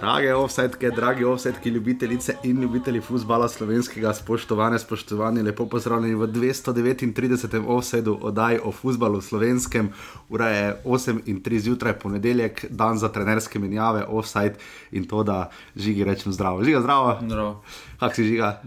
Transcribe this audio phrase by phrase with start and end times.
[0.00, 7.64] Drage offsetke, dragi offsetki, ljubitelice in ljubitelji futbola slovenskega, spoštovane, spoštovani, lepo pozdravljeni v 239.
[7.66, 9.92] offsetu oddaj o futbalu slovenskem.
[10.28, 14.56] Ura je 8 in 3 zjutraj, ponedeljek, dan za trenerske menjave, offset
[14.90, 16.64] in to, da žigi rečem zdravo.
[16.64, 17.18] Žiga zdravo.
[17.22, 17.62] Zdravo.
[18.00, 18.62] Kak si žiga?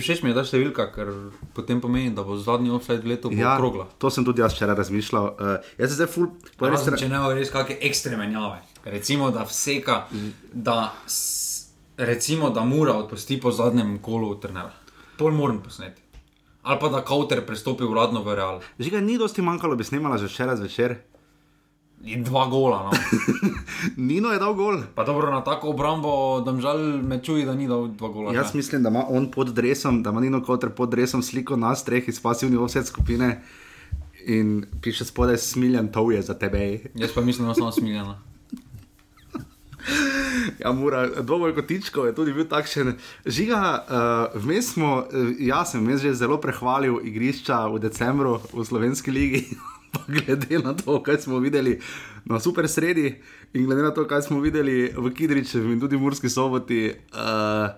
[0.00, 1.14] Všeč mi je ta številka, ker
[1.56, 3.88] potem pomeni, da bo zadnji offset leto ja, okrogla.
[3.98, 5.32] to sem tudi jaz včeraj razmišljal.
[5.32, 6.28] Uh, jaz se zdaj ful,
[6.60, 7.00] eni Razen, strani.
[7.00, 8.60] če ne bo res kakšne ekstre menjave.
[8.84, 10.04] Recimo, da vseka,
[10.52, 11.66] da, s-
[11.96, 14.72] recimo, da mora odpusti po zadnjem kolu trenera.
[15.18, 16.02] Pol moram posneti.
[16.62, 18.60] Ali pa da Kauter prestopi uradno v Real.
[18.78, 20.94] Žiga ni dosti manjkalo, bi snemala že včeraj zvečer.
[22.04, 22.82] In dva gola.
[22.82, 22.90] No.
[23.98, 24.82] Nino je dal gol.
[24.94, 26.10] Pa dobro, na tako obrambo,
[26.40, 28.34] da žal me čuji, da ni dal dva gola.
[28.34, 28.58] Jaz ne.
[28.58, 32.08] mislim, da ima on pod dresom, da ima Nino Kotr pod dresom sliko nas treh
[32.08, 33.42] iz pasivne offset skupine
[34.26, 36.80] in piše spodaj smiljen, to je za tebe.
[36.94, 38.20] Jaz pa mislim, da sem smiljena.
[40.62, 42.94] Ja, mora, dvoboj kotičkov je tudi bil takšen.
[43.26, 49.10] Žiga, uh, vmes smo, uh, jaz sem že zelo prehvalil igrišča v decembru v slovenski
[49.10, 49.44] ligi.
[50.14, 51.78] Glede na to, kaj smo videli
[52.24, 53.14] na super sredi,
[53.52, 57.70] in glede na to, kaj smo videli v Kidričevu in tudi v Murski soboti, uh,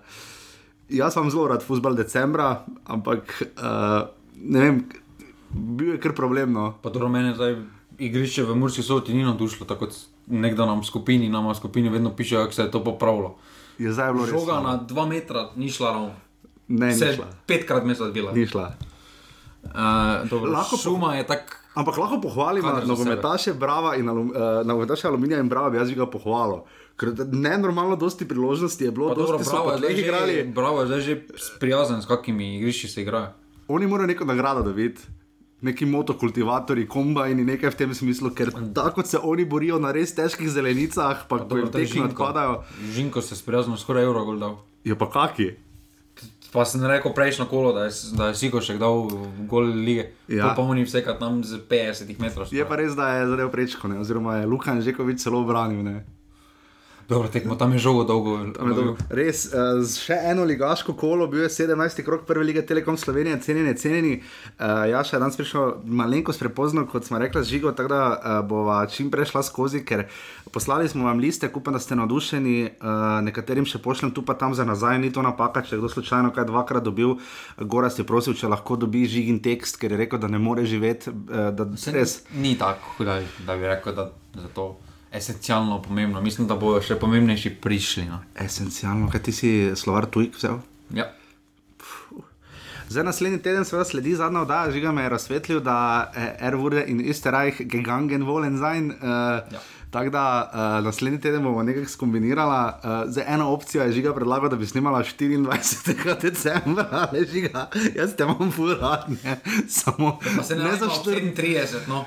[0.89, 4.09] jaz sem zelo rad futbal decembra, ampak uh,
[4.41, 4.81] ne vem,
[5.51, 6.79] bil je kar problemno.
[6.81, 9.95] Pa dobro, meni zdaj igrišče v Murski soboti ni navdušilo, tako kot
[10.27, 13.35] nekdo nam v skupini, nam v skupini vedno piše, kako se je to popravilo.
[13.77, 14.33] Je zdaj bilo res.
[14.33, 14.67] Žoga slabo.
[14.67, 16.11] na dva metra ni šla ravno.
[16.67, 17.25] Ne, ni Se šla.
[17.45, 18.31] petkrat mesec bila.
[18.31, 18.73] Ni šla.
[19.63, 19.71] Uh,
[20.29, 21.53] dobro, Lahko šuma je tako.
[21.75, 25.95] Ampak lahko pohvalim nogometaše Brava in alum, uh, nogometaše Aluminija in Brava, bi jaz bi
[25.95, 26.63] ga pohvalil.
[26.97, 30.05] Ker ne normalno, dosti priložnosti je bilo, dosti so bravo, pa je zdaj tleh že,
[30.05, 30.43] igrali.
[30.55, 33.27] bravo, zdaj že sprijazen, s kakimi igrišči se igrajo.
[33.67, 35.01] Oni morajo neko nagrado dobiti.
[35.61, 40.49] Neki motokultivatori, kombajni, nekaj v tem smislu, ker tako se oni borijo na res težkih
[40.53, 42.59] zelenicah, pa ko jim tekme odpadajo,
[42.93, 44.57] Žinko se sprijazen, skoraj euro gol dal.
[44.85, 45.55] je pa kaki.
[46.53, 49.09] Pa sem rekel prejšnjo kolo, da je, da je Siko še dal
[49.49, 50.11] gol lige.
[50.27, 50.37] Ja.
[50.37, 50.53] Ja.
[50.55, 52.47] Pa oni vsekrat tam z 50 metrov.
[52.53, 53.99] Je pa res, da je zadev prečko, ne?
[53.99, 55.83] oziroma je Lukan Žekovič celo obranil.
[55.83, 56.05] Ne?
[57.09, 58.37] Dobro, tekmo, tam je žogo dolgo.
[58.37, 58.95] Je dobro.
[59.15, 62.01] Res, uh, še eno ligaško kolo, bil je 17.
[62.03, 64.09] krok prve lige Telekom Slovenije, cenjeni, cenjeni.
[64.59, 68.81] Uh, ja, še danes prišel malenkost prepozno, kot smo rekli, žigo, tako da uh, bova
[68.91, 70.03] čim prej šla skozi, ker
[70.51, 74.51] poslali smo vam liste, upam, da ste navdušeni, uh, nekaterim še pošljem tu pa tam
[74.57, 77.15] za nazaj, ni to napaka, če kdo slučajno kaj dvakrat dobil.
[77.55, 81.15] Goras je prosil, če lahko dobi žigin tekst, ker je rekel, da ne more živeti,
[81.15, 82.19] uh, da res.
[82.35, 84.09] Ni tako, da, da bi rekel, da
[84.43, 84.73] je to
[85.17, 86.21] esencialno pomembno.
[86.21, 88.07] Mislim, da bodo še pomembnejši prišli.
[88.09, 88.21] No.
[88.45, 90.59] Esencialno, kaj ti si slovar tujk vzel?
[90.95, 91.11] Ja.
[92.87, 95.79] Zdaj, naslednji teden seveda sledi zadnja oddaja, žiga me je razsvetlil, da
[96.15, 98.93] eh, Erwurde in Österreich gegangen wollen sein.
[99.01, 99.59] Uh, Ja.
[99.91, 102.79] Tako da uh, naslednji teden bomo nekaj skombinirala.
[102.83, 106.21] Uh, zdaj, ena opcija je žiga predlagala, da bi snimala 24.
[106.21, 109.39] decembra, ali žiga, jaz te imam furatne.
[109.69, 111.35] Samo Pa se ne, ne za za 4.
[111.35, 112.05] 34, no.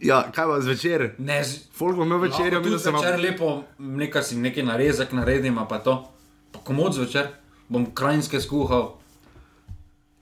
[0.00, 1.14] Ja, kaj pa zvečer?
[1.18, 3.22] Ne, z- Folk bo imel večerjo, Lahko mi se zvečer imamo.
[3.22, 6.08] lepo nekaj si neki narezek naredim, pa to.
[6.52, 7.28] Pa komod zvečer
[7.68, 8.96] bom krajinske skuhal.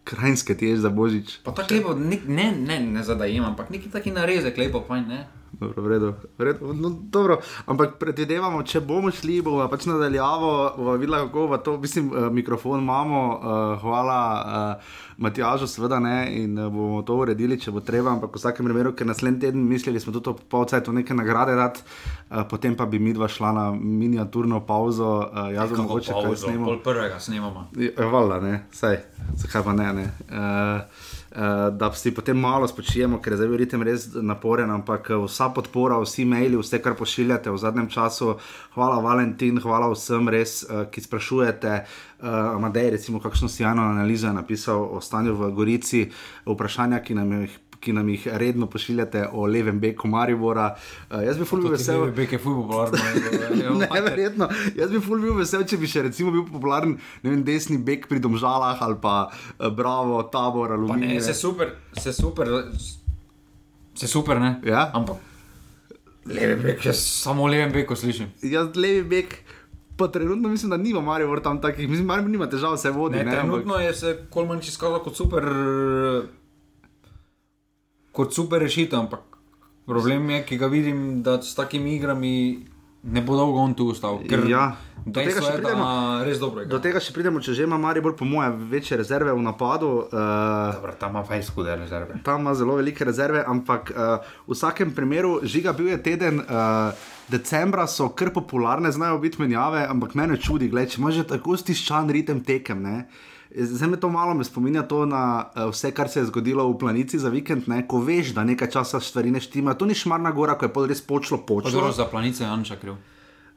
[0.05, 1.39] Krajinske ti ješ za božič.
[1.45, 5.27] Pa tako lepo, nek, ne, ne, ne zadajem, ampak neki taki narezek, lepo, fajn, ne.
[5.61, 6.73] Dobro, v redu, v redu.
[6.73, 11.75] No, dobro, ampak predvidevamo, če bomo šli, bomo pač nadaljavo, bomo videli, kako bo to,
[11.83, 17.59] mislim, eh, mikrofon imamo, uh, hvala uh, Matjažu, seveda ne, in uh, bomo to uredili,
[17.59, 20.95] če bo treba, ampak v vsakem primeru, ker naslednji teden mislili smo tudi po cajtu
[20.95, 25.75] neke nagrade dati, uh, potem pa bi mi dva šla na miniaturno pauzo, uh, jaz
[25.75, 26.71] bom mogoče kaj snemal.
[26.71, 27.67] pol prvega snemamo.
[27.99, 29.03] Hvala, ne, saj,
[29.43, 29.93] zakaj pa ne.
[30.03, 30.11] ne.
[30.31, 31.08] Uh,
[31.71, 36.01] da si potem malo spočijemo, ker je zdaj ritem res naporen, ampak eh, vsa podpora,
[36.03, 38.35] vsi maili, vse, kar pošiljate v zadnjem času,
[38.75, 41.79] hvala Valentin, hvala vsem res, uh, ki sprašujete.
[42.19, 46.09] Amadej, recimo, kakšno sjajno analizo je napisal o stanju v Gorici,
[46.47, 47.68] vprašanja, ki nam jih.
[47.79, 50.73] Ki nam jih redno pošiljate o levem beku Maribora.
[51.07, 52.09] Uh, jaz bi fulbil vesel.
[52.11, 52.99] Beke je fuj popularno.
[53.95, 54.49] Neverjetno.
[54.75, 58.09] Jaz bi ful bil vesel, če bi še recimo bil popularen ne vem, desni bek
[58.09, 61.21] pri Domžalah ali pa uh, Bravo, Tabor, Pa ne, Aluminij.
[61.21, 62.51] se super, se super,
[63.95, 64.57] se super, ne.
[64.65, 64.91] Ja?
[64.93, 65.17] Ampak
[66.27, 68.27] levi bek, jaz samo o levem beku slišim.
[68.45, 69.39] Jaz levi bek,
[69.97, 73.17] pa trenutno mislim, da nima Maribor tam takih, mislim, Maribor nima težav, se vodi.
[73.17, 75.47] Ne, Ne, ampak- trenutno je se Kolmanč izkazal kot super,
[78.19, 79.39] kot super rešitev, ampak
[79.87, 82.35] problem je, ki ga vidim, da s takimi igrami
[83.03, 84.19] ne bo dolgo on tu ostal.
[84.29, 84.75] Ker Ja,
[85.07, 85.87] do tega še je, pridemo.
[86.27, 89.45] res dobro Do tega še pridemo, če že ima Maribor, po mojem, večje rezerve v
[89.47, 89.93] napadu.
[90.11, 92.19] Uh, tam ima fejs hude rezerve.
[92.27, 94.19] tam ima zelo velike rezerve, ampak uh,
[94.49, 96.43] v vsakem primeru, žiga bil je teden.
[96.43, 96.91] Uh,
[97.29, 101.57] decembra so kar popularne, znajo biti menjave, ampak mene čudi, gled, če imaš že tako
[101.61, 102.83] stiščan ritem tekem.
[102.83, 102.97] Ne?
[103.51, 106.79] Zdaj me to malo me spominja to na uh, vse, kar se je zgodilo v
[106.79, 107.87] planici za vikend, ne?
[107.89, 109.75] ko veš, da nekaj časa stvari ne štima.
[109.75, 111.71] To ni šmarna gora, ko je res počlo počlo.
[111.71, 112.99] Zelo za planice Janša kriv.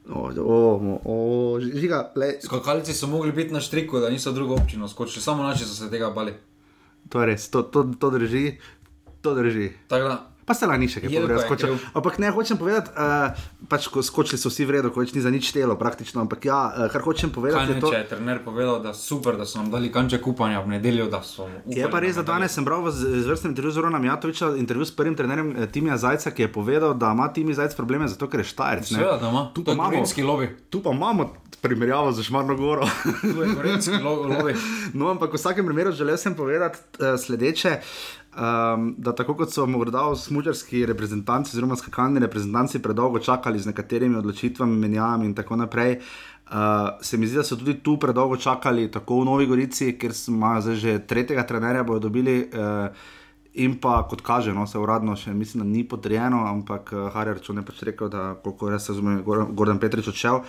[0.08, 2.12] O, o, o, žiga,
[2.44, 5.90] Skakalci so mogli biti na štriku, da niso drugo občino skočili, samo naši so se
[5.90, 6.34] tega bali.
[7.08, 8.58] to je res, to, to, to drži.
[9.20, 9.70] To drži.
[9.88, 11.76] Tako da, Pa se lani še kaj povedal.
[11.92, 13.30] Ampak ne, hočem povedati, uh,
[13.64, 16.42] pač ko skočili so vsi v redu, ko več ni za nič telo praktično, ampak
[16.42, 17.88] ja, uh, kar hočem kaj povedati ne, je to.
[17.88, 21.20] če je trener povedal, da super, da so nam dali kanček upanja v nedeljo, da
[21.20, 21.46] so.
[21.64, 24.82] Je pa res, da danes sem bral v z- izvrstnem intervjuju z Ronom Jatoviča, intervju
[24.82, 28.26] s prvim trenerjem eh, Timija Zajca, ki je povedal, da ima Timi Zajc probleme zato,
[28.26, 28.90] ker je štajerc.
[28.90, 28.98] ne.
[28.98, 29.44] Seveda, da ima.
[29.48, 30.02] Tu pa imamo,
[30.68, 31.30] tu pa imamo
[31.60, 32.82] primerjavo z Šmarno Goro.
[33.20, 34.58] Tu je korenski lo- lobby.
[34.92, 37.78] No, ampak v vsakem primeru želel sem povedati uh, sledeče.
[38.32, 44.16] Um, da tako kot so morda smučarski reprezentanci, oziroma skakalni reprezentanci, predolgo čakali z nekaterimi
[44.16, 46.54] odločitvami, menjavami in tako naprej, uh,
[47.00, 50.32] se mi zdi, da so tudi tu predolgo čakali, tako v Novi Gorici, ker so
[50.32, 52.48] imajo zdaj že tretjega trenerja, bodo dobili.
[52.48, 53.20] Uh,
[53.52, 57.36] In pa, kot kaže, no, se uradno še mislim, da ni potrjeno, ampak uh, Harjar
[57.44, 60.40] Čon je pač rekel, da koliko jaz razumem, Gordon Petrič odšel.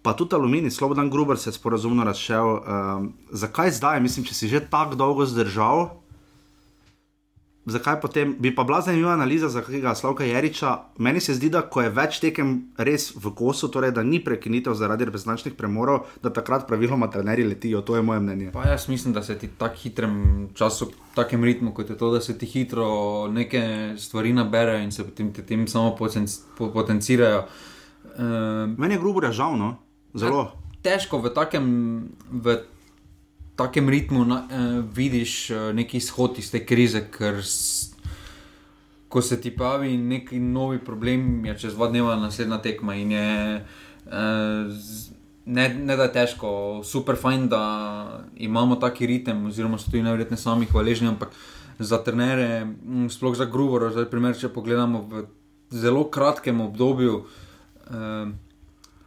[0.00, 2.48] Pa tudi Aluminij, Slobodan Gruber se je sporazumno razšel.
[2.48, 5.90] Um, zakaj zdaj, mislim, če si že tako dolgo zdržal,
[7.68, 10.78] zakaj potem, bi pa bila zanimiva analiza za kakega Slavka Jeriča.
[10.98, 14.74] Meni se zdi, da ko je več tekem res v kosu, torej da ni prekinitev
[14.78, 18.52] zaradi reprezentančnih premorov, da takrat praviloma trenerji letijo, to je moje mnenje.
[18.52, 20.14] Pa jaz mislim, da se ti v tako hitrem
[20.54, 22.88] času, v takem ritmu, kot je to, da se ti hitro
[23.32, 27.44] neke stvari nabere in se potem ti tem samo potenc, po, potencirajo.
[28.18, 28.24] Uh,
[28.78, 29.76] Meni je grubo žal, no,
[30.14, 30.50] zelo.
[30.82, 31.64] težko v takem,
[32.30, 32.58] v
[33.58, 37.90] takem ritmu na, uh, vidiš uh, neki izhod iz te krize, ker s,
[39.08, 43.30] ko se ti pojavi neki novi problem, je čez dva dneva naslednja tekma in je.
[44.06, 44.12] Uh,
[44.70, 45.08] z-
[45.48, 46.48] Ne, ne da je težko,
[46.84, 47.60] super fajn, da
[48.38, 51.30] imamo taki ritem, oziroma so tudi najverjetneje sami hvaležni, ampak
[51.78, 52.66] za trenere,
[53.08, 55.22] sploh za Grubora, zdaj primer, če pogledamo v
[55.70, 57.22] zelo kratkem obdobju,
[57.86, 58.26] eh,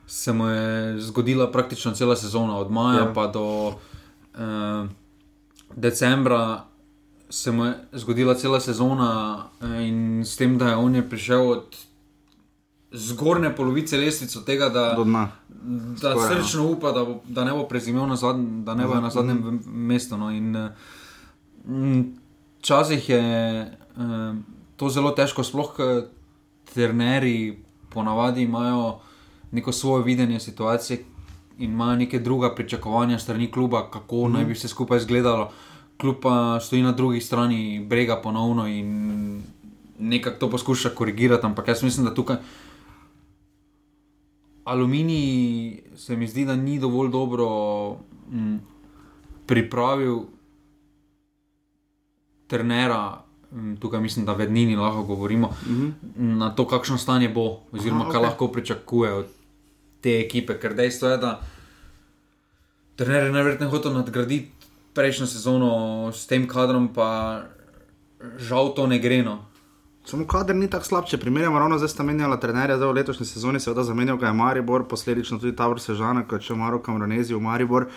[0.08, 0.66] se mu je
[1.02, 3.06] zgodila praktično cela sezona, od maja Ja.
[3.06, 3.14] ja.
[3.14, 3.46] pa do
[4.36, 4.88] eh,
[5.72, 6.66] decembra.
[7.30, 9.10] Se mu je zgodila cela sezona,
[9.62, 11.76] eh, in s tem, da je on je prišel od
[12.94, 15.30] zgornje polovice lestvice, tega, da, da
[16.12, 16.44] Skoraj, no.
[16.44, 19.38] srčno upa, da, bo, da ne bo prezimel na, zadn, da ne bo na zadnjem
[19.38, 19.58] Mhm.
[19.58, 20.18] v- mestu.
[20.18, 20.30] No.
[20.30, 20.70] In, eh,
[21.66, 22.02] mm,
[22.60, 23.22] Včasih je
[23.60, 24.34] eh,
[24.76, 25.72] to zelo težko, sploh
[26.66, 27.58] trenerji
[27.90, 29.00] ponavadi imajo
[29.52, 31.04] neko svoje videnje situacije
[31.58, 34.34] in imajo neke druga pričakovanja strani kluba, kako mm -hmm.
[34.34, 35.52] naj bi se skupaj izgledalo.
[35.98, 39.42] Klub pa stoji na drugi strani brega ponovno in
[40.00, 42.36] nekako to poskuša korigirati, ampak jaz mislim, da tukaj.
[44.64, 47.48] Aluminij se mi zdi, da ni dovolj dobro
[48.32, 48.58] mm,
[49.46, 50.20] pripravil
[52.48, 56.38] trenera, mm, tukaj mislim, da vednini lahko govorimo, mm -hmm.
[56.38, 58.30] na to, kakšno stanje bo, oziroma Aha, kaj okej.
[58.30, 59.26] lahko pričakuje od
[60.02, 60.58] te ekipe.
[60.60, 61.40] Ker dejstvo je, da
[62.96, 64.52] trener je najverjetneje hotel nadgraditi
[64.94, 65.72] prejšnjo sezono
[66.14, 67.44] s tem kadrom, pa
[68.38, 69.24] žal to ne gre.
[69.24, 69.40] No.
[70.06, 73.26] Samo kader ni tako slab, če primerjamo ravno zdaj sta menjala trenerja, zdaj v letošnji
[73.30, 77.42] sezoni seveda zamenjal ga je Maribor, posledično tudi Tabor Sežana, ko je Maro Kamronezi v
[77.42, 77.88] Maribor.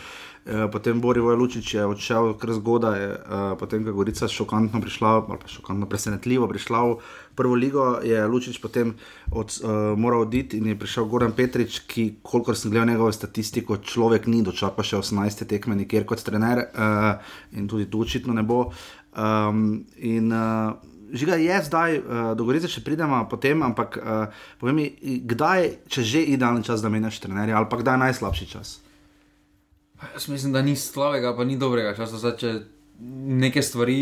[0.44, 3.16] Eh, Potem Borivo Lučič je odšel kar zgodaj, eh,
[3.56, 7.00] potem ko je Gorica šokantno prišla, ali pa šokantno presenetljivo prišla v
[7.34, 8.94] prvo ligo, je Lučič potem
[9.32, 13.76] od, uh, moral oditi in je prišel Goran Petrič, ki, kolikor sem gledal njegovo statistiko,
[13.76, 17.18] človek ni dočakal še 18 tekme nikjer kot trener uh,
[17.56, 18.70] in tudi tu očitno ne bo.
[19.16, 20.76] Um, in, uh,
[21.14, 22.04] Žiga je zdaj, uh,
[22.36, 24.86] do Gorice še pridemo, potem, ampak uh, povej mi,
[25.24, 28.83] kdaj, če že idealen čas, da menjaš trenerja, ali pa kdaj je najslabši čas?
[30.12, 32.18] Jaz mislim, da ni slabega, pa ni dobrega časa.
[32.18, 32.52] Zdaj, če
[33.40, 33.98] neke stvari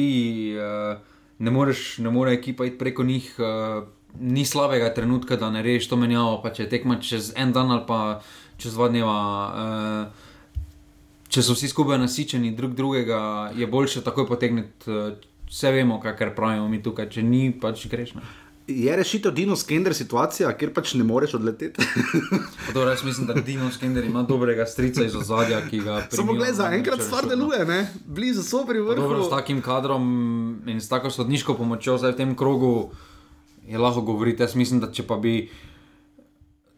[0.56, 0.98] uh,
[1.38, 3.84] ne, moreš, ne more ekipa iti preko njih, uh,
[4.20, 6.40] ni slabega trenutka, da ne reš to menjavo.
[6.42, 8.20] Pa če tekma čez en dan ali pa
[8.56, 9.18] čez dva dneva.
[9.48, 10.30] Uh,
[11.32, 14.90] če so vsi skupaj nasičeni drug drugega, je boljše takoj potegniti.
[14.90, 18.14] Uh, vse vemo, kaj pravimo mi tukaj, če ni, pač greš.
[18.16, 18.22] Ne?
[18.66, 21.82] Je rešitev Dino Skender situacija, kjer pač ne moreš odleteti?
[22.66, 26.10] Pa Dobro, jaz mislim, da Dino Skender ima dobrega strica iz ozadja, ki ga Samo
[26.10, 27.28] primijo gledaj, zaenkrat Manchester stvar no.
[27.30, 27.80] deluje, ne?
[28.06, 29.02] blizu so pri vrhu.
[29.02, 30.06] Dobro, s takim kadrom
[30.66, 32.92] in s tako sodniško pomočjo zdaj v tem krogu
[33.66, 34.42] je lahko govoriti.
[34.42, 35.50] Jaz mislim, da če pa bi,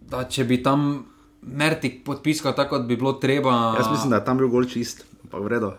[0.00, 1.04] da če bi tam
[1.44, 3.74] Mertik podpiskal tako, kot bi bilo treba.
[3.76, 5.74] Jaz mislim, da je tam bil gol čist, ampak vredo.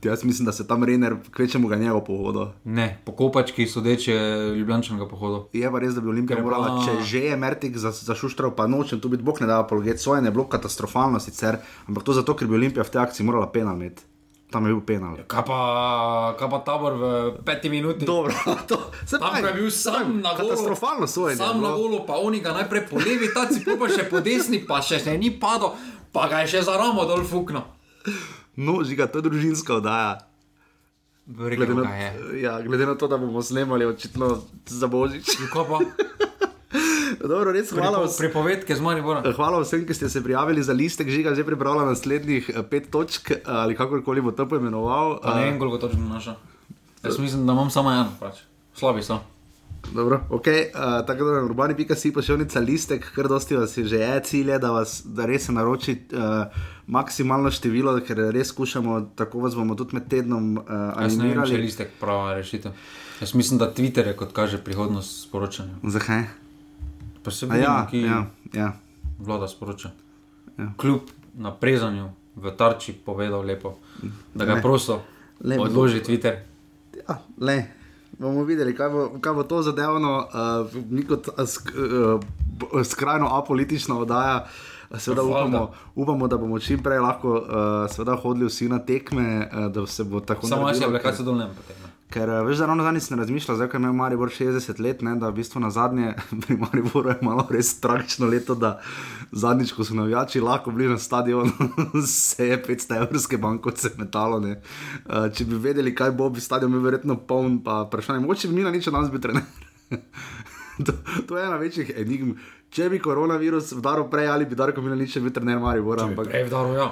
[0.00, 2.52] Jaz mislim, da se tam Rener, kvečemu ga njegov pohodo.
[2.64, 4.14] Ne, po kopački sodeče
[4.54, 5.44] ljubljančnega pohoda.
[5.52, 8.14] Je pa res, da bi Olimpija Ker pa- morala, če že je Mertik za, za
[8.14, 12.04] šuštral, pa nočem tu biti bog ne da apologet, svoje ne bilo katastrofalno sicer, ampak
[12.04, 14.02] to zato, ker bi Olimpija v tej akciji morala penal imeti.
[14.48, 15.16] Tam je bil penal.
[15.26, 15.58] Kaj pa,
[16.38, 17.04] kaj pa tabor v
[17.44, 18.06] peti minuti?
[18.06, 18.32] Dobro,
[18.68, 18.78] to
[19.10, 20.48] Tam ko je bil sam na golu.
[20.48, 21.36] Katastrofalno sojenje.
[21.36, 21.76] Sam na bilo.
[21.76, 25.00] golu, pa oni ga najprej po levi, ta cipu pa še po desni, pa še
[25.00, 25.74] se ni padel,
[26.08, 27.60] pa ga je še za ramo dol fukno.
[28.58, 30.18] No, žiga, to je družinska oddaja.
[31.28, 32.40] Glede Rekel na, ga je.
[32.42, 35.28] ja, glede na to, da bomo snemali očitno za božič.
[37.20, 38.00] Dobro, res hvala.
[38.02, 39.22] Pripo, pripovedke z Maribora.
[39.36, 43.32] Hvala vsem, ki ste se prijavili za listek, žiga že pripravila naslednjih eh, pet točk
[43.46, 45.20] ali kakorkoli bo to poimenoval.
[45.22, 46.34] Pa ne Eh, vem, koliko točno naša.
[47.04, 48.42] Jaz mislim, da imam samo eno, pač.
[48.74, 49.20] Slabi so.
[49.94, 54.20] Dobro, ok, uh, tako da na urbani.si pošiljnica listek, kar dosti vas je že je
[54.20, 56.50] cilje, da vas da res naroči uh,
[56.88, 60.64] maksimalno število, ker res skušamo, tako vas bomo tudi med tednom uh,
[60.96, 61.62] Jaz ne vem, če je animirali.
[61.62, 62.72] listek prava rešitev.
[63.20, 65.74] Jaz mislim, da Twitter je kot kaže prihodnost sporočanja.
[65.84, 66.22] Zakaj?
[67.22, 68.18] Pa se A vidi, Ja, ki ja,
[68.54, 68.72] ja.
[69.18, 69.90] vlada sporoča.
[70.56, 70.72] Ja.
[70.76, 71.00] Kljub
[71.36, 73.76] naprezanju v tarči povedal lepo,
[74.34, 74.62] da ga Ne.
[74.62, 75.02] prosto
[75.40, 75.62] Lepo.
[75.64, 76.40] odloži Twitter.
[76.98, 77.64] ja le.
[78.12, 80.32] Bomo videli, kaj bo, kaj bo to zadevno, uh,
[80.90, 84.46] mi kot uh, uh, skrajno apolitična oddaja.
[84.96, 87.34] Seveda upamo, upamo, da bomo čim prej lahko
[87.98, 90.98] uh, hodili vsi na tekme, uh, da se bo tako Samo jaz je naredilo, bilo,
[90.98, 91.88] ker- kaj se dol ne potegne.
[92.08, 95.12] Ker eh, veš, da ravno zadnjič sem razmišljal, zdaj ko imel Maribor 60 let, ne,
[95.20, 96.14] da v bistvu na zadnje
[96.46, 98.78] pri Mariboru je malo res tragično leto, da
[99.32, 101.52] zadnjič, ko so navijači lahko bili na stadionu,
[102.08, 104.40] se je 500 evrske bankovce metalo.
[104.40, 104.56] Ne.
[105.34, 108.64] Če bi vedeli, kaj bo, bi stadion bil verjetno poln, pa vprašanje, mogoče bi mi
[108.64, 109.44] na nič danes bil trener.
[110.78, 110.92] To,
[111.26, 112.36] to je ena večjih enigm.
[112.68, 116.04] Če bi koronavirus vdaril prej, ali bi Darko Milanič bil trener Maribora.
[116.04, 116.88] Ampak, Prej vdaro, ja.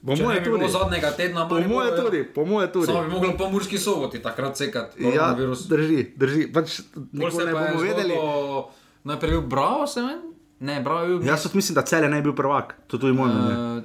[0.00, 0.72] po Če moje ne bi bilo tudi.
[0.72, 1.96] zadnjega tedna, Po Mariboru, moje ja.
[1.96, 2.86] tudi, po moje tudi.
[2.86, 4.98] Samo bi mogli po Murski soboti takrat sekati.
[5.00, 5.62] Ja, koronavirus.
[5.66, 6.42] drži, drži.
[6.48, 6.80] Pač,
[7.12, 8.14] nikoli se ne je bomo vedeli.
[8.14, 8.64] zgodilo-
[9.02, 10.22] Najprej je bil bravo, se meni?
[10.60, 11.22] Ne, bravo je bil.
[11.24, 13.54] Jaz tudi mislim, da cel je ne bi bil prvak, to je tudi moj mnenje.
[13.78, 13.82] Uh,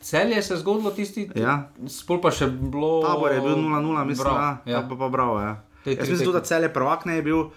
[0.00, 1.68] Celje se je zgodilo tisti, Ja.
[1.86, 3.02] spol pa še bilo.
[3.02, 3.76] Tabor je bil 0-0,
[4.06, 4.72] mislim, Bravo, da ja.
[4.72, 4.80] ja.
[4.82, 5.36] pa, pa bravo.
[5.38, 5.52] Ja.
[5.84, 6.48] Te Jaz tri mislim, tudi, da tekme.
[6.48, 7.52] cel je prvak ne je bil, uh,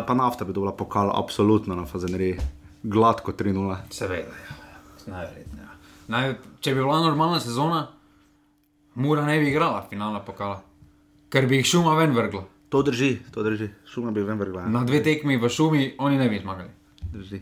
[0.00, 2.38] pa nafta bi dobila pokal, absolutno na Fazeneriji.
[2.82, 3.76] Gladko 3-0.
[3.90, 4.56] Seveda, ja.
[5.06, 5.64] najverjetneje.
[5.64, 5.76] Ja.
[6.08, 7.86] Naj, če bi bila normalna sezona,
[8.98, 10.56] Mura ne bi igrala finala pokala,
[11.30, 12.42] ker bi jih šuma ven vrgla.
[12.68, 13.68] To drži, to drži.
[13.86, 14.64] Šuma bi vem vrgla.
[14.66, 14.72] Ja.
[14.74, 16.72] Na dve tekmi v šumi oni ne bi zmagali.
[17.12, 17.38] Drži.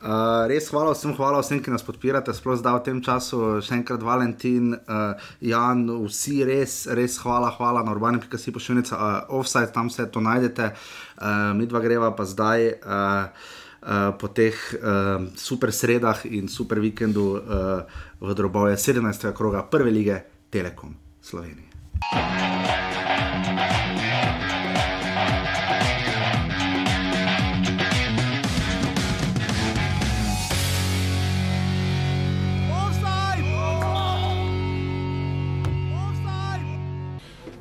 [0.00, 3.40] Uh, res hvala vsem, hvala vsem, ki nas podpirate, sploh zdaj v tem času.
[3.64, 9.72] Še enkrat Valentin, uh, Jan, vsi res, res hvala, hvala na urbani.si pošiljnica, uh, offside,
[9.74, 12.68] tam se to najdete, uh, mi dva greva pa zdaj.
[12.80, 17.80] Uh, Uh, po teh uh, super sredah in super vikendu uh,
[18.20, 19.32] v drobove 17.
[19.32, 20.16] kroga prve lige
[20.52, 21.70] Telekom Slovenije.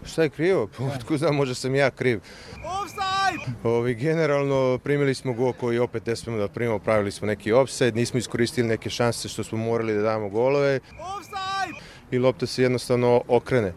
[0.10, 0.68] Šta je krivo?
[0.78, 2.20] Pa Otkud znam, možda sam ja kriv.
[3.64, 7.92] Ovi, generalno primili smo gol koji opet ne smijemo da primimo, pravili smo neki offside,
[7.92, 10.80] nismo iskoristili neke šanse što smo morali da damo golove
[12.12, 13.74] i lopta se jednostavno okrene.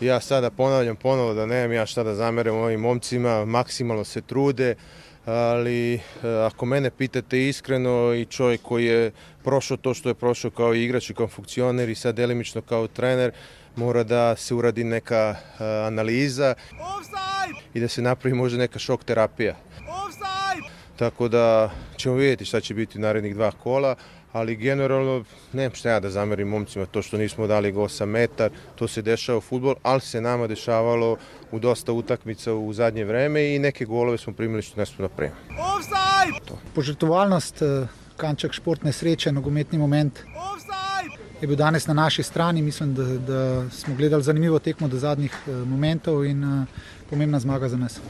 [0.00, 4.74] Ja sada ponavljam ponovo da nemam ja šta da zamerem ovim momcima, maksimalno se trude,
[5.26, 6.00] ali e,
[6.46, 9.12] ako mene pitate iskreno i čovjek koji je
[9.44, 13.32] prošao to što je prošao kao igrač i kao funkcioner i sad delimično kao trener,
[13.76, 16.54] mora da se uradi neka e, analiza
[17.74, 19.56] i da se napravi možda neka šok terapija.
[20.96, 23.94] Tako da ćemo vidjeti šta će biti u narednih dva kola,
[24.32, 28.50] ali generalno nemam šta ja da zamerim momcima to što nismo dali gol sa metar,
[28.74, 31.16] to se dešava u futbol, ali se nama dešavalo
[31.52, 35.36] u dosta utakmica u zadnje vreme i neke golove smo primili što ne smo napravili.
[36.74, 37.86] Požrtovalnost, eh,
[38.16, 40.18] kanček športne sreče, nogometni moment
[41.42, 42.62] je bil danes na naši strani.
[42.62, 46.66] Mislim, da, da smo gledali zanimivo tekmo do zadnjih eh, momentov in eh,
[47.10, 48.00] pomembna zmaga za nas.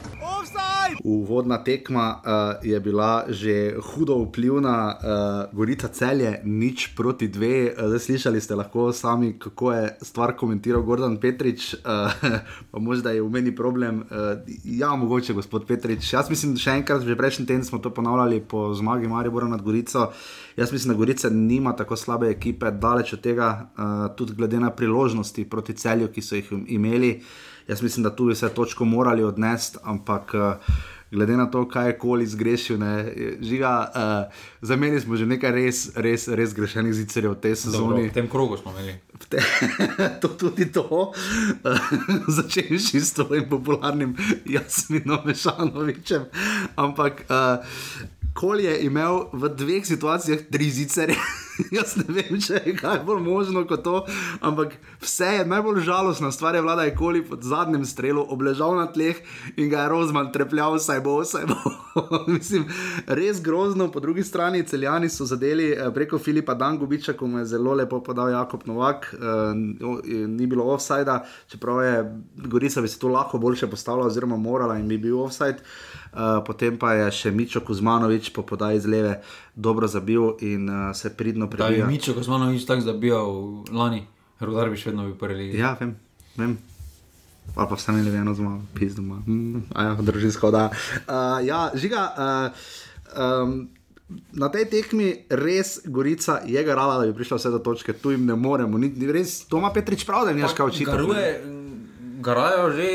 [1.03, 2.31] Uvodna tekma uh,
[2.63, 7.73] je bila že hudo vplivna, uh, Gorica celje, nič proti dve.
[7.73, 12.11] Uh, zdaj slišali ste lahko sami, kako je stvar komentiral Gordon Petrič, uh,
[12.71, 14.03] pa možda je v meni problem.
[14.09, 16.13] Uh, ja, mogoče gospod Petrič.
[16.13, 20.11] Jaz mislim, še enkrat, že prejšnji teden smo to ponavljali po zmagi Maribora nad Gorico.
[20.57, 24.69] Jaz mislim, da Gorica nima tako slabe ekipe, daleč od tega, uh, tudi glede na
[24.69, 27.19] priložnosti proti celju, ki so jih imeli.
[27.67, 30.73] Jaz mislim, da tu bi se točko morali odnesti, ampak uh,
[31.11, 32.79] glede na to, kaj je koli zgrešil.
[32.79, 37.55] Ne, žiga, uh, za meni smo že nekaj res, res, res grešenih zicerjev v tej
[37.55, 37.89] sezoni.
[37.89, 38.97] Dobro, v tem krogu smo imeli.
[39.29, 39.39] Te,
[40.21, 41.93] to tudi to, uh,
[42.27, 46.25] začenši s tvojim popularnim Jasminom Mešanovičem.
[46.75, 47.25] Ampak.
[47.29, 51.15] Uh, Kol je imel v dveh situacijah tri zicere.
[51.75, 53.99] Jaz ne vem, če je kaj bolj možno kot to,
[54.41, 54.73] ampak
[55.03, 59.19] vse je najbolj žalostna stvar, je vlada je koli pod zadnjim strelom obležal na tleh
[59.53, 61.59] in ga je Rozman trepljal, saj bo, saj bo.
[62.33, 62.65] Mislim,
[63.05, 63.91] res grozno.
[63.93, 68.01] Po drugi strani celjani so zadeli eh, preko Filipa Dangubiča, ko mu je zelo lepo
[68.03, 69.53] podal Jakob Novak, uh,
[70.27, 71.93] ni bilo offsajda, čeprav je
[72.49, 75.61] Gorica bi se tu lahko boljše postavila oziroma morala in bi bil offside.
[76.13, 79.13] Uh, potem pa je še Mičo Kuzmanovič po podaji z leve
[79.57, 81.89] dobro zabil in uh, se pridno Da je prebijal.
[81.89, 83.27] Mičo Kosmanovič tako zabijal
[83.73, 84.05] lani,
[84.37, 85.49] Rudar bi še vedno bil prvi.
[85.57, 85.97] Ja, vem.
[86.37, 86.57] vem.
[87.55, 89.21] Ali pa vse imeli eno zmago, pis doma.
[89.25, 90.69] Mm, a ja, družinsko da.
[91.07, 92.05] Uh, ja, žiga.
[92.13, 92.53] Uh,
[93.17, 93.55] um,
[94.33, 98.27] Na tej tekmi res Gorica je garala, da bi prišla vse do točke, tu jim
[98.27, 98.77] ne moremo.
[98.77, 100.85] Ni, res, to ima Petrič prav, da ne znaš kaj učiti.
[100.85, 101.29] Garuje,
[102.21, 102.89] garajo že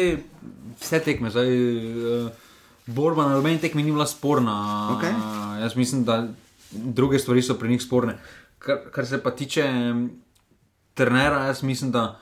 [0.78, 1.32] vse tekme.
[1.32, 2.47] Zdaj, uh,
[2.88, 4.56] borba na nobeni tekmi ni bila sporna.
[4.96, 6.28] Uh, jaz mislim, da
[6.70, 8.18] druge stvari so pri njih sporne.
[8.58, 10.08] Kar, kar se pa tiče mm,
[10.94, 12.18] trenera, jaz mislim, da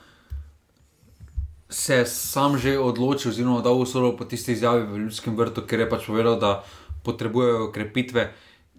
[1.69, 5.79] se je sam že odločil, oziroma dal usoro po tisti izjavi v Ljudskem vrtu, ker
[5.79, 6.63] je pač povedal, da
[7.03, 8.31] potrebujejo krepitve.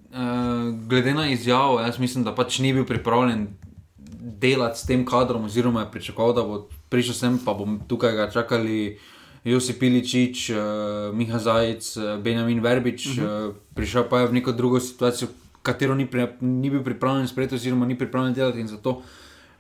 [0.09, 3.49] Uh, glede na izjavo, jaz mislim, da pač ni bil pripravljen
[4.41, 8.31] delati s tem kadrom, oziroma je pričakoval, da bo prišel sem, pa bom tukaj ga
[8.31, 8.99] čakali.
[9.49, 10.57] Josip Piličič, uh,
[11.17, 13.49] Miha Zajec, uh, Benjamin Verbič, uh -huh.
[13.49, 15.29] uh, prišel pa je v neko drugo situacijo,
[15.63, 19.03] katero ni, pri, ni bil pripravljen sprejeti, oziroma ni pripravljen delati in zato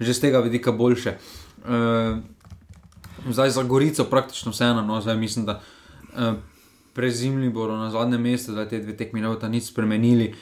[0.00, 1.18] že z tega vidika boljše.
[1.64, 2.18] Uh,
[3.30, 5.61] zdaj za Gorico praktično vseeno, no, zdaj mislim, da
[6.14, 6.35] uh,
[6.95, 10.35] prezimli bodo na zadnjem mestu, da te dve tekmi ne bodo nič spremenili.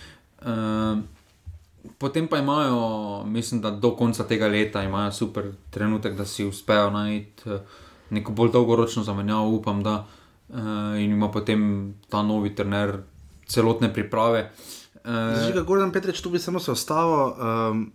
[0.42, 0.98] Uh,
[1.98, 6.90] Potem pa imajo, mislim, da do konca tega leta imajo super trenutek, da si uspejo
[6.90, 7.58] najti eh,
[8.10, 10.04] neko bolj dolgoročno zamenjavo, upam, da
[10.48, 10.56] uh,
[11.00, 12.98] ima potem ta novi trener
[13.46, 14.50] celotne priprave.
[15.04, 17.32] Uh, Žiga Gordon Petrič, tu bi samo se ostavil.
[17.38, 17.92] Um,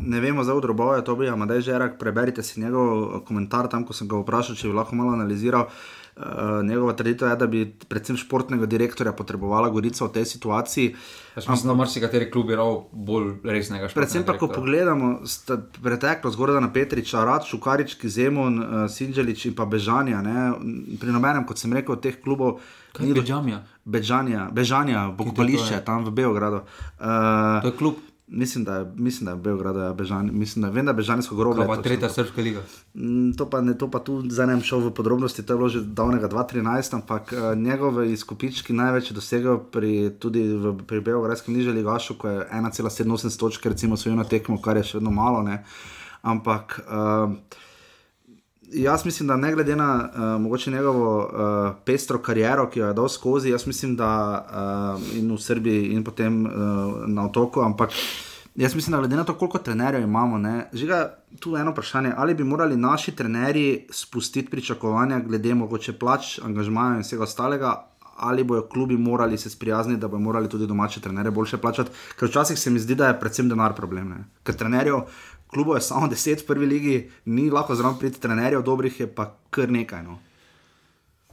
[0.00, 4.08] ne vemo za odrobove, to bi Amadej Žerak, preberite si njegov komentar tam, ko sem
[4.08, 5.68] ga vprašal, če bi lahko malo analiziral.
[6.18, 10.94] Uh, njegova trditev je, da bi predvsem športnega direktorja potrebovala Gorica v tej situaciji.
[11.36, 15.12] jaz mislim, da marsikateri klub je rao bolj resnega športnega Predvsem pa, ko pogledamo
[15.82, 20.18] preteklost, zgoraj na Petriča, Rad, Šukarič, Zemon, uh, Sinđelič in pa Bežanja.
[20.22, 20.52] Ne?
[20.98, 22.58] Pri nobenem, kot sem rekel, teh klubov.
[22.92, 23.62] Kaj ni je do-?
[23.84, 25.84] Bežanja, Bežanja, pokopališče je?
[25.84, 26.64] tam v Beogradu.
[26.98, 30.62] Uh, To je klub, Mislim, da je, mislim, da je v Beogradu, ja, Bežan, mislim,
[30.62, 31.64] da, vem, da je Bežansko groblje.
[31.64, 31.82] kaj pa točno.
[31.82, 32.62] tretja srpska liga.
[32.94, 35.56] Mm, To pa, ne, to pa tu zdaj ne bom šel v podrobnosti, to je
[35.56, 39.16] bilo že davnega 2013, ampak uh, njegove izkupički največ je
[39.72, 44.60] pri, tudi v, pri Beogradskem nižjem ligašu, ko je 1,87 točk, recimo, svojil na tekmo,
[44.60, 45.42] kar je še vedno malo.
[45.42, 45.64] Ne.
[46.22, 47.32] Ampak uh,
[48.72, 52.94] jaz mislim, da ne glede na uh, mogoče njegovo uh, pestro kariero, ki jo je
[52.94, 54.10] dal skozi, jaz mislim, da
[54.96, 56.52] uh, in v Srbiji, in potem uh,
[57.06, 57.90] na otoku, ampak.
[58.58, 62.34] Jaz mislim, da glede na to, koliko trenerjev imamo, ne, žiga tu eno vprašanje, ali
[62.34, 68.62] bi morali naši trenerji spustiti pričakovanja glede mogoče plač, angažmaja in vsega ostalega, ali bojo
[68.62, 71.90] klubi morali se sprijazniti, da bodo morali tudi domače trenere boljše plačati.
[72.18, 74.08] Ker včasih se mi zdi, da je predvsem denar problem.
[74.08, 74.24] Ne.
[74.42, 75.00] Ker trenerjev,
[75.48, 79.32] klubov je samo deset v prvi ligi, ni lahko zraven priti trenerjev, dobrih je pa
[79.50, 80.02] kar nekaj.
[80.04, 80.18] No.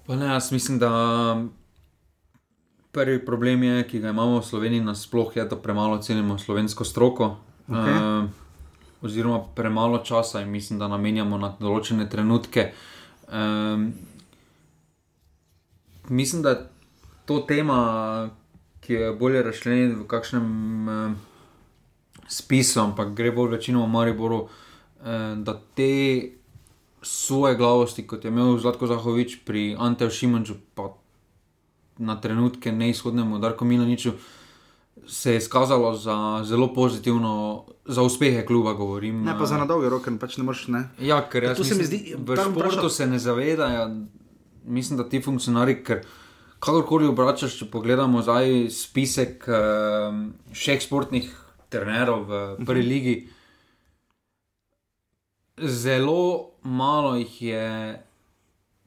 [0.07, 0.91] Pa ne, jaz mislim, da
[2.91, 7.35] prvi problem je, ki ga imamo v Sloveniji, nasploh je, da premalo cenimo slovensko stroko.
[7.67, 7.97] Okej.
[7.97, 8.29] Uh,
[9.01, 12.71] oziroma, premalo časa in mislim, da namenjamo na določene trenutke.
[13.27, 13.91] Um,
[16.09, 16.63] mislim, da je
[17.25, 18.29] to tema,
[18.85, 20.45] ki je bolje razširjena v kakšnem
[20.87, 21.15] um,
[22.27, 26.21] spisu, ampak gre bolj večinoma v Mariboru, um, da te
[27.01, 30.89] svoje glavosti, kot je imel Zlatko Zahovič pri Anteju Šimunču, pa
[31.97, 34.11] na trenutke neizhodnemu Darku Milaniču,
[35.07, 39.23] se je izkazalo za zelo pozitivno, za uspehe kluba, govorim.
[39.23, 40.67] Ne pa za na dolge roke, pač ne moreš.
[40.67, 40.89] Ne.
[40.99, 43.89] Ja, ker jaz Tu se mi mislim, zdi- v športu se ne zavedajo,
[44.65, 46.01] mislim, da ti funkcionarji, ker
[46.59, 51.29] kakorkoli obračaš, če pogledamo zdaj spisek um, šeh športnih
[51.69, 53.15] trenerov v prvi ligi,
[55.57, 57.65] zelo malo jih je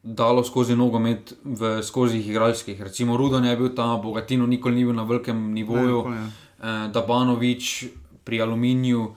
[0.02, 2.80] dalo skozi nogomet, v, skozi igralskih.
[2.82, 7.84] Recimo Rudon je bil ta, Bogatino nikoli ni bil na velikem nivoju, nikoli, eh, Dabanovič
[8.24, 9.14] pri Aluminiju,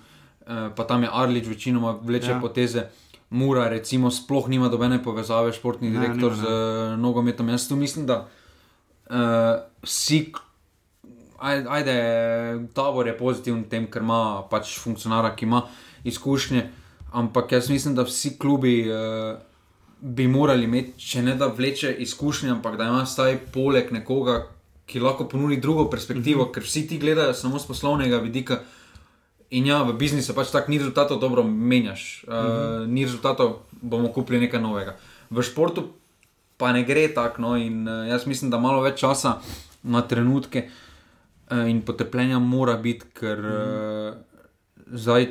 [0.48, 2.40] eh, pa tam je Arlič večinoma vleče Ja.
[2.40, 2.90] poteze.
[3.30, 7.50] Mura, recimo, sploh nima dobene povezave, športni Ne, direktor nima, z eh, nogometom.
[7.50, 8.28] Jaz tu mislim, da
[9.12, 9.16] uh,
[9.84, 10.34] vsi,
[11.42, 11.96] aj- ajde,
[12.74, 15.66] tabor je pozitiven v tem, ker ima pač funkcionara, ki ima
[16.04, 16.70] izkušnje,
[17.14, 19.38] ampak jaz mislim, da vsi klubi uh,
[20.02, 24.48] bi morali imeti, če ne da vleče izkušnje, ampak da ima vsaj poleg nekoga,
[24.86, 26.54] ki lahko ponudi drugo perspektivo, mm -hmm.
[26.54, 28.60] ker vsi ti gledajo samo z poslovnega vidika.
[29.52, 32.88] In ja, v biznisu pač tako ni rezultatov, dobro menjaš, uh, mm -hmm.
[32.88, 34.96] ni rezultatov, bomo kupili nekaj novega.
[35.30, 35.90] V športu
[36.58, 39.42] pa ne gre tako, no, in uh, jaz mislim, da malo več časa
[39.84, 40.91] na trenutke uh,
[41.52, 44.14] in potrpljenja mora biti, ker uh,
[44.92, 45.28] zdaj,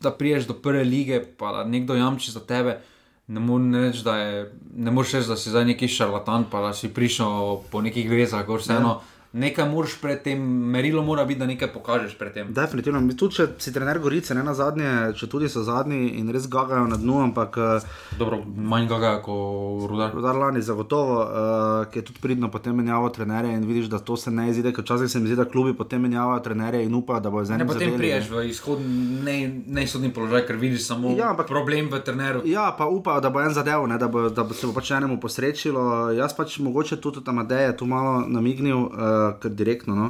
[0.00, 2.78] da priješ do prve lige, pa da nekdo jamči za tebe.
[3.26, 6.90] Ne moreš reči, da, je, ne reči, da si zdaj neki šarlatan, pa da si
[6.94, 8.88] prišel po nekih vezah, gor vseeno.
[8.88, 9.11] Ja.
[9.32, 10.40] Nekaj moraš pred tem,
[10.70, 12.52] merilo mora biti, da nekaj pokažeš pred tem.
[12.52, 13.00] Definitivno.
[13.16, 16.84] Tudi če si trener Gorice, ne na zadnje, če tudi so zadnji in res gagajo
[16.86, 17.86] na dnu, ampak eh,
[18.20, 20.12] Dobro, manj ga kot rudar.
[20.12, 24.18] Rudar lani zagotovo, uh, ki je tudi pridno potem menjavo trenerje in vidiš, da to
[24.20, 27.20] se ne izide, ker včasih se mi zdi, da klubi potem menjavajo trenerje in upa,
[27.20, 29.38] da bo z Ne, enim potem zadeli, priješ v izhodni, ne,
[29.80, 32.44] nesodni položaj, ker vidiš samo Ja, ampak- problem v treneru.
[32.44, 34.92] Ja, pa upa, da bo en zadev, ne, da, bo, da bo se bo pač
[34.92, 36.12] enemu posrečilo.
[36.12, 39.94] Jaz pač mogoče tudi tam Adeje tu malo namignil, uh, ker direktno.
[39.94, 40.08] No.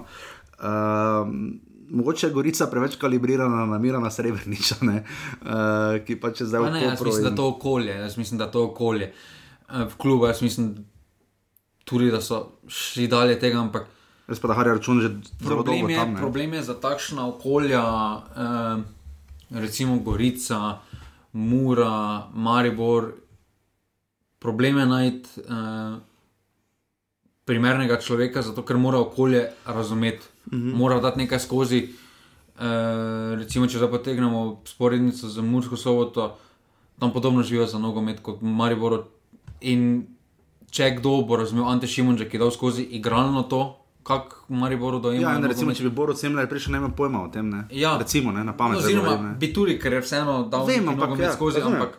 [0.62, 1.29] Uh,
[1.92, 5.03] mogoče je Gorica preveč kalibrirana na Mirana Srebrniča, ne,
[5.42, 8.38] uh, ki pač je zdaj v Ne, jaz mislim, da in- to okolje, jaz mislim,
[8.38, 10.75] da to okolje eh, v klubu, jaz mislim
[11.85, 13.87] tudi, da so šli dalje tega, ampak
[14.29, 15.09] Res pa da Harja račun že
[15.42, 16.12] zelo dolgo je, tam.
[16.14, 16.20] ne.
[16.20, 17.83] problem je za takšna okolja,
[18.37, 18.83] eh,
[19.51, 20.79] recimo Gorica,
[21.33, 23.12] Mura, Maribor,
[24.38, 25.98] problem je najti eh,
[27.44, 30.74] primernega človeka, zato ker mora okolje razumeti, mm -hmm.
[30.74, 31.88] mora dati nekaj skozi.
[32.61, 36.37] Eh, recimo, če zdaj potegnemo sporednico z Mursko soboto,
[36.98, 39.05] tam podobno živijo za nogomet kot v Mariboru.
[39.61, 40.07] In
[40.70, 44.98] če kdo bo razumel, Ante Šimunček, ki je dal skozi igralno to, kako v Mariboru
[44.98, 45.31] dojema.
[45.31, 45.76] Ja, in recimo, nogomet.
[45.76, 47.50] če bi Borod Semler prišel, ne ima pojma o tem.
[47.50, 47.64] Ne?
[47.70, 47.96] Ja.
[47.98, 48.81] Recimo, ne, na pamet.
[48.81, 51.81] zdaj Oziroma, bi tudi, ker je vseeno dal Vem, ampak nogomet ja, skozi, razumem.
[51.81, 51.98] ampak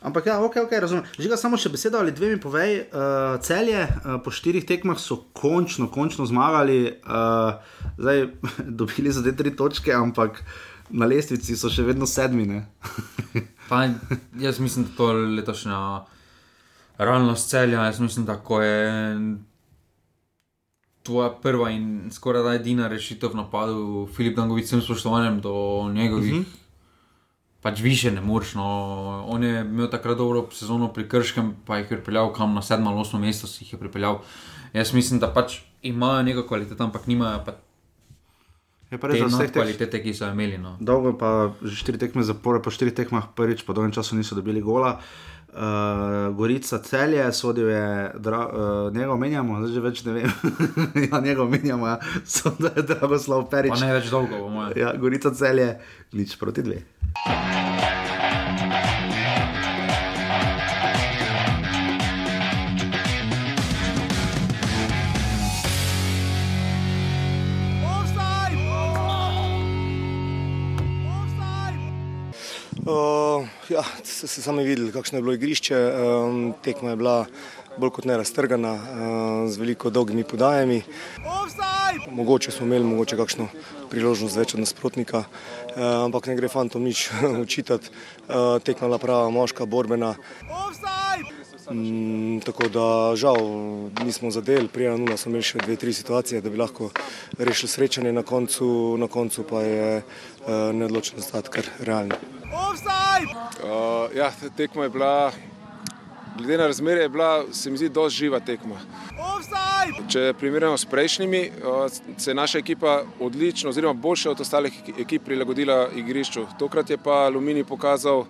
[0.00, 1.04] Ampak ja, ok, ok, razumem.
[1.20, 2.86] Žiga, samo še besedo ali dve mi povej.
[2.88, 7.60] Uh, celje uh, po štirih tekmah so končno, končno zmagali, uh,
[8.00, 8.24] zdaj
[8.80, 10.40] dobili so te tri točke, ampak
[10.88, 12.48] na lestvici so še vedno sedmi.
[12.48, 12.64] ne.
[13.70, 13.84] Pa,
[14.40, 15.82] jaz mislim, da to je letošnja
[16.98, 17.84] realnost celja.
[17.84, 18.88] Jaz mislim, da ko je
[21.02, 25.54] tvoja prva in skoraj da edina rešitev v napadu, Filip Dangovič, s vsem spoštovanjem do
[25.92, 26.32] njegovih.
[26.32, 26.59] Uh -huh.
[27.60, 28.54] Pač više ne moreš.
[28.54, 29.24] No.
[29.28, 32.90] On je imel takrat dobro sezono pri Krškem, pa jih je pripeljal kam na sedmo
[32.90, 34.22] ali osmo mesto, si jih je pripeljal.
[34.72, 37.58] Jaz mislim, da pač imajo neko kvaliteto, ampak nimajo pa
[38.90, 40.58] Je pa te res, da vseh teh kvalitete, ki so imeli.
[40.58, 40.74] No.
[40.82, 44.58] dolgo, pa že štiri tekme zapore, po štirih tekmah prvič po dolgem času niso dobili
[44.58, 44.98] gola.
[45.50, 47.86] Uh, Gorica celje, sodil je,
[48.22, 50.30] dra, uh, njega menjamo, zdaj že več ne vem.
[51.10, 51.96] ja, njega menjamo, ja.
[52.38, 53.74] sodil je Dragoslav Perič.
[53.74, 54.74] Pa ne več dolgo, mojem.
[54.78, 55.72] Ja, Gorica celje,
[56.14, 56.82] nič proti dve.
[72.90, 75.76] Uh, ja, ste se sami videli, kakšno je bilo igrišče.
[75.76, 77.26] Um, tekma je bila
[77.78, 80.82] bolj kot ne raztrgana, uh, z veliko dolgimi podajami.
[82.10, 83.48] Mogoče smo imeli mogoče kakšno
[83.90, 87.10] priložnost več od nasprotnika, uh, ampak ne gre fantom nič
[87.46, 87.90] učitati.
[88.64, 90.14] Tekma je bila prava, moška, borbena.
[91.70, 93.36] Mm, tako da žal
[94.04, 96.90] nismo zadeli, prijela nula smo imeli še dve, tri situacije, da bi lahko
[97.38, 102.18] rešili srečanje, na koncu, na koncu pa je uh, neodločen rezultat kar realni.
[102.50, 105.32] Uh, ja, tekma je bila,
[106.40, 108.76] glede na razmere, je bila, se mi zdi, dosti živa tekma.
[110.08, 111.50] Če primerjamo s prejšnjimi,
[112.18, 116.46] se je naša ekipa odlično, oziroma boljše od ostalih ekip prilagodila igrišču.
[116.58, 118.24] Tokrat je pa Aluminij pokazal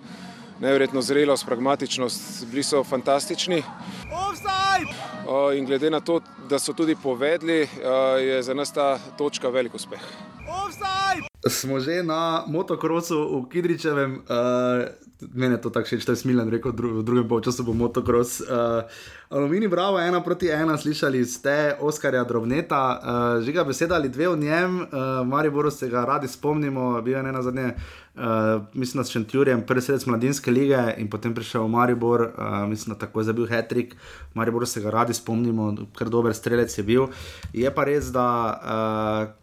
[0.61, 3.63] neverjetno zrelost, pragmatičnost, bili so fantastični.
[5.31, 6.19] Uh, in glede na to,
[6.49, 7.69] da so tudi povedali, uh,
[8.21, 10.01] je za nas ta točka velik uspeh.
[11.49, 16.49] Smo že na motokrosu v Kidričevem, uh, meni je to tako všeč, da je Smilen
[16.49, 18.41] rekel, v drugem polčasu bo motokros.
[18.41, 18.83] Uh,
[19.29, 24.35] Alumini, bravo, ena proti ena, slišali ste Oskarja Drobneta, uh, žiga beseda ali dve o
[24.35, 24.87] njem, uh,
[25.27, 27.73] Mariboru se ga radi spomnimo, bil je ne na zadnje.
[28.15, 28.23] Uh,
[28.73, 32.93] mislim, da s Šentjurjem, prvi sedec mladinske lige in potem prišel v Maribor, uh, mislim,
[32.93, 33.95] da tako je zabil Hetrik.
[34.33, 37.07] V Mariboru se ga radi spomnimo, ker dober strelec je bil.
[37.53, 39.41] Je pa res, da uh,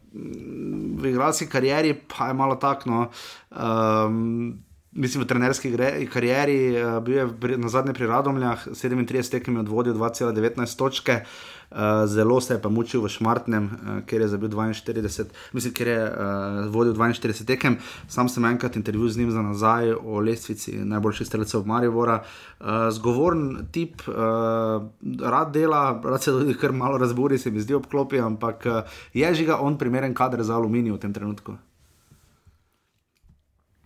[0.99, 3.09] v igralski karieri pa je malo takno.
[3.51, 4.59] Um,
[4.93, 5.69] Mislim, v trenerski
[6.09, 11.77] karieri uh, bil je na zadnje pri Radomljah, 37 tekem je odvodil 2,19 točke, uh,
[12.07, 16.01] zelo se je pa mučil v Šmartnem, uh, kjer je zabil 42, mislim, kjer je
[16.09, 17.77] uh, vodil 42 tekem.
[18.09, 22.23] Sam sem enkrat intervju z njim za nazaj o lestvici najboljših strelcev Maribora.
[22.61, 24.15] Uh, zgovoren tip, uh,
[25.21, 28.73] rad dela, rad se tudi kar malo razburi, se mi zdi obklopi, ampak uh,
[29.13, 31.61] je žiga on primeren kader za aluminij v tem trenutku.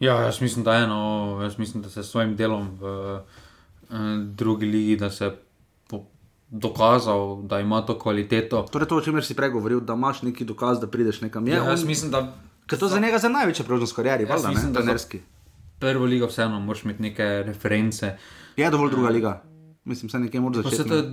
[0.02, 1.00] Ja, jaz mislim, da je eno,
[1.42, 3.20] jaz mislim, da se s svojim delom v uh,
[4.26, 5.36] drugi ligi, da se je
[6.50, 8.62] dokazal, da ima to kvaliteto.
[8.62, 11.46] Torej, to, o čemer si pregovoril, da imaš neki dokaz, da prideš nekam.
[11.46, 12.32] Je, Ja, jaz on- mislim, da
[12.66, 15.20] Ker to za njega je največja priložnost v karieri, Jaz valjda, ne, mislim, da trenerski.
[15.78, 18.16] prvo ligo vseeno moraš imeti neke reference.
[18.56, 19.42] Je dovolj druga liga.
[19.84, 20.82] Mislim, se nekje mora Pa začeti.
[20.82, 21.04] se to je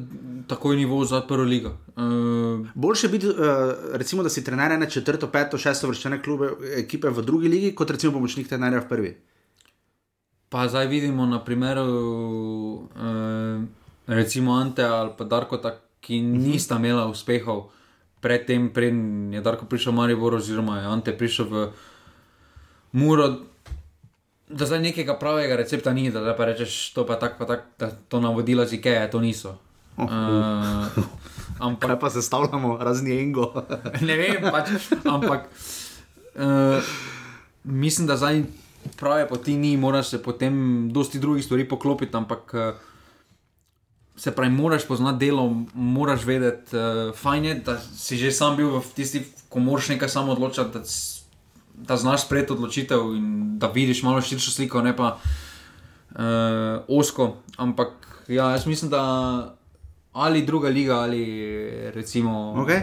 [0.47, 1.69] takoj nivo za prvo ligo.
[1.69, 3.35] Uh, Boljše biti, uh,
[3.93, 7.89] recimo, da si trener ene četrto, peto, šesto vrščene klube, ekipe v drugi ligi, kot
[7.89, 9.17] recimo pomočnik trenerja v prvi.
[10.49, 13.63] Pa zdaj vidimo na primeru, uh,
[14.07, 17.69] recimo Ante ali pa Darkota, ki nista imela uspehov
[18.19, 21.55] predtem, preden je Darko prišel v Maribor, oziroma je Ante prišel v
[22.91, 23.48] Muro.
[24.49, 27.67] Da zdaj nekega pravega recepta ni, da zdaj pa rečeš to pa tako, pa tako,
[27.79, 29.57] da to navodila z Ikeje, to niso.
[29.97, 30.07] Uh,
[31.59, 33.51] ampak Kaj pa se stavljamo, razni engo.
[34.07, 34.69] ne vem, pač,
[35.03, 35.49] ampak
[36.35, 36.83] uh,
[37.63, 38.43] mislim, da zdaj
[38.97, 42.73] prave poti ni, moraš se potem dosti drugih stvari poklopiti, ampak uh,
[44.15, 48.79] se pravi, moraš poznati delo, moraš vedeti, uh, fajn je, da si že sam bil
[48.79, 50.83] v tisti, ko moraš nekaj samo odločiti, da,
[51.87, 56.19] da znaš sprejeti odločitev in da vidiš malo širšo sliko, ne pa uh,
[56.87, 57.35] osko.
[57.57, 57.89] Ampak
[58.27, 59.55] ja, jaz mislim, da
[60.13, 62.53] ali druga liga, ali recimo.
[62.57, 62.81] Okay.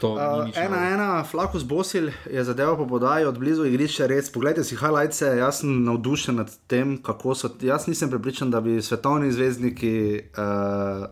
[0.00, 4.28] To Uh, nič ena, ena, Flakus Bosil je zadeval po podaji od blizu igrišča, res.
[4.32, 7.48] Poglejte si highlights, jaz sem navdušen nad tem, kako so.
[7.64, 11.08] Jaz nisem prepričan, da bi svetovni zvezdniki, uh,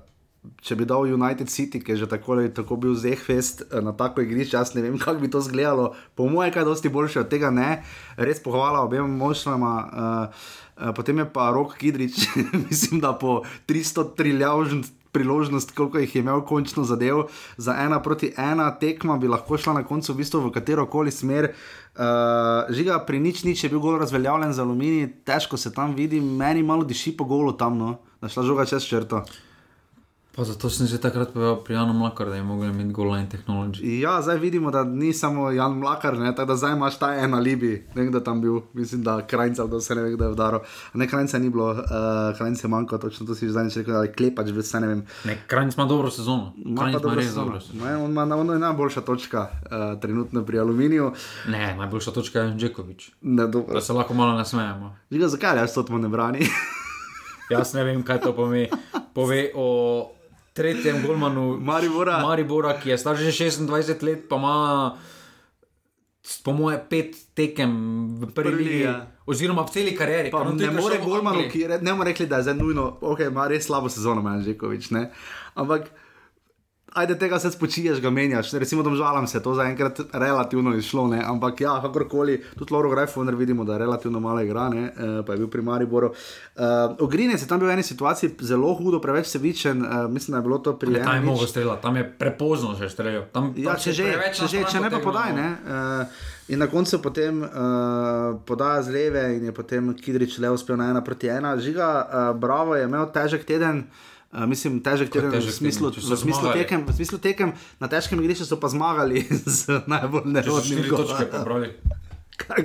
[0.65, 3.95] če bi dal United City, ki je že tako ali tako bil zehvest eh, na
[3.97, 5.93] tako igrišče, jaz ne vem, kako bi to izgledalo.
[6.15, 7.83] Po mojem, kaj dosti boljše od tega ne.
[8.17, 9.73] Res pohvala obema moštvama.
[9.93, 12.17] Uh, Uh, potem je pa Rok Kidrič,
[12.67, 14.81] mislim, da po 300 triljavžn
[15.15, 19.77] priložnost, koliko jih je imel končno zadev, za ena proti ena tekma bi lahko šla
[19.79, 21.53] na koncu v bistvu v katero koli smer.
[21.95, 26.19] Uh, žiga pri nič nič je bil gol razveljavljen za aluminij, težko se tam vidi,
[26.21, 29.23] meni malo diši po golu tam, no, da šla žoga čez črto.
[30.35, 33.31] Pa zato sem že takrat povedal pri Janu Mlakar, da je mogel imeti goal line
[33.31, 34.03] technology.
[34.03, 37.35] Ja, zdaj vidimo, da ni samo Jan Mlakar, ne, tako da zdaj imaš ta en
[37.35, 40.31] alibi, ne vem, da tam bil, mislim, da krajnca, da se ne ve, kdo je
[40.35, 40.61] vdaro.
[40.95, 41.79] Ne, krajnca ni bilo, uh,
[42.37, 45.07] krajnca je manjko, točno to si že zdaj rekel, ali klepač, vse ne vem.
[45.25, 46.53] Ne, Krajnc ima dobro sezono.
[46.59, 47.45] Ima pa dobro sezono.
[47.45, 47.85] dobro sezono.
[47.87, 51.13] Ne, On ima on je najboljša točka uh, trenutno pri aluminiju.
[51.49, 53.11] Ne, najboljša točka je Džekovič.
[53.23, 54.97] Ne, do, Da se lahko malo nasmejemo.
[55.11, 56.43] Žiga, zakaj jaz to ne brani?
[57.51, 58.69] Jaz ne vem, kaj to pomeni.
[59.15, 60.11] Pove o
[60.55, 62.23] tretjem golmanu Maribora.
[62.23, 64.55] Maribora, ki je star že 26 let, pa ima
[66.45, 67.73] po moje pet tekem
[68.17, 69.13] v prvi Prvi, ligi, ja.
[69.29, 70.33] oziroma v celi karieri.
[70.33, 73.45] Pa ne more Golmanu, ki re- ne more rekli, da je zdaj nujno, ok, ima
[73.51, 75.11] res slabo sezono, Manžekovič, ne.
[75.53, 75.93] Ampak,
[76.95, 78.53] ajde tega se spočiješ, ga menjaš.
[78.53, 81.23] Recimo, domžalam se, to zaenkrat relativno izšlo, ne.
[81.27, 85.39] Ampak ja, kakorkoli, tudi Loro Grajfoner vidimo, da relativno malo igra, ne, eh, pa je
[85.39, 86.13] bil pri Mariboru.
[86.55, 86.63] Uh,
[86.99, 90.43] Ogrinec je tam bil v eni situaciji zelo hudo, preveč sevičen, uh, mislim, da je
[90.43, 93.25] bilo to pri Ne, tam je mogel streljati, tam je prepozno že streljal.
[93.33, 95.35] Tam, Ja, tam če že, če, že, če ne pa podaj.
[95.35, 95.49] Ne?
[95.67, 96.07] Uh,
[96.49, 100.91] in na koncu potem uh, podaja z leve in je potem Kidrič le uspel na
[100.95, 101.57] ena proti ena.
[101.59, 103.79] Žiga, uh, bravo, je imel težek teden.
[103.79, 104.14] Uh,
[104.51, 106.03] mislim, težek teden v smislu, teden?
[106.03, 109.23] Če v, smislu tekem, v smislu tekem, na težkem igrišču so pa zmagali
[109.59, 111.71] z najbolj nerodnim štiri točke pobrali.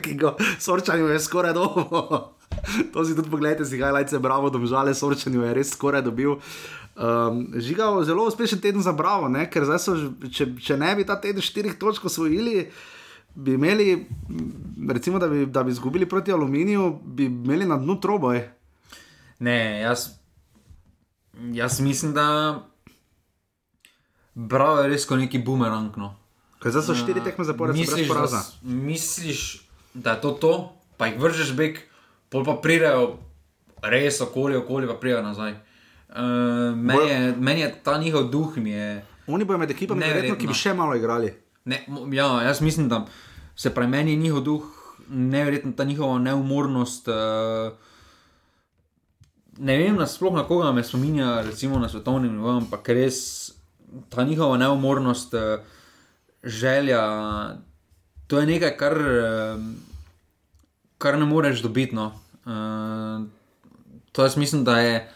[0.02, 2.34] ki ga sorčanju je skoraj dobro.
[2.94, 6.42] to si tudi pogledajte, si highlights, bravo, domžale, sorčanju je res skoraj dobil.
[7.00, 9.46] Um, žigal zelo uspešen teden za bravo, ne?
[9.48, 9.96] ker so,
[10.28, 12.66] če, če ne bi ta teden štirih točk osvojili,
[13.40, 13.94] bi imeli,
[14.90, 18.42] recimo, da bi, da bi izgubili proti aluminiju, bi imeli na dnu troboj.
[19.40, 20.19] Ne, jaz,
[21.54, 22.26] jaz mislim, da
[24.40, 25.96] Bravo je res kot neki bumerang.
[26.00, 26.14] No.
[26.64, 29.42] Ker zdaj so štiri tekme zapored, misliš, da, misliš,
[29.94, 30.54] da je to to,
[31.00, 31.80] pa jih vržeš bek,
[32.32, 33.18] pol pa pridejo
[33.84, 35.56] res okoli, okoli pa pridejo nazaj.
[36.10, 38.88] Uh, meni, je, meni je ta njihov duh je.
[39.28, 41.32] Oni bojo med ekipami, verjetno, ki bi še malo igrali.
[41.70, 41.84] Ne,
[42.16, 43.04] ja, jaz mislim, da
[43.56, 44.72] se pravi, meni je njihov duh,
[45.10, 47.12] neverjetno ta njihova neumornost.
[47.12, 47.76] Uh,
[49.60, 53.52] ne vem, na sploh na koga me spominja, recimo na svetovnem nivoju, ampak res
[54.10, 55.60] ta njihova neumornost, uh,
[56.44, 57.02] želja,
[58.28, 59.62] to je nekaj, kar, uh,
[60.98, 61.96] kar ne moreš dobiti.
[61.96, 62.12] No.
[62.46, 63.28] Uh,
[64.12, 65.12] to jaz mislim, da je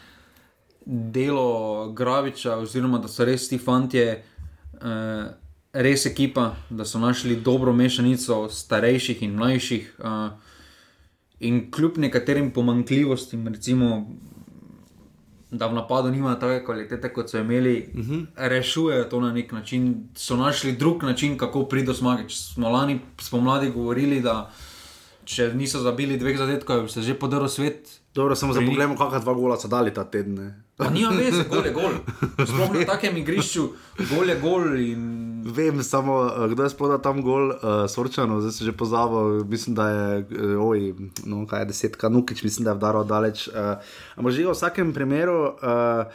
[0.86, 4.04] delo Graviča, oziroma da so res ti fanti,
[5.74, 9.96] res ekipa, da so našli dobro mešanico starejših in mlajših.
[10.00, 10.32] Uh,
[11.40, 14.08] in kljub nekaterim pomankljivostim, recimo,
[15.54, 18.26] da v napadu nimajo take kvalitete, kot so imeli, uh -huh.
[18.36, 22.30] rešujejo to na nek način, so našli drug način, kako priti do zmage.
[22.30, 24.52] Če smo lani spomladi govorili, da
[25.26, 28.00] če niso zabili dveh zadetkov, se že podaril svet.
[28.16, 30.54] Dobro, samo za pogled, kakšna dva gola so dali ta teden.
[30.78, 31.94] Pa nima veze, gol je gol.
[32.50, 33.70] Sploh na takem igrišču,
[34.10, 34.78] gol je gol.
[34.78, 35.33] In...
[35.44, 39.76] Vem samo, eh, kdo je spodal tam gol, uh, Sorčano, zdaj se že pozabil, mislim,
[39.76, 43.48] da je, eh, oj, no, kaj je desetka, Nukič, mislim, da je vdaral daleč.
[43.48, 43.76] Uh,
[44.16, 45.60] ampak že v vsakem primeru.
[45.60, 46.08] Uh,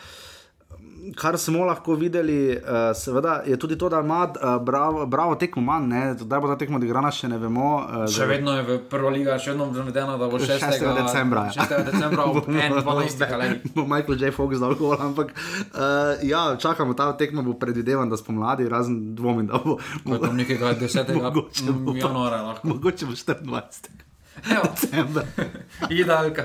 [1.14, 5.62] Kar smo lahko videli, uh, seveda, je tudi to, da ima uh, bravo, bravo tekmo
[5.62, 7.68] manj, da bo ta tekmo odigrana, še ne vemo.
[7.78, 10.58] Uh, Še vedno je v prvo liga, še vedno zavedeno, da bo 6.
[10.58, 10.84] 6.
[10.98, 11.64] decembra, ja.
[11.64, 11.84] 6.
[11.84, 13.24] decembra ob 12.
[13.24, 13.60] kalendar.
[13.74, 14.32] bo Michael J.
[14.32, 15.80] Fox dal gol, ampak uh,
[16.22, 19.78] ja, čakamo, ta tekma bo predvidevan, da spomladi, razen dvomim, da bo.
[20.02, 21.14] Ko je tam nekega 10.
[21.14, 22.68] Mogoče bo mm, pa- januarja lahko.
[22.68, 23.96] Mogoče bo 24.
[24.48, 25.24] Evo, decembra.
[25.90, 26.44] Idealka.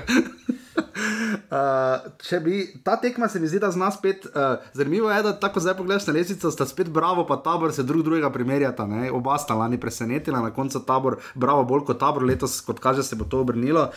[0.94, 4.26] Uh, če bi ta tekma se mi zdi, da zna spet.
[4.26, 7.82] Uh, zanimivo je, da tako zdaj pogledaš na lesico, sta spet Bravo in tabor se
[7.82, 8.86] drug drugega primerjata.
[8.86, 9.10] Ne?
[9.12, 13.16] Oba sta lani presenetila, na koncu tabor, Bravo bolj kot tabor, letos, kot kaže, se
[13.16, 13.90] bo to obrnilo.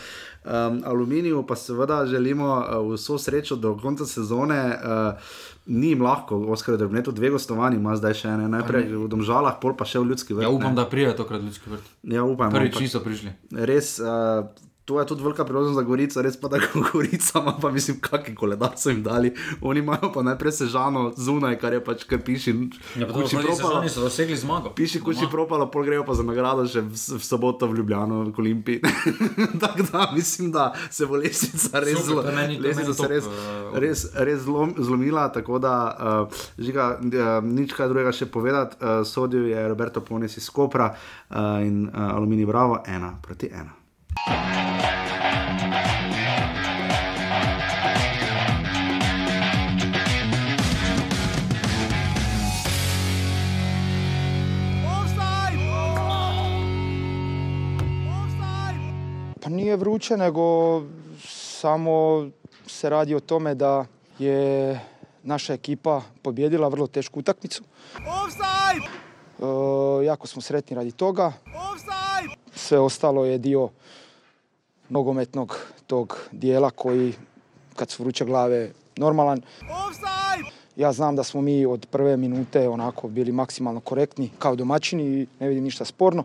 [0.44, 4.78] Um, aluminiju pa seveda želimo uh, vso srečo do konca sezone.
[4.84, 9.08] Uh, Ni jim lahko, Oskar je to dve gostovanji, ima zdaj še ene, najprej v
[9.12, 10.46] Domžalah, pol pa še v ljudski vrt.
[10.46, 10.80] Ja, upam, ne.
[10.80, 11.90] da pride tokrat ljudski vrt.
[12.08, 13.34] Ja, upam, Prvič niso prišli.
[13.68, 14.48] Res, uh,
[14.88, 16.56] to je tudi velika priložnost za Gorico, res pa da
[16.92, 19.34] Gorica ima pa mislim, kakšen koledar so jim dali.
[19.60, 22.54] Oni imajo pa najprej sežano zunaj, kar je pač, kar piši.
[22.96, 23.84] Ja, pa Kuči propalo.
[23.86, 24.72] so dosegli zmago.
[24.72, 25.30] Piši, kuči Doma.
[25.30, 28.80] propalo, pol grejo pa za nagrado še v, v soboto v Ljubljano, v Olimpiji.
[29.62, 33.10] Tako da mislim, da se bo lesnica res Super, zelo, to meni- to lesnica top,
[33.12, 38.26] res, eh, res, res zlom, zlomila, tako da uh, žiga, uh, nič kaj drugega še
[38.26, 38.80] povedati.
[38.80, 43.77] Uh, sodil je Roberto Ponis iz Kopra uh, in uh, Alumini Bravo, ena proti ena.
[59.48, 60.82] Pa nije vruće, nego
[61.24, 62.28] samo
[62.66, 63.86] se radi o tome da
[64.18, 64.80] je
[65.22, 67.62] naša ekipa pobjedila vrlo tešku utakmicu.
[69.38, 71.32] E, jako smo sretni radi toga.
[72.54, 73.68] Sve ostalo je dio
[74.88, 77.12] nogometnog tog dijela koji
[77.76, 79.42] kad su vruće glave normalan.
[80.76, 85.26] Ja znam da smo mi od prve minute onako bili maksimalno korektni kao domaćini i
[85.40, 86.24] ne vidim ništa sporno.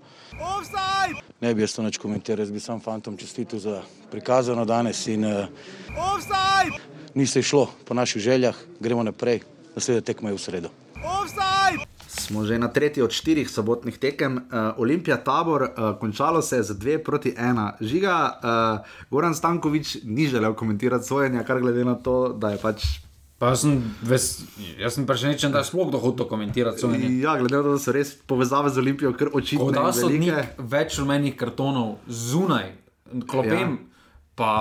[1.42, 5.26] Ne bi jaz to nič komentiral, jaz bi sam fantom čestitil za prikazano danes in
[5.26, 5.46] uh,
[7.14, 9.40] ni se šlo po naših željah, gremo naprej,
[9.76, 10.70] naslednja tekma je v sredo.
[12.24, 14.38] Smo že na tretji od štirih sobotnih tekem.
[14.38, 17.74] Uh, Olimpija tabor, uh, končalo se je z dve proti ena.
[17.82, 22.86] Žiga, uh, Goran Stankovič ni želel komentirati sojenja, kar glede na to, da je pač.
[23.38, 23.76] Pa sem,
[24.08, 24.46] ves,
[24.80, 27.12] jaz sem presenečen, da je sploh kdo hotel komentirati sojenje.
[27.20, 29.74] Ja, glede na to, da so res povezave z Olimpijo kar očitne.
[29.76, 30.48] Da velike.
[30.64, 32.72] več rumenih kartonov zunaj,
[33.28, 34.06] klopem, ja.
[34.40, 34.54] pa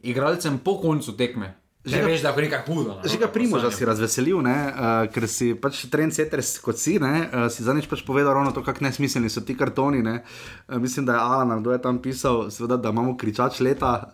[0.00, 1.59] igralcem po koncu tekme.
[1.80, 2.92] Že ga- veš, da je nekaj hudo.
[2.92, 4.72] no, Že ga primoža si razveselil, ne, uh,
[5.06, 8.84] ker si pač trendsetter kot si, ne, uh, si zadnjič pač povedal ravno to, kako
[8.84, 10.00] nesmiselni so ti kartoni.
[10.00, 10.20] Ne.
[10.66, 14.12] Uh, mislim, da je Alan, kdo je tam pisal, seveda, da imamo kričač leta, uh,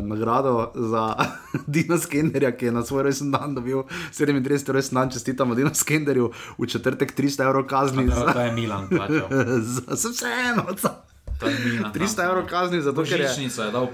[0.00, 1.18] nagrado za
[1.66, 4.38] Dina Skenderja, ki je na svoj rojsten dan dobil 37
[4.70, 8.06] rojsten dan, čestitamo Dina Skenderju, v četrtek 300 evrov kazni.
[8.06, 9.26] To, za- to je Milan plačal.
[9.74, 10.94] za- Za vseeno, za
[11.36, 11.90] To je Milan.
[11.90, 13.90] 300 evrov kazni, zato ker, je, Božičnica je dal.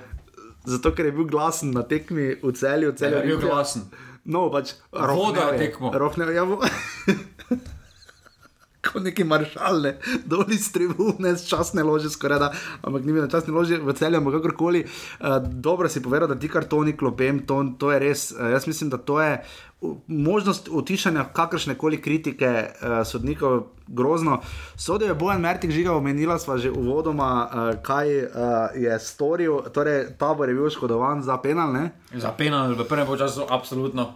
[0.66, 3.22] Zato ker je bil glasen na tekmi v celju, celju.
[3.22, 3.88] je bil glasen.
[4.26, 5.92] No, pač Voda rohnel je tekmo.
[5.94, 6.46] Rohnel, ja.
[8.86, 12.50] Kot neki maršalne, dol iz tribune, z časne lože, skoraj da,
[12.86, 14.84] ampak ni bil na časni loži v celju, ampak kakorkoli.
[14.86, 18.28] Uh, dobro si povedal, da ti kartoni klopem, to, to je res.
[18.32, 19.42] Uh, jaz mislim, da to je
[20.06, 24.40] možnost utišanja kakršne koli kritike uh, sodnikov grozno.
[24.76, 28.30] Sodel je Bojan Mertik, žiga omenila sva že uvodoma, uh, kaj uh,
[28.74, 29.60] je storil.
[29.74, 31.90] Torej, tabor je bil oškodovan za penal, ne?
[32.14, 34.14] Za penal v prvem času, absolutno.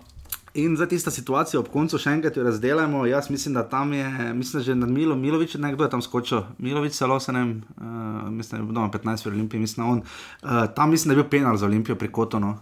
[0.54, 3.04] In za tisto situacijo ob koncu še enkrat razdelimo.
[3.06, 6.02] Jaz mislim, da tam je, mislim, da že nad Milo, Milovič, ne kdo je tam
[6.02, 6.42] skočil.
[6.58, 7.84] Milovič, celo se ne, uh,
[8.28, 10.02] mislim, da je bil doma 15 v Olimpiji, mislim, da on.
[10.42, 12.56] Uh, tam mislim, da je bil penal za Olimpijo pri Kotonu.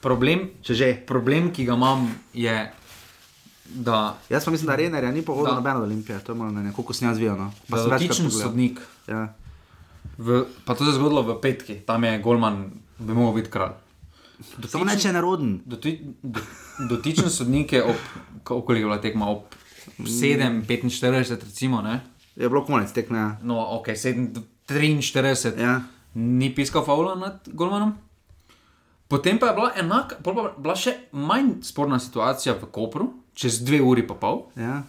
[0.00, 0.92] Problem, Če že.
[1.06, 2.54] problem, ki ga imam, je,
[3.74, 6.92] da Jaz pa mislim, da Renerja ni pohodil nobeno Olimpijo, to je malo ne, koliko
[6.92, 7.36] sem jaz videl.
[7.38, 7.50] No.
[7.70, 8.48] Pa sem večkrat dotičen pogledal.
[8.48, 8.80] sodnik,
[9.10, 9.34] Ja.
[10.18, 13.74] v, pa to se je zgodilo v petki, tam je Golman bi mogel biti kralj.
[14.68, 15.60] Samo neče neroden.
[15.64, 16.40] Doti, do,
[16.88, 17.96] dotičen sodnik je ob,
[18.44, 19.42] koliko je bila tekma, ob
[19.98, 20.64] 7:45,
[21.40, 22.00] recimo, ne?
[22.36, 23.18] Je bilo konec tekme.
[23.18, 23.36] ja.
[23.42, 25.80] No, ok, 7:43, Ja.
[26.14, 27.94] ni piskal faula nad Golmanom.
[29.08, 33.60] Potem pa je bila enaka, pa je bila še manj sporna situacija v Kopru, čez
[33.60, 34.82] dve uri pa pol, Ja.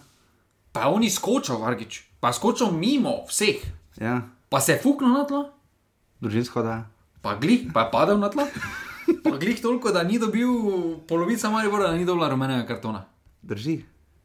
[0.72, 3.60] pa je on izkočil, Vargič, pa je skočil mimo vseh,
[3.96, 4.22] Ja.
[4.48, 5.50] pa se je fuknil na tla,
[6.20, 6.86] Družinsko da.
[7.20, 8.46] pa glih, pa je padel na tla.
[9.40, 10.48] Glih toliko, da ni dobil
[11.08, 13.04] polovica Maribora, da ni dobil rumenega kartona.
[13.42, 13.82] Drži.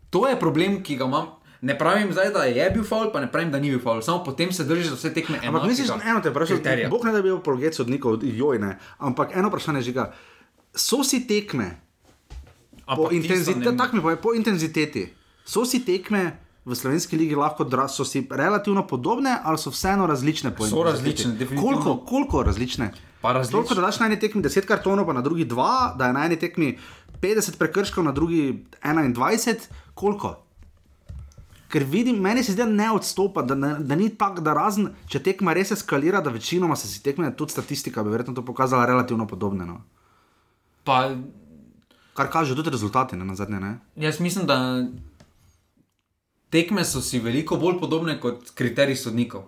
[0.09, 1.25] To je problem, ki ga imam.
[1.61, 4.01] Ne pravim zdaj, da je bil faul, pa ne pravim, da ni bil faul.
[4.01, 5.39] Samo potem se držiš za vse tekme.
[5.43, 6.89] Ampak misliš, eno te kriterija.
[6.89, 8.77] Bog ne da bi bil apologet sodnikov, joj ne.
[8.99, 10.13] Ampak eno vprašanje žiga.
[10.71, 11.75] So si tekme
[12.87, 15.09] po tisto intenziteti, ne- tak mi povej, po intenziteti,
[15.45, 20.07] so si tekme v slovenski ligi lahko, dra, so si relativno podobne ali so vseeno
[20.07, 20.91] različne po So intenziteti?
[20.91, 21.61] različne, definitivno.
[21.61, 22.91] Koliko, koliko različne?
[23.21, 26.25] Toliko, da daš na eni tekmi 10 kartonov, pa na drugi 2, da je na
[26.25, 26.77] eni tekmi
[27.21, 30.37] 50 prekrškov, na drugi 21, koliko?
[31.69, 34.87] Ker vidim, meni se zdi, da ne odstopa, da, ne, da ni tako, da razen,
[35.07, 38.87] če tekma res eskalira, da večinoma se si tekme, tudi statistika bi verjetno to pokazala
[38.89, 39.65] relativno podobne.
[39.65, 39.81] No.
[40.83, 41.11] Pa
[42.19, 43.59] Kar kaže tudi rezultati ne, na zadnje.
[43.59, 43.77] Ne?
[43.95, 44.83] jaz mislim, da
[46.49, 49.45] tekme so si veliko bolj podobne kot kriteriji sodnikov.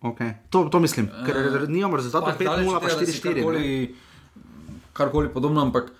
[0.00, 0.30] Okay.
[0.50, 3.42] To, to mislim, ker uh, nimamo rezultatov 5-0 pa 4-4.
[3.52, 3.88] ne.
[4.92, 5.90] Karkoli, podobno, ampak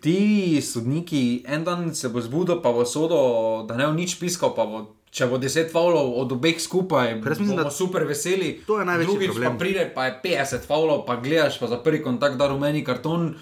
[0.00, 0.18] ti
[0.58, 3.18] sodniki, en dan se bo zbudil, pa bo sodo,
[3.66, 4.86] da ne bo nič piskal, pa bo.
[5.08, 8.60] Če bo 10 faulov od obeh skupaj, mislim, bomo da- super veseli.
[8.66, 9.48] To je največji Drugič problem.
[9.48, 13.32] pa pride, pa je 50 faulov, pa gledaš, pa za prvi kontakt da rumeni karton.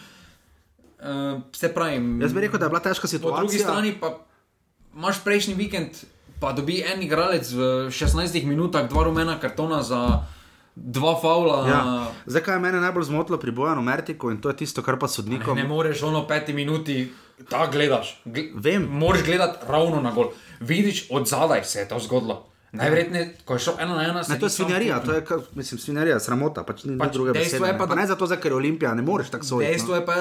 [0.97, 3.43] Uh, se pravi, Jaz bi rekel, da je bila težka Po situacija.
[3.43, 4.15] drugi strani pa
[4.95, 5.91] imaš prejšnji vikend,
[6.39, 10.23] pa dobi en igralec v 16 minutah dva rumena kartona za
[10.75, 11.59] dva faula.
[11.65, 11.81] Ja.
[12.27, 15.07] Zdaj, kaj je mene najbolj zmotilo pri Bojanu Mertiku in to je tisto, kar pa
[15.07, 15.57] Ne, sodnikom.
[15.57, 17.13] ne moreš ono peti minuti,
[17.43, 18.21] da gledaš.
[18.25, 18.83] Gle Vem.
[18.85, 20.29] Moraš gledati ravno na gol.
[20.61, 22.47] Vidiš, od zadaj se je to zgodilo.
[22.73, 25.41] Najverjetneje, ko je šel ena na ena, se Ne, to je svinjarija, to je, kar-
[25.55, 27.57] mislim, svinjarija, sramota, pač ni, pač druge besede.
[27.59, 27.73] je ne.
[27.73, 29.71] pa, Pa da- ne zato, ker je Olimpija, ne moreš tako soditi.
[29.71, 29.95] Dejstvo No.
[29.95, 30.17] je pa,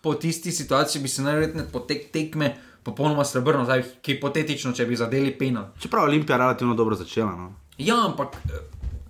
[0.00, 2.54] po tisti situaciji bi se najverjetneje po tek tekme
[2.86, 5.72] popolnoma srebrno, zdaj hipotetično, če bi zadeli penal.
[5.78, 7.32] Čeprav je Olimpija relativno dobro začela.
[7.32, 7.50] No.
[7.78, 8.60] Ja, ampak eh,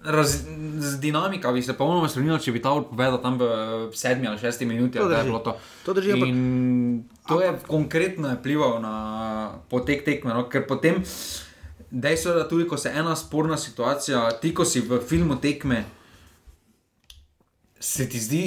[0.06, 0.38] raz,
[0.78, 3.50] z dinamika bi se popolnoma spremenila, če bi ta povedal tam v
[3.92, 4.98] sedmi ali šesti minuti.
[4.98, 5.30] To drži.
[5.44, 6.32] To, To drži, ampak-
[7.26, 8.94] to je konkretno je vplivalo na
[9.68, 10.32] potek tekme.
[10.32, 10.46] No?
[10.46, 11.02] Ker potem,
[11.90, 15.84] dejstvo je, da tudi ko se ena sporna situacija, ti ko si v filmu tekme,
[17.76, 18.44] se ti zdi.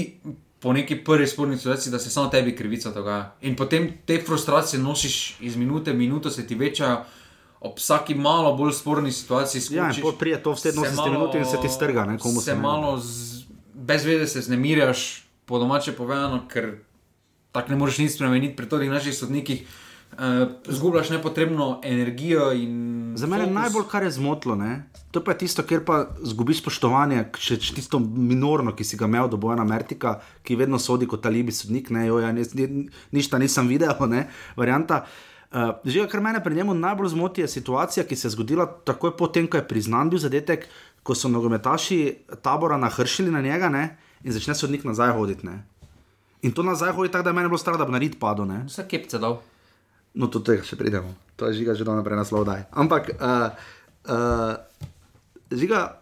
[0.60, 3.36] Po neki prvi sporni situaciji, da se samo tebi krivica dogaja.
[3.41, 7.03] In potem te frustracije nosiš iz minute v minuto, se ti večajo,
[7.62, 9.62] ob vsaki malo bolj sporni situaciji.
[9.72, 12.18] Ja, skočiš, pol pride to v 87 se malo- minuti in se ti strga, ne,
[12.18, 13.43] komu se se malo z,
[13.74, 16.78] brez vede se znemirjaš, po domače povedano, ker
[17.51, 19.64] tako ne moreš nič spremeniti pri teh naših sodnikih.
[20.10, 23.14] Uh, zgubljaš nepotrebno energijo in.
[23.16, 24.84] Za mene je najbolj, kar je zmotilo, ne?
[25.12, 29.07] to pa je tisto, kjer pa zgubiš spoštovanje, če če tisto minorno, ki si ga
[29.10, 32.86] imel do Bojana Mertika, ki vedno sodi kot alibi sodnik, ne, jo, ja, nis, ni,
[33.16, 35.03] ništa nisem videl, ne, varianta.
[35.49, 39.16] Uh, že kar mene pri njemu najbolj zmoti, je situacija, ki se je zgodila takoj
[39.18, 40.68] potem, ko je priznan bil zadetek,
[41.01, 41.99] ko so nogometaši
[42.45, 45.47] tabora nahršili na njega ne, in začne sodnik nazaj hoditi.
[45.47, 45.64] Ne.
[46.45, 48.45] In to nazaj hodi tako, da je meni bilo strah, da bi nared padel.
[48.45, 48.62] Ne.
[48.68, 49.39] Vse kepce dal.
[50.18, 51.14] No, do tega še pridemo.
[51.38, 52.66] To je žiga že do naprej naslov daj.
[52.74, 53.53] Ampak, uh,
[54.10, 54.57] uh,
[55.53, 56.01] žiga,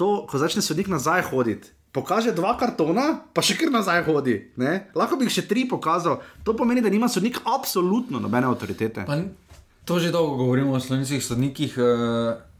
[0.00, 4.38] to, ko začne sodnik nazaj hoditi, pokaže dva kartona, pa še kar nazaj hodi.
[4.56, 4.88] Ne?
[4.96, 6.24] Lahko bi jih še tri pokazal.
[6.42, 9.04] To pomeni, da nima sodnik absolutno nobene avtoritete.
[9.04, 9.20] Pa,
[9.84, 11.76] to že dolgo govorimo o slovenskih sodnikih.
[11.78, 12.50] Uh,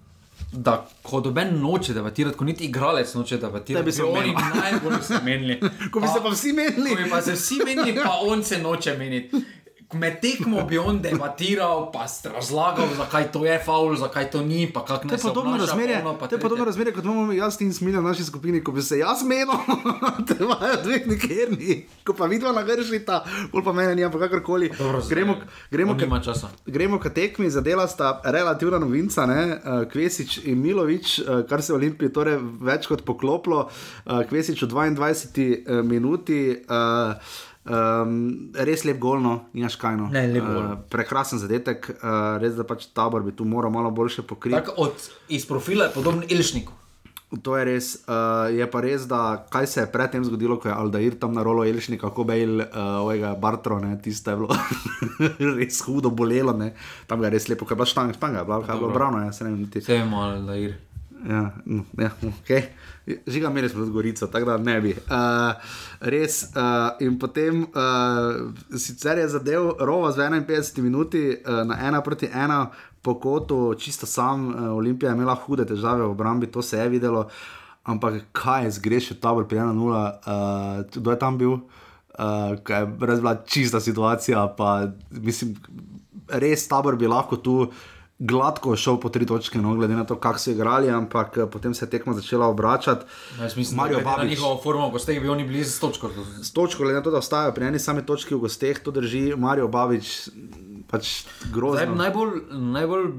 [0.52, 5.56] Da, ko doben noče debatirati, ko niti igralec noče debatirati, bi se oni najbolj menili.
[5.92, 6.90] Ko bi se pa vsi menili.
[6.90, 9.40] Ko bi pa se vsi menili, pa on se noče meniti.
[9.92, 14.84] Med tekmo bi on debatiral, pa razlagal, zakaj to je faul, zakaj to ni, pa
[14.84, 18.02] kako To je podobno razmerje, to je podobno razmerje, kot imamo jaz in smilja v
[18.02, 19.52] naši skupini, ko bi se jaz menil,
[20.28, 24.70] da imajo dveh nikerni, ko pa vidva nagršita, bolj pa mene ni, ampak kakorkoli.
[25.08, 25.36] Gremo,
[25.70, 26.48] gremo, nima časa.
[26.66, 29.42] gremo k tekmi, zadela sta relativna novinca, ne?
[29.42, 33.68] eh, Kvesič in Milovič, eh, kar se je Olimpiji torej več kot poklopilo,
[34.06, 36.50] eh, Kvesič v 22 eh, minuti.
[36.52, 40.08] eh, Um, res lep golno, nimaš kajno.
[40.10, 40.64] Ne, lep gol.
[40.64, 44.58] Uh, prekrasen zadetek, uh, res da pač tabor bi tu moral malo boljše pokriti.
[44.58, 46.74] Tak od, iz profila je podoben Ilšniku.
[47.42, 47.86] To je res.
[48.04, 51.46] Uh, je pa res, da kaj se je predtem zgodilo, ko je Aldair tam na
[51.46, 52.66] rolo Elšnika, kako Bejl, uh,
[53.06, 54.52] ovega Bartro, ne, tisto je bilo
[55.58, 56.74] res hudo bolelo, ne.
[57.06, 58.92] tam ga je res lepo, ker je bila štanga, štanga je bila, kaj je bilo
[58.92, 59.80] brano, ja, se ne vem, ti.
[59.80, 60.74] Vse vemo, da je.
[61.28, 62.62] Ja, no, ja, okay.
[63.26, 64.90] Žiga, imeli smo tudi Gorico, tako da ne bi.
[64.90, 65.52] Uh,
[66.00, 66.42] res.
[66.42, 72.26] Uh, in potem uh, sicer je zadev Rova z 51 minuti uh, na 1 proti
[72.26, 72.66] 1
[73.02, 74.48] po kotu, čisto sam.
[74.48, 77.28] Uh, Olimpija je imela hude težave v obrambi, to se je videlo.
[77.84, 81.52] Ampak kaj je zgrešil tabor pri 1-0, uh, kdo je tam bil?
[81.52, 85.54] Uh, kaj je res bila čista situacija, pa mislim,
[86.28, 87.70] res tabor bi lahko tu
[88.22, 91.74] gladko šel po tri točke, no, glede na to, kako so igrali, ampak eh, potem
[91.74, 93.06] se je tekma začela obračati.
[93.40, 96.10] Jaz mislim, Mario da je njihovo formo, ko ste bili oni blizu s točko.
[96.42, 99.34] S točko, glede na to, da ostajajo pri eni sami točki v gosteh, to drži
[99.36, 100.28] Marijo Babič,
[100.90, 101.94] pač Zdaj, grozno.
[101.94, 103.10] najbolj, najbolj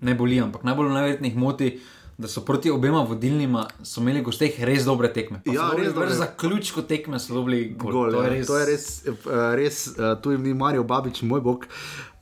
[0.00, 1.80] ne boli, ampak najbolj najverjetneje moti.
[2.18, 5.40] Da so proti obema vodilnima so imeli gosteh res dobre tekme.
[5.44, 6.12] Pa Ja, res dobre.
[6.14, 7.92] Za ključko tekme so dobili gol.
[7.92, 8.28] Gol, to, ja.
[8.28, 11.66] je res, to je res, uh, res uh, tu jim ni Marijo Babič, moj bog.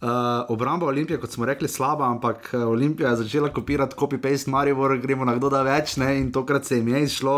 [0.00, 0.08] Uh,
[0.48, 5.34] obramba Olimpije, kot smo rekli, slaba, ampak Olimpija je začela kopirati copy-paste Maribor, gremo na
[5.36, 6.14] kdo da več, ne?
[6.20, 7.36] in tokrat se jim je izšlo.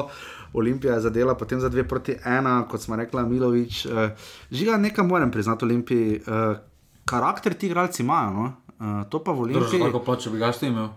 [0.52, 3.86] Olimpija je zadela potem za dve proti ena, kot smo rekli, Milovič.
[3.86, 4.12] Uh,
[4.52, 6.20] žiga, nekaj moram priznati Olimpiji.
[6.26, 6.60] Uh,
[7.04, 8.52] karakter ti igralci imajo, no?
[8.78, 9.80] uh, to pa v Olimpiji.
[9.80, 10.92] Koliko plačo bi ga ste imel?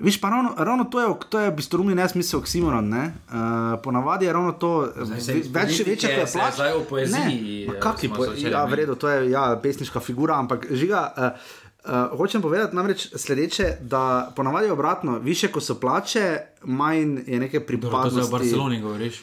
[0.00, 3.12] Viš pa ravno, ravno to je, to je bistroumni nesmisel oksimoron, ne?
[3.28, 3.34] Uh,
[3.82, 6.54] ponavadi je ravno to, več politike večje kot je se plač.
[6.54, 9.60] zdaj o poeziji, Ne, eh, kaki smo po, začeli ja, v redu, to je ja,
[9.62, 11.12] pesniška figura, ampak žiga.
[11.16, 17.18] Uh, Uh, hočem povedati namreč sledeče, da ponavadi je obratno, više ko so plače, manj
[17.26, 18.20] je neke Dobro, to pripadnosti.
[18.20, 19.22] zdaj o Barceloni govoriš.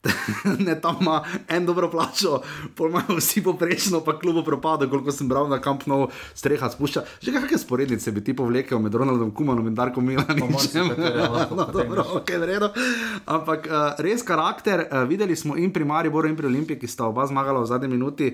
[0.66, 2.40] ne, tam ima en dobro plačo,
[2.76, 7.04] pol imajo vsi poprečno, pa klubu propada, koliko sem bral na Camp Nou, streha spušča.
[7.20, 10.94] Že kakšne sporednice bi ti povlekel med Ronaldom Kumanom in Darkom Milaničem?
[10.96, 12.72] lahko no, dobro, ok, v redu.
[13.26, 17.10] Ampak uh, res karakter, uh, videli smo in pri Mariboru in pri Olimpiji, ki sta
[17.10, 18.32] oba zmagala v zadnji minuti.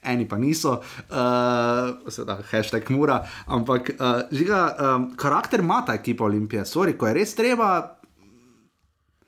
[0.00, 6.24] Eni pa niso, uh, seveda, hashtag mura, ampak uh, žiga, um, karakter ima ta ekipa
[6.24, 7.98] Olimpije, sorry, ko je res treba,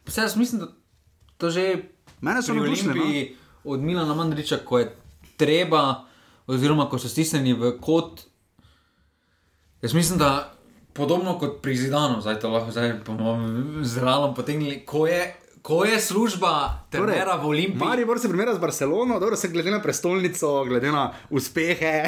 [0.02, 0.66] Vse jaz mislim, da
[1.42, 1.90] to že
[2.22, 3.72] Mene so pri navdušene, no.
[3.74, 4.94] Od Milana Mandriča, ko je
[5.36, 6.04] treba,
[6.46, 8.22] oziroma ko so stisnjeni v kot.
[9.82, 10.54] Jaz mislim, da
[10.94, 13.34] podobno kot pri Zidanu, zdaj to lahko zdaj bomo
[13.82, 17.78] z Realom potegnili, ko je, ko je služba trenera v Olimpiji.
[17.78, 22.06] Torej, Maribor se primerja z Barcelono, dobro se glede na prestolnico, glede na uspehe.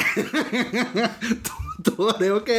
[1.44, 2.50] to, to je ok,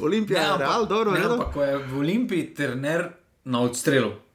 [0.00, 3.08] Olimpija je real, dobro, ne, ampak ko je v Olimpiji trener
[3.44, 4.29] na odstrelu.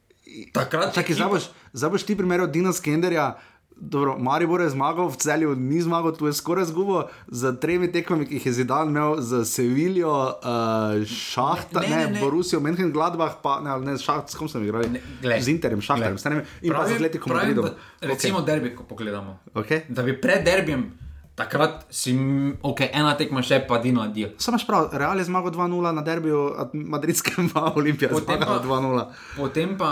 [0.51, 3.35] Takrat Čakaj, zdaj boš, zdaj boš ti primerjal Dina Skenderja.
[3.75, 8.23] Dobro, Maribor je zmagal, v celju ni zmagal, tu je skoraj zgubo z tremi tekmami,
[8.23, 12.19] ki jih je Zidan imel z Sevilijo, uh, Šahta, Ne, ne, ne, ne, ne.
[12.23, 14.87] Borusijo, Menhen Gladbach, pa ne, ne, Šaht, s kom sem igral?
[15.19, 17.75] Z Interjem, Šahtarjem, s tem in pa z Atletico pravim, Madridom.
[17.99, 18.47] recimo okay.
[18.47, 19.39] derbi, ko pogledamo.
[19.51, 19.83] Okay.
[19.91, 20.95] Da bi pred derbijem,
[21.35, 24.31] takrat si, m, ok, ena tekma še, pa Dino adijo.
[24.39, 28.67] Samo prav, Real je zmagal 2-0 na derbiju, madridskem pa Olimpija je Potem zmagala pa-
[28.71, 29.03] 2-0.
[29.35, 29.89] Potem pa,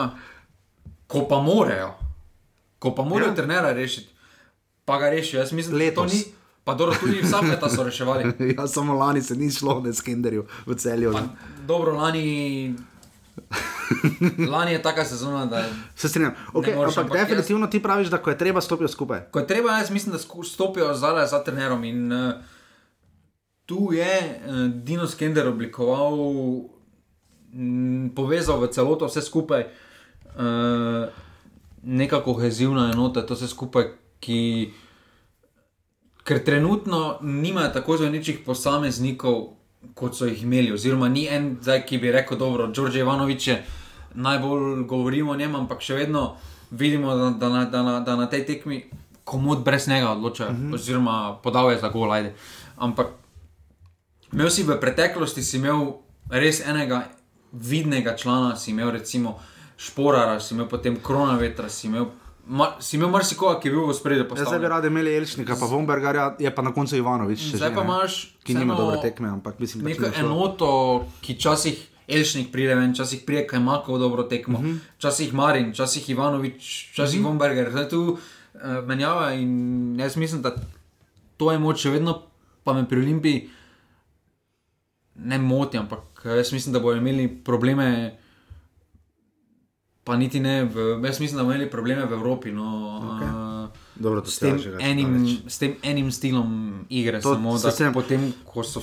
[1.14, 1.93] ko pa morejo,
[2.80, 3.36] ko pa morajo Ja.
[3.36, 4.09] trenera rešiti,
[4.82, 5.39] pa ga rešijo.
[5.39, 6.24] Jaz mislim, da to ni.
[6.64, 8.24] Pa dobro, tudi vsak leta so reševali.
[8.57, 11.11] ja, samo lani se ni šlo, ne skenderju v celju.
[11.11, 11.22] Pa,
[11.68, 12.76] dobro, lani.
[14.47, 16.34] Lani je taka sezona, da Se strinjam.
[16.53, 19.22] Okay, moreš, ampak ampak jaz- definitivno ti praviš, da ko je treba, stopijo skupaj.
[19.32, 21.84] ko je treba, jaz mislim, da stopijo zdaj za trenerom.
[21.84, 22.34] In uh,
[23.66, 26.16] tu je uh, Dino Skender oblikoval,
[27.53, 29.68] m, povezal v celoto vse skupaj, uh,
[31.84, 34.39] neka kohezivna enota, to vse skupaj, ki.
[36.23, 39.41] Ker trenutno nimajo tako zvenečih posameznikov,
[39.93, 43.57] kot so jih imeli, oziroma ni en, zdaj, ki bi rekel, dobro, Đorđe Ivanovič je
[44.13, 46.36] najbolj govorimo o njem, ampak še vedno
[46.71, 48.86] vidimo, da, da, na, da, na, da na tej tekmi
[49.23, 50.75] komod brez njega odločajo, uh -huh.
[50.75, 52.34] oziroma podal je za gol, ajde.
[52.77, 53.07] Ampak
[54.34, 55.93] imel si v preteklosti, si imel
[56.29, 57.03] res enega
[57.51, 59.39] vidnega člana, si imel recimo
[59.84, 62.05] Šporara, si imel potem Kronavetra, si imel,
[62.47, 65.57] ma, si imel marsikoga, ki je bil v spredju Jaz zdaj bi radi imeli Elšnika,
[65.59, 67.49] pa Vombergarja, je pa na koncu Ivanovič.
[67.59, 70.69] Zdaj pa ne, imaš Ki nima dobre tekme, ampak mislim, da neko enoto,
[71.21, 74.71] ki včasih Elšnik pride ven, včasih prije Kajmakov dobro tekmo, uh Mhm.
[74.71, 74.79] -huh.
[74.97, 77.29] včasih Marin, včasih Ivanovič, včasih uh -huh.
[77.29, 77.71] Vomberger.
[77.71, 78.19] Zdaj tu uh,
[78.88, 80.55] menjava in jaz mislim, da
[81.38, 82.21] to je moč še vedno,
[82.63, 83.49] pa me pri Olimpiji
[85.15, 88.17] ne moti, ampak eh, jaz mislim, da bodo imeli probleme.
[90.04, 92.51] Pa niti ne, v, jaz mislim, da bomo imeli probleme v Evropi.
[92.51, 92.66] No,
[93.10, 93.28] Okej.
[93.30, 95.14] uh, Dobro, to s, se tem enim,
[95.47, 96.49] s tem enim stilom
[96.89, 97.93] igre, To samo se da strinjam.
[97.93, 98.82] potem, ko so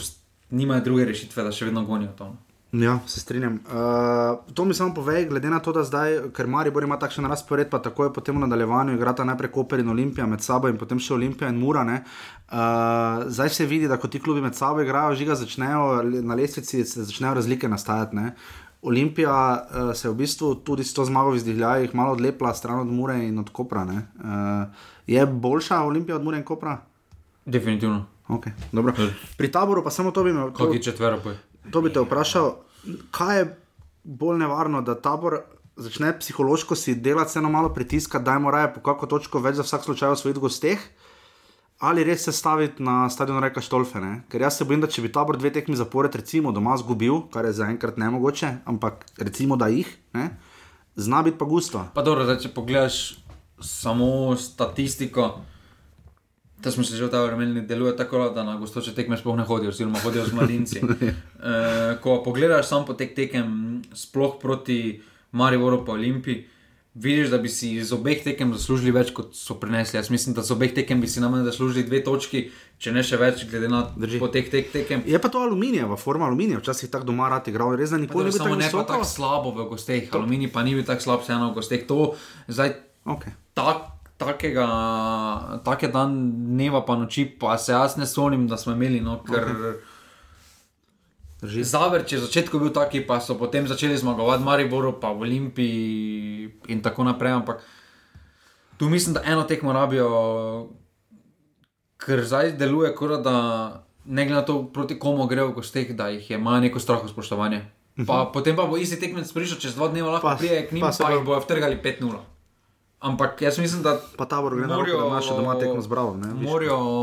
[0.51, 2.25] nimajo druge rešitve, da še vedno gonijo to.
[2.27, 2.37] no.
[2.73, 3.59] Ja, se strinjam.
[3.67, 3.75] Uh,
[4.55, 7.81] to mi samo povej, glede na to, da zdaj, ker Maribor ima takšen razpored, pa
[7.81, 11.15] tako je potem v nadaljevanju igrata najprej Koper in Olimpija med sabo in potem še
[11.15, 11.83] Olimpija in Mura.
[11.85, 12.05] ne.
[12.47, 12.57] Uh,
[13.27, 15.83] zdaj se vidi, da ko ti klubi med sabo igrajo, žiga začnejo
[16.23, 18.17] na lestvici, se začnejo razlike nastajati.
[18.17, 18.35] ne.
[18.83, 22.81] Olimpija uh, se je v bistvu tudi s to zmago v izdihljajih malo odlepila stran
[22.81, 23.83] od Mure in od Kopra.
[23.83, 23.93] Uh,
[25.07, 26.79] je boljša Olimpija od Mure in Kopra?
[27.47, 28.07] Definitivno.
[28.29, 28.95] Okay, dobro.
[29.37, 31.19] Pri taboru pa samo to bi me je četvero?
[31.71, 32.55] To bi te vprašal,
[33.11, 33.57] kaj je
[34.05, 35.41] bolj nevarno, da tabor
[35.77, 39.67] začne psihološko si delati, eno malo pritiska, da jim raje po kako točko več za
[39.67, 40.79] vsak slučaj v svojih gosteh.
[41.81, 44.01] Ali res se staviti na stadion Reka Štolfe?
[44.05, 44.21] Ne?
[44.29, 47.49] Ker jaz se bojim, da če bi tabor dve tekmi zapored, recimo doma zgubil, kar
[47.49, 50.27] je zaenkrat ne mogoče, ampak recimo da jih, ne?
[51.01, 51.87] zna biti pa gusto.
[51.95, 52.99] Pa dobro, da če pogledaš
[53.65, 55.31] samo statistiko,
[56.61, 59.49] da smo se že v ta vremeni deluje tako, da na gostoče tekme sploh ne
[59.49, 60.85] hodijo, oziroma hodijo z mladinci.
[60.85, 65.01] e, ko pogledaš samo po tek tekem, sploh proti
[65.33, 66.45] Mariboru pa Olimpiji
[66.95, 69.99] vidiš, da bi si iz obeh tekem zaslužili več, kot so prinesli.
[69.99, 72.49] Jaz mislim, da z obeh tekem bi si nam zaslužili dve točki,
[72.83, 73.85] če ne še več, glede na
[74.33, 75.05] teh tek tekem.
[75.07, 78.27] Je pa to aluminij, v forma aluminija, včasih tako doma rad igral, res da nikoli
[78.27, 80.11] ne bi bilo tako, tako slabo v gosteh.
[80.11, 80.19] To.
[80.19, 81.87] Aluminij pa ni bil tako slab, vseeno v gosteh.
[81.87, 82.13] To
[82.49, 82.77] zdaj
[83.07, 83.39] okay.
[83.55, 83.97] tak.
[84.21, 84.67] Takega,
[85.65, 86.13] take dan,
[86.53, 89.79] dneva pa noči, pa se jaz ne sonim, da smo imeli, no, ker okay.
[91.41, 96.51] Zaver, če je začetku bil taki, pa so potem začeli zmagovati Mariboru, pa v Olimpiji
[96.69, 97.33] in tako naprej.
[97.33, 97.65] Ampak
[98.77, 100.09] tu mislim, da eno tekmo rabijo,
[101.97, 103.37] ker zdaj deluje, kot da
[104.05, 107.65] ne glede na to, proti komu gre v gosteh, da jih ima neko straho spoštovanje.
[108.07, 108.33] Pa, mhm.
[108.33, 111.13] Potem pa bo isti tekmec prišel čez dva dneva, lahko prije k njim, pa, pa
[111.17, 112.21] jih bojo vtrgali 5-0.
[113.01, 114.77] Ampak jaz mislim, da pa ta vrh gre na
[115.09, 116.21] naše doma tekmo zbravo.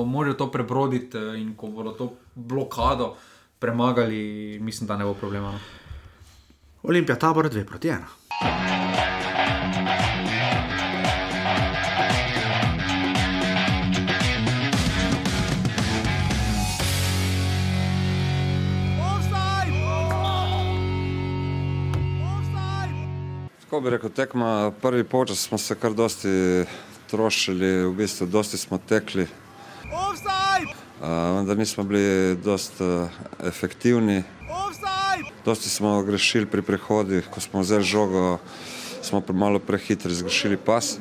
[0.05, 3.15] Morajo to prebroditi in ko bodo to blokado
[3.59, 5.51] premagali, mislim, da ne bo problema.
[5.51, 5.59] No.
[6.83, 7.97] Olimpija, tabor 2 proti 1.
[23.61, 26.65] Tako bi rekel, tekma prvi počas smo se kar dosti
[27.07, 29.27] trošili, v bistvu dosti smo tekli.
[29.93, 30.86] Offside!
[31.01, 33.09] Vendar nismo bili dosta
[33.43, 34.23] efektivni.
[35.45, 38.37] Dosti smo grešili pri prehodih, ko smo vzeli žogo,
[39.01, 40.97] smo malo prehitro zgrešili pas.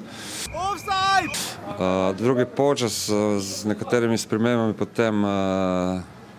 [2.19, 5.25] Drugi počas z nekaterimi spremembami potem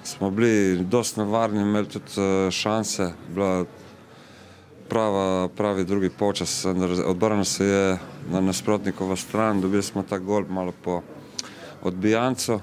[0.03, 3.65] smo bili dosti nevarni, imeli tudi šanse, bila
[4.89, 6.65] prava, pravi drugi počas,
[7.05, 7.97] odbrano se je
[8.31, 11.01] na nasprotnikovo stran, dobili smo ta gol malo po
[11.83, 12.59] odbijancu.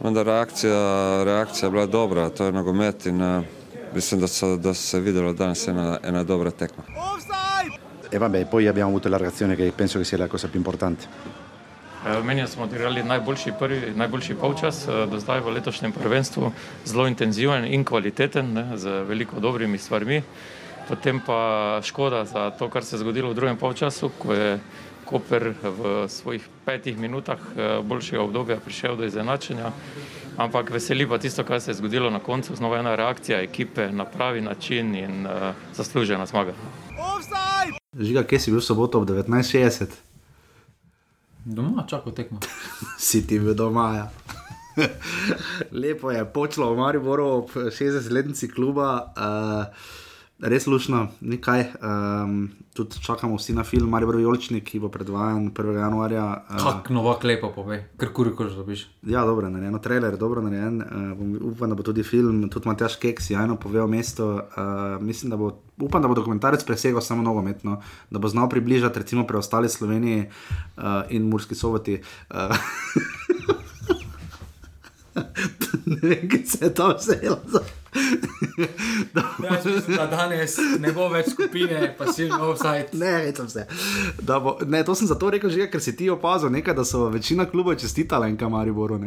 [0.00, 3.44] Vendar reakcija, reakcija je bila dobra, to je nogomet in uh,
[3.94, 6.84] mislim, da, so, da se je videlo danes ena, ena dobra tekma.
[8.10, 11.06] E vabbè, poi abbiamo avuto la reazione che penso che sia la cosa più importante.
[12.06, 16.52] Eh, meni smo odigrali najboljši, prvi, najboljši polčas eh, do zdaj v letošnjem prvenstvu,
[16.84, 20.22] zelo intenziven in kvaliteten, ne, z veliko dobrimi stvarmi.
[20.88, 24.58] Potem pa škoda za to, kar se je zgodilo v drugem polčasu, ko je
[25.04, 29.72] Koper v svojih petih minutah eh, boljšega obdobja prišel do izenačenja.
[30.36, 34.04] Ampak veseli pa tisto, kar se je zgodilo na koncu, znova ena reakcija ekipe na
[34.04, 35.32] pravi način in uh,
[35.74, 36.54] zaslužena zmaga.
[37.98, 39.86] Žiga, kje si bil v soboto ob 1960?
[41.44, 42.40] Doma, čakal tekmo.
[42.98, 43.94] si ti bil doma.
[43.94, 44.10] Ja.
[45.82, 49.14] Lepo je, počlo v Mariboru ob 60-letnici kluba.
[49.14, 50.03] Uh,
[50.38, 51.64] res lušno, nekaj.
[51.82, 55.78] Um, tudi čakamo vsi na film Marijo Vijoličnik, ki bo predvajan 1.
[55.78, 56.24] januarja.
[56.50, 58.86] Uh, Kak nova klepa, pove, kar kurko že dobiš.
[59.02, 60.82] Ja, dobro, narejen, trailer, dobro narejen.
[60.82, 64.24] Uh, upam, da bo tudi film, tudi Matjaš Keks, jajno pove o mestu.
[64.26, 64.40] Uh,
[65.00, 67.80] mislim, da bo, upam, da bo dokumentarec presegel samo nogometno,
[68.10, 70.26] da bo znal približati recimo preostali Sloveniji
[70.76, 72.00] uh, in Murski sovoti.
[72.30, 72.56] Uh,
[75.86, 77.40] ne vem, kaj se je to vzelo.
[79.44, 79.60] Ja,
[79.96, 82.90] da danes ne bo več skupine, pa si jim offside.
[82.92, 83.66] Ne, rečem se.
[84.22, 87.46] Bo, ne, to sem zato rekel, že, ker si ti opazil, nekaj, da so večina
[87.50, 88.98] klubov čestitala in kamari boru.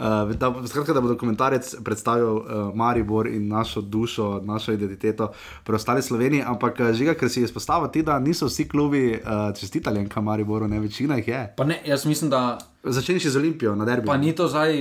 [0.00, 2.44] Uh, da, skratka, da bo dokumentarec predstavil uh,
[2.74, 5.32] Maribor in našo dušo, našo identiteto,
[5.64, 10.00] preostali Sloveniji, ampak uh, žiga, ker si izpostavil ti, da niso vsi klubi uh, čestitali
[10.00, 11.42] in kamari boru, ne večina jih je.
[11.56, 12.58] Pa ne, jaz mislim, da.
[12.84, 14.06] Začneš z Olimpijo na derbi.
[14.06, 14.72] Pa ni to zdaj,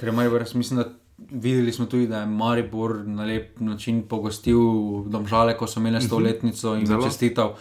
[0.00, 0.88] ker je Maribor, jaz mislim, da
[1.30, 4.60] videli smo tudi, da je Maribor na lep način pogostil
[5.12, 6.06] domžale, ko so imeli mhm.
[6.06, 7.54] stoletnico in jim čestital.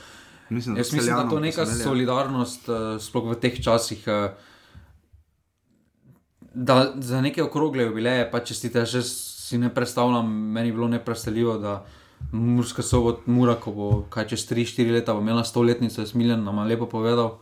[0.49, 4.07] Mislim, Jaz mislim, da je to neka solidarnost, uh, sploh v teh časih.
[4.07, 4.31] Uh,
[6.53, 10.87] Da za neke okrogle je bile, pa čestite, že si ne predstavljam, meni je bilo
[10.87, 11.85] neprestavljivo, da
[12.31, 16.57] Murska sobot, Mura, ko bo kaj čez 3-4 leta, bo imela stoletnico, je smiljen, nam
[16.57, 17.37] je lepo povedal.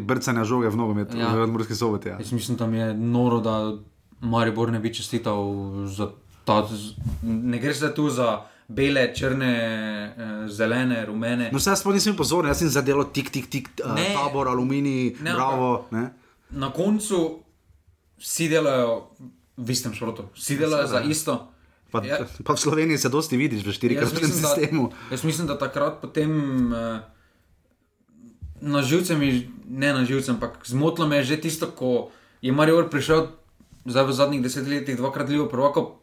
[0.00, 1.34] Brcanje žoge v nogometu, ja.
[1.34, 2.08] v Murski soboti.
[2.08, 2.20] Ja.
[2.22, 3.74] Jaz mislim, da je noro, da
[4.22, 5.42] Maribor ne bi čestital
[5.86, 6.10] za
[6.44, 6.62] ta.
[7.22, 9.52] Ne gre se tu za bele, črne,
[10.08, 11.50] uh, zelene, rumene.
[11.52, 14.14] No, vse sploh nisem pozoren, jaz sem zadelo tik, tik, tik, uh, Ne.
[14.14, 15.86] tabor, aluminij, Ne, bravo.
[15.90, 16.08] Ne?
[16.50, 17.42] Na koncu
[18.16, 19.10] vsi delajo
[19.56, 21.48] v istem športu, vsi delajo za isto.
[21.90, 22.24] Pa, Ja.
[22.44, 24.88] pa v Sloveniji se dosti vidiš v štirikratnem sistemu.
[24.88, 26.30] Da, jaz mislim, da takrat potem
[26.72, 27.04] uh,
[28.60, 32.08] na živce mi, ne na živce, ampak zmotilo me je že tisto, ko
[32.40, 33.26] je Marijo prišel
[33.84, 35.98] zdaj v zadnjih deset letih dvakrat livo prvako,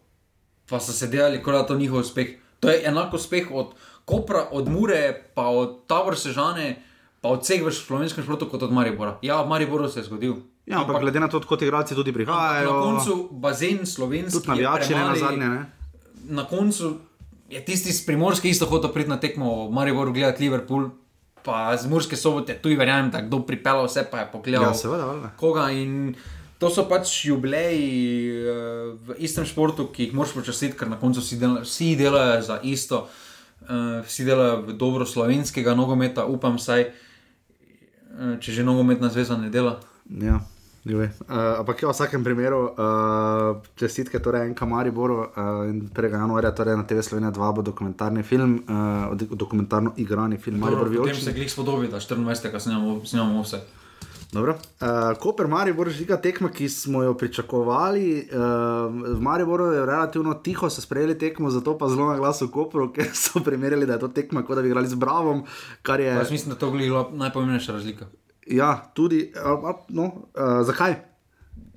[0.70, 2.36] pa so se delali, kot da je to njihov uspeh.
[2.60, 3.74] To je enako uspeh od
[4.06, 6.82] Kopra, od Mure, pa od Tabor Sežane,
[7.22, 9.18] pa od vseh v slovenskem športu kot od Maribora.
[9.22, 10.36] Ja, v Mariboru se je zgodil.
[10.66, 12.74] Ja, ampak glede na to, kot igralci tudi prihajajo.
[12.74, 14.40] Na koncu bazen slovenski.
[14.40, 15.48] Tudi navijači, je ne na zadnje.
[15.50, 15.66] Ne?
[16.30, 16.98] Na koncu
[17.50, 20.90] je tisti iz Primorske isto hotel priti na tekmo v Mariboru gledati Liverpool,
[21.44, 24.70] pa z Murske sobote, tu verjamem, da kdo pripeljal vse, pa je pogledal.
[24.70, 25.32] Ja, seveda.
[25.38, 26.14] Koga in
[26.60, 28.52] to so pač jubileji eh,
[29.00, 32.60] v istem športu, ki jih moraš počastiti, ker na koncu vsi delajo, vsi delajo za
[32.68, 33.08] isto,
[33.64, 39.50] eh, vsi delajo v dobro slovenskega nogometa, upam saj, eh, če že nogometna zveza ne
[39.50, 39.80] dela.
[40.12, 40.44] Ja.
[40.90, 45.94] Uh, ampak ja, v vsakem primeru, uh, čestitke torej enka Mariboru uh, in 1.
[45.94, 51.04] januarja torej na TV Slovenija 2 bo dokumentarni film, uh, dokumentarno igrani film Maribor Dobro,
[51.04, 52.60] Potem se glih spodobi, da 24.
[52.60, 53.60] snemamo, snemamo vse.
[54.32, 54.52] Dobro.
[54.52, 58.30] Uh, Koper Maribor žiga tekma, ki smo jo pričakovali.
[58.32, 58.38] Uh,
[59.18, 62.92] v Mariboru je relativno tiho, so sprejeli tekmo, zato pa zelo na glas v Koperu,
[62.94, 65.44] ker so primerjali, da je to tekma, kot da bi igrali z Bravom.
[66.00, 68.06] Je, Jaz mislim, da to je bila najpomembnejša razlika.
[68.48, 69.34] ja, tudi.
[69.34, 70.96] Uh, no, uh, zakaj?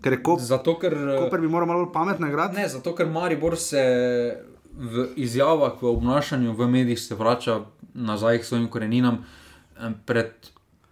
[0.03, 2.57] Ker je Kop, Zato, ker, Koper bi moral malo pametno igrati.
[2.57, 3.83] ne, zato, ker Maribor se
[4.73, 7.61] v izjavah, v obnašanju, v medijih se vrača
[7.95, 9.25] nazaj k svojim koreninam.
[10.07, 10.33] Pred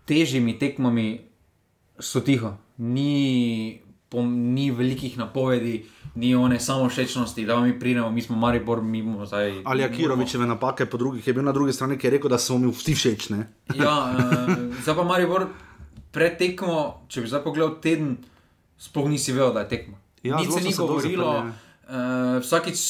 [0.06, 1.29] težjimi tekmami
[2.00, 5.84] so tiho, ni, pom, ni velikih napovedi,
[6.14, 9.62] ni one samošečnosti, da mi pridemo, mi smo Maribor, mi bomo zdaj.
[9.64, 12.58] Ali Akirovičeve napake po drugih, je bil na drugi strani, ki je rekel, da so
[12.58, 13.28] mi vsi všeč.
[13.30, 13.46] Ne?
[13.74, 15.46] Ja, uh, zdaj pa Maribor
[16.10, 18.16] pred tekmo, če bi zdaj pogledal teden,
[18.80, 20.00] sploh nisi vedel, da je tekma.
[20.22, 21.34] Ja, Nič se ni govorilo.
[21.90, 22.80] Uh, vsakič,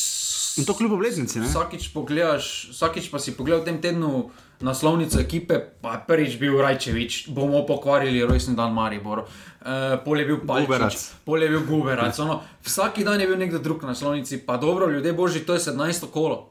[0.58, 1.38] In to kljub obletnici.
[1.40, 1.46] Ne?
[1.46, 4.30] vsakič pogledaš, vsakič pa si pogledal v tem tednu
[4.60, 9.24] naslovnico ekipe, pa je prvič bil Rajčevič, bomo pokvarili rojstni dan Maribor.
[9.60, 10.38] Uh, pol je bil.
[10.46, 12.18] Palčič, pol je bil Guberac.
[12.18, 15.60] Ono, vsak dan je bil nekdo drug na naslovnici, pa dobro, ljudje božji, to je
[15.60, 16.10] 17.
[16.10, 16.50] kolo.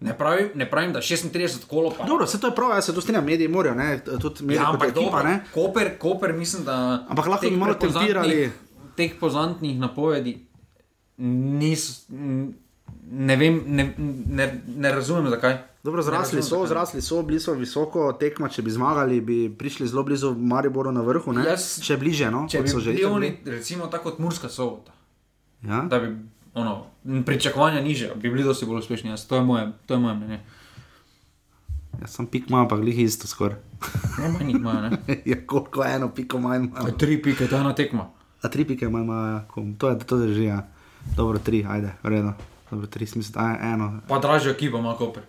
[0.00, 2.04] Ne pravim, ne pravim da 36 kolo pa.
[2.04, 4.70] Dobro, vse to je prav, jaz se to strinjam, mediji morajo, ne, tudi mediji Ja,
[4.70, 5.40] ampak ekipa, dobro, ne.
[5.54, 7.04] Koper, Koper, mislim, da.
[7.08, 8.50] Ampak lahko bi malo tempirali.
[8.96, 10.46] Teh pozantnih napovedi
[11.20, 12.06] nis,
[13.10, 13.94] ne vem, ne,
[14.28, 15.58] ne, ne razumem zakaj.
[15.82, 16.76] Dobro, zrasli Ne so, razumem, zakaj.
[16.76, 21.00] zrasli so, bili so visoko tekma, če bi zmagali, bi prišli zelo blizu Mariboru na
[21.00, 21.44] vrhu, ne?
[21.44, 24.92] Jaz- Če bliže, no, Če bi so že bili oni, recimo tako kot Murska sobota,
[25.62, 25.82] Ja?
[25.82, 26.14] da bi
[26.54, 26.86] ono,
[27.24, 29.10] pričakovanja niže, bi bili dosti bolj uspešni.
[29.10, 30.40] Jaz, to, je moje, to je moje mnenje.
[32.00, 33.58] Jaz sem pik manj, pa glih isto skoraj.
[34.18, 34.98] Ne, manj jih imajo, ne.
[35.26, 36.92] ja, koliko eno piko manj imajo.
[36.94, 38.06] Tri pike, to je ena tekma.
[38.42, 39.40] A tri pike manj imajo, ja,
[39.78, 40.60] to je, to drži, ja.
[41.16, 42.32] Dobro, tri, ajde, v
[42.70, 44.00] Dobro, tri, smisel, aj, eno.
[44.08, 45.22] Pa dražjo ekipo ima Koper.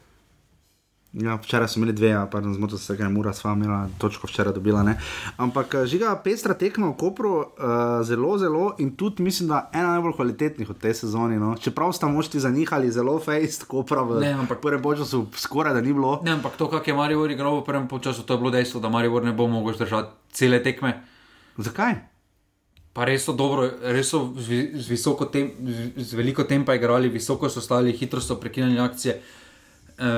[1.13, 4.27] Ja, včeraj smo imeli dve, ja, pardon, zmotil se, ker je Mura sva imela točko
[4.27, 4.93] včeraj dobila, ne.
[5.37, 7.45] Ampak žiga pestra tekma v Kopru, uh,
[8.03, 11.57] zelo, zelo in tudi mislim, da ena najbolj kvalitetnih v tej sezoni, no.
[11.59, 15.91] Čeprav sta mošti zanihali zelo fejst, Kopra v Ne, ampak- prvem času skoraj da ni
[15.93, 16.21] bilo.
[16.23, 18.89] Ne, ampak to, kak je Marijo igral v prvem času, to je bilo dejstvo, da
[18.89, 21.03] Marijo ne bo mogel zdržati cele tekme.
[21.57, 22.11] Zakaj?
[22.93, 24.97] Pa res so dobro, res so z, z,
[25.31, 29.13] tem, z, z veliko tempa igrali, visoko so stali, hitro so prekinjali akcije.
[29.95, 30.09] E,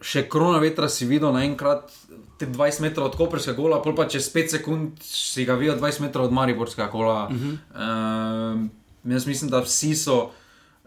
[0.00, 1.92] še korona vetra si videl naenkrat
[2.40, 6.06] te 20 metrov od Koperskega gola, pol pa čez 5 sekund si ga videl 20
[6.08, 7.28] metrov od Mariborskega gola.
[7.28, 8.68] Uh -huh.
[9.04, 10.32] e, jaz mislim, da vsi so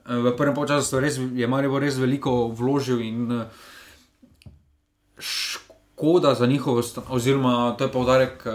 [0.06, 3.46] e, v prvem času res, je Maribor res veliko vložil in e,
[5.96, 8.54] škoda za njihovo, oziroma to je poudarek uh,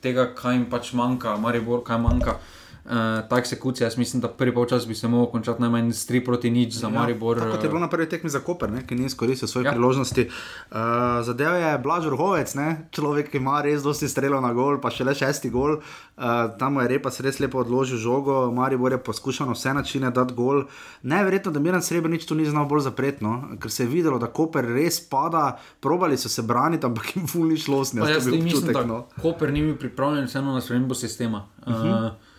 [0.00, 2.38] tega, kaj jim pač manjka, Maribor, kaj manjka.
[2.84, 2.92] Uh,
[3.30, 6.50] ta eksekucija, jaz mislim, da prvi polčas bi se lahko končal najmanj s 3 proti
[6.50, 7.38] nič za ja, Maribor.
[7.38, 9.72] Tako kot je bilo na prvi tekmi za Koper, ne, ki ni izkoristil svoje ja.
[9.72, 10.24] priložnosti.
[10.26, 10.76] Uh,
[11.22, 15.06] zadev je Blaž Rohovec, ne, človek, ki ima res dosti strelov na gol, pa še
[15.06, 15.76] le šesti gol.
[15.78, 20.34] Uh, tam je repa res lepo odložil žogo, Maribor je poskušal na vse načine dati
[20.34, 20.64] gol.
[21.06, 24.66] Neverjetno, da Miran Srebrenic to ni znal bolj zapretno, ker se je videlo, da Koper
[24.66, 28.02] res pada, probali so se braniti, ampak jim ful ni šlo s njim.
[28.02, 29.04] Pa jaz tudi mislim, da no.
[29.22, 31.46] Koper ni bil pripravljen vseeno na spremembo sistema.
[31.62, 31.72] Uh.
[31.72, 32.06] -huh.
[32.10, 32.31] uh,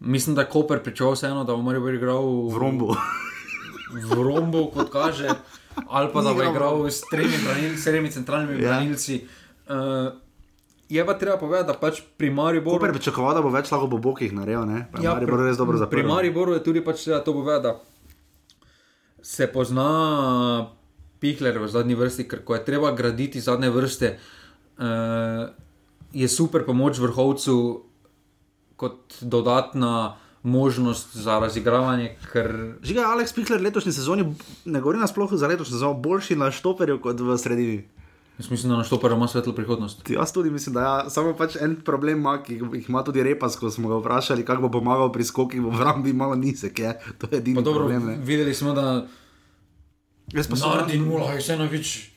[0.00, 2.94] mislim, da je Koper pričakoval vseeno, da bo Maribor igral v rombu.
[3.92, 5.28] v rombu, kot kaže,
[5.88, 8.60] ali pa da bo igral v s tremi, branil, s tremi centralnimi Ja.
[8.60, 8.68] ja.
[8.70, 9.24] branilci.
[9.66, 10.14] Uh,
[10.88, 12.78] je pa treba povedati, da pač pri Mariboru.
[12.78, 14.88] Koper pričakoval, da bo več lahko po bokih naredil, ne?
[14.90, 16.06] Pa je Ja, Maribor res dobro Pri zaprl.
[16.08, 17.62] Mariboru je tudi pač treba to povedati.
[17.62, 17.72] da
[19.22, 20.70] se pozna
[21.18, 24.16] Pihler v zadnji vrsti, ker ko je treba graditi zadnje vrste,
[24.78, 25.50] uh,
[26.12, 27.84] je super pomoč vrhovcu
[28.80, 32.14] kot dodatna možnost za razigravanje.
[32.32, 32.50] Ker...
[32.82, 34.24] Žiga Aleks Pihler letošnji sezoni,
[34.64, 37.82] ne govorim nasploh za letošnjo sezono, boljši na štoperju kot v sredini.
[38.40, 40.10] Jaz mislim, da na štoperju ima svetlo prihodnost.
[40.10, 43.58] Jaz tudi mislim, da ja, samo pač en problem ima, ki jih ima tudi Repas,
[43.60, 46.94] ko smo ga vprašali, kako bo pomagal pri skokih v Vrambi, malo nizek je.
[47.18, 48.06] To je edini dobro, problem.
[48.06, 48.16] Ne.
[48.24, 49.04] Videli smo, da
[50.32, 52.10] Jaz pa sem Nardi nula, je vseeno več.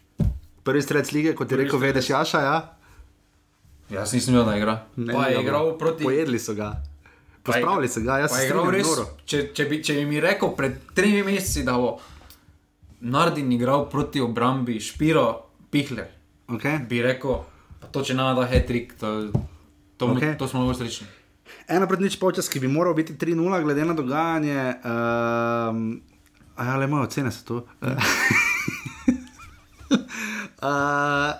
[0.63, 2.57] prvi strec lige, kot je rekel, vedeš, Jaša, ja.
[3.93, 4.75] Jaz nisem videl, da igra.
[4.95, 6.03] Ne, pa je igral proti.
[6.03, 6.73] Pojedli so ga.
[7.43, 8.87] Pospravili so ga, jaz Pa se je igral res.
[8.87, 9.05] noro.
[9.25, 11.99] Če, če, bi, če bi mi rekel pred tremi meseci, da bo
[13.03, 15.27] Nardin igral proti obrambi Špiro,
[15.71, 16.07] Pihler,
[16.53, 16.79] Okay.
[16.87, 17.39] bi rekel,
[17.79, 19.31] pa to če nama da hetrik, to,
[19.97, 20.37] to, okay.
[20.37, 21.07] to smo lahko srečni.
[21.71, 24.59] Ena pred nič počas, ki bi moral biti 3-0, glede na dogajanje.
[24.83, 26.01] Um,
[26.55, 27.55] a ja, le moje ocene so tu.
[30.63, 31.31] uh,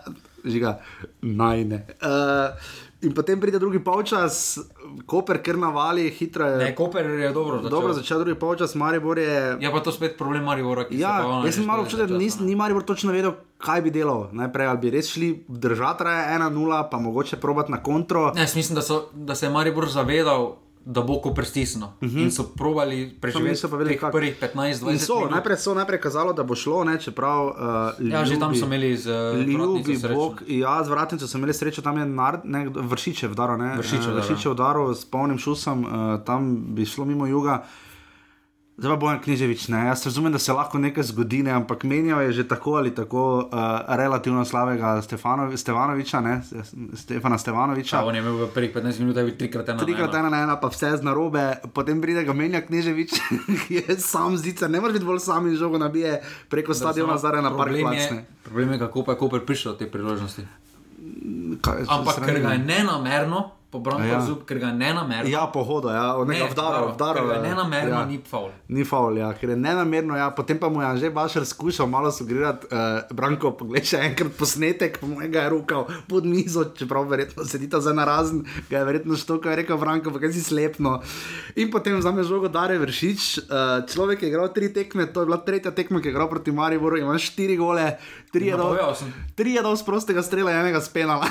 [0.46, 0.80] žiga,
[1.22, 1.86] najne.
[2.02, 2.56] Uh,
[3.02, 4.60] in potem pride drugi polčas,
[5.06, 6.58] Koper, ker navali, hitro je.
[6.58, 7.70] Ne, Koper je dobro začel.
[7.70, 9.58] Dobro začel drugi polčas, Maribor je.
[9.60, 12.12] Je pa to spet problem Maribora, ki Ja, se pa ona jaz sem malo občutek,
[12.12, 14.28] da ni Maribor točno vedel, kaj bi delal.
[14.32, 18.32] Najprej ali bi res šli držati raje 1-0, pa mogoče probati na kontro.
[18.36, 20.56] Ne, mislim, da, so, da se je Maribor zavedal,
[20.86, 21.88] da bo ko prestisnil.
[21.92, 22.12] Uh Mhm.
[22.12, 22.22] -huh.
[22.22, 23.62] In so probali preživeti
[23.98, 24.12] kako.
[24.12, 25.32] prvih 15-20 In so, minut.
[25.32, 27.46] najprej so najprej kazalo, da bo šlo, ne, čeprav.
[27.46, 27.54] Uh,
[28.04, 29.98] Ja, že tam so imeli z, eh, Ljubi.
[30.10, 33.96] Bog, ja, z vratnico so imeli srečo, tam je nar, ne, vršiče vdaro, ne, Vršiče
[33.98, 34.16] Eh, udaril.
[34.20, 37.64] vršiče vdaro s polnim šusom, uh, tam bi šlo mimo juga.
[38.74, 39.86] Zdaj pa bojem Književič, ne.
[39.86, 43.46] Jaz razumem, da se lahko nekaj zgodi, ne, ampak menjal je že tako ali tako
[43.46, 43.52] uh,
[43.88, 46.42] relativno slabega Stefano, Stevanoviča, ne,
[46.94, 47.98] Stefana Stevanoviča.
[47.98, 49.78] Ja, on je imel v prvih 15 minutah trikrat ena.
[49.78, 53.14] na Trikrat ena na ena, pa vse z narobe, potem pride ga menja Kneževič,
[53.68, 57.46] ki je sam zicer, ne moreš biti bolj sam in žogo nabije preko stadiona zdaj
[57.46, 60.48] na par problem je, problem je, kako pa je Koper prišel do te priložnosti.
[61.62, 62.66] Kaj, Ampak ker ga je ne.
[62.66, 64.20] nenamerno, pobral Ja.
[64.20, 64.22] ja.
[64.22, 65.30] zub, ker ga je nenamerno.
[65.30, 67.20] Ja, pohodo, ja, od nekega vdara, vdara.
[67.20, 68.02] Ker ga je nenamerno, ja.
[68.02, 68.06] ja.
[68.06, 68.52] ni faul.
[68.70, 72.12] Ni faul, ja, ker je nenamerno, ja, potem pa mu je že Bašar skušal malo
[72.14, 77.10] sugerirati, uh, Branko, poglej še enkrat posnetek, po mojem ga je rukal pod mizo, čeprav
[77.10, 80.46] verjetno sedita za narazen, ga je verjetno što, ko je rekel Branko, pa kaj si
[80.46, 81.00] slepno.
[81.58, 85.42] In potem vzame žogo Dare Vršič, uh, človek je igral tri tekme, to je bila
[85.42, 87.96] tretja tekma, ki je igral proti Mariboru, ima štiri gole,
[88.34, 88.78] tri je dal,
[89.34, 91.26] tri je dal z prostega strela, enega spenala.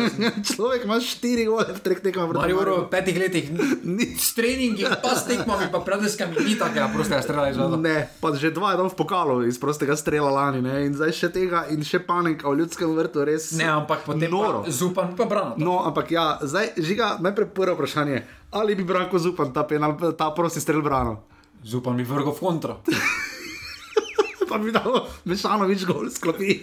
[0.52, 3.50] človek ima štiri gole v treh tekmah proti Mariboru v petih letih
[4.26, 7.82] s treningi, pa s tekmami, pa predeskami ni takega prostega strela izvedel.
[7.82, 10.86] Ne, pa že dva je dal v pokalu iz prostega strela lani, ne?
[10.86, 13.52] in zdaj še tega, in še panika v ljudskem vrtu, res.
[13.58, 14.62] Ne, ampak potem noro.
[14.62, 15.58] pa Zupan pa brano.
[15.58, 18.22] No, ampak ja, zdaj žiga najprej prvo vprašanje.
[18.52, 21.18] Ali bi Branko Zupan ta, penal, ta prosti strel branil?
[21.64, 22.80] Zupan bi vrgel v kontro.
[24.48, 26.60] pa bi dal mešanovič gol sklopi.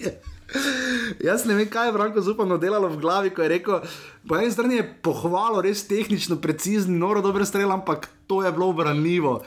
[1.28, 3.82] Jaz ne vem, kaj je Branko Zupano delalo v glavi, ko je rekel,
[4.28, 8.72] po eni strani je pohvalo res tehnično, precizni, noro dober strel, ampak to je bilo
[8.74, 9.39] branljivo.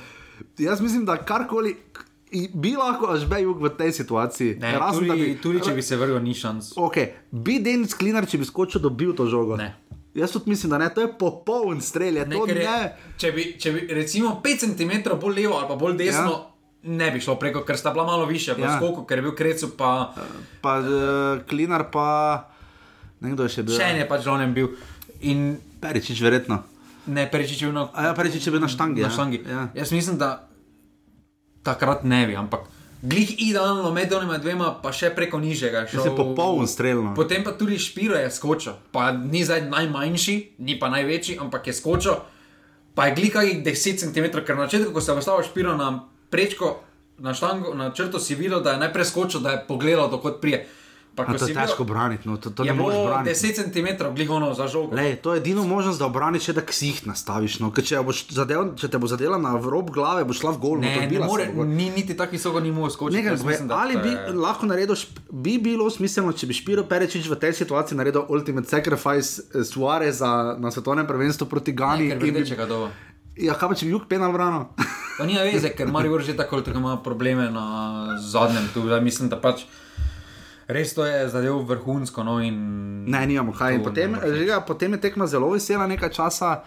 [0.58, 1.76] Jaz mislim, da karkoli
[2.54, 4.56] bi lahko až bejug v tej situaciji.
[4.60, 6.72] Ne, Razen, tudi, da bi, tudi če bi se vrgel, ni šans.
[6.80, 7.12] Okay.
[7.30, 9.58] Bi Denis Klinar, če bi skočil, dobil to žogo?
[9.60, 9.74] Ne.
[10.14, 13.12] Jaz tudi mislim, da ne, to je popoln strel, je Ne, ker je, ne.
[13.16, 16.51] če, bi, če bi recimo 5 cm bolj levo ali bolj desno, ja.
[16.84, 18.76] Ne bi šlo preko, ker sta bila malo više, pa Ja.
[18.76, 20.12] skoku, ker je bil krecu, pa
[20.60, 20.86] Pa uh,
[21.44, 22.48] Klinar pa,
[23.20, 23.74] nekdo je še bil.
[23.74, 24.68] še en je pač žonem bil.
[25.22, 25.42] In
[25.80, 26.62] Peričič, verjetno.
[27.06, 29.00] ne, Peričič je bil na, A ja, Peričič je bil na štangi.
[29.00, 29.10] na ja.
[29.10, 29.38] štangi.
[29.44, 29.68] Ja.
[29.74, 30.48] Jaz mislim, da
[31.62, 32.60] takrat ne bi, ampak
[33.00, 35.86] glih idealno med onima dvema, pa še preko nižjega.
[35.86, 37.02] Jaz je popoln strel.
[37.02, 37.14] no.
[37.14, 41.72] Potem pa tudi Špiro je skočil, pa ni zdaj najmanjši, ni pa največji, ampak je
[41.72, 42.14] skočil,
[42.94, 46.06] pa je glika jih 10 cm, ker na začetku, ko se je postavil Špiro na
[46.32, 46.80] prečko,
[47.18, 50.64] na štango, na črto si videl, da je najprej skočil, da je pogledal, dokot prije.
[51.12, 53.36] Pa, A to si je težko braniti, no, to, to je ne bilo braniti.
[53.36, 54.96] 10 cm, glih ono za žogo.
[54.96, 57.58] Lej, to je edino možnost, da obraniš, da ksih nastaviš.
[57.60, 57.68] No.
[57.68, 60.74] Ker Če, zadev, če te bo zadela na rob glave, boš šla v gol.
[60.74, 63.18] no, Ne, to ne more, ni niti tako visoko, ni mogel skočiti.
[63.18, 64.96] Nekaj, mislim, da ali bi je- lahko naredil,
[65.30, 70.32] bi bilo smiselno, če bi Špiro Perečič v tej situaciji naredil ultimate sacrifice eh, Suareza
[70.56, 72.08] na svetovnem prvenstvu proti Gani.
[72.08, 72.88] Ne, bi- rdečega doba.
[73.40, 74.68] Ja, kaj pa če bi jug penal branil?
[75.16, 78.68] Pa nima veze, ker Marijo že tako ali tako ima probleme na zadnjem.
[78.74, 79.66] Tu, zdaj mislim, da pač
[80.72, 82.24] res to je zadev vrhunsko.
[82.24, 82.56] No, in...
[83.04, 83.76] Ne, nimamo kaj.
[83.76, 86.62] In Potem, žiga, potem je tekma zelo vesela nekaj časa.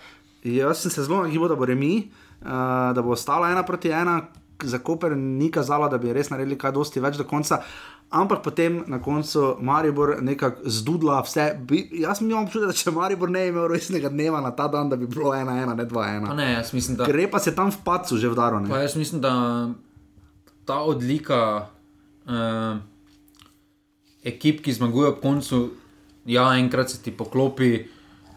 [0.45, 2.05] Jaz sem se zelo nagibal, da bo remi,
[2.45, 4.21] uh, da bo ostala ena proti ena.
[4.63, 7.63] Za Koper ni kazalo, da bi res naredili kaj dosti več do konca.
[8.11, 11.57] Ampak potem na koncu Maribor nekako zdudla vse.
[11.67, 14.67] Bi, jaz sem imel občutek, da če Maribor ne bi imel resnega dneva na ta
[14.67, 16.33] dan, da bi bilo ena, ena, ne dva, Pa ena.
[16.33, 17.05] ne, jaz mislim, da.
[17.05, 18.59] Gre pa se tam v pacu že vdaro.
[18.59, 18.69] ne.
[18.69, 19.33] Pa jaz mislim, da
[20.65, 21.67] ta odlika
[22.29, 22.77] uh,
[24.23, 25.59] ekip, ki zmagujejo ob koncu,
[26.25, 27.73] ja, enkrat se ti poklopi,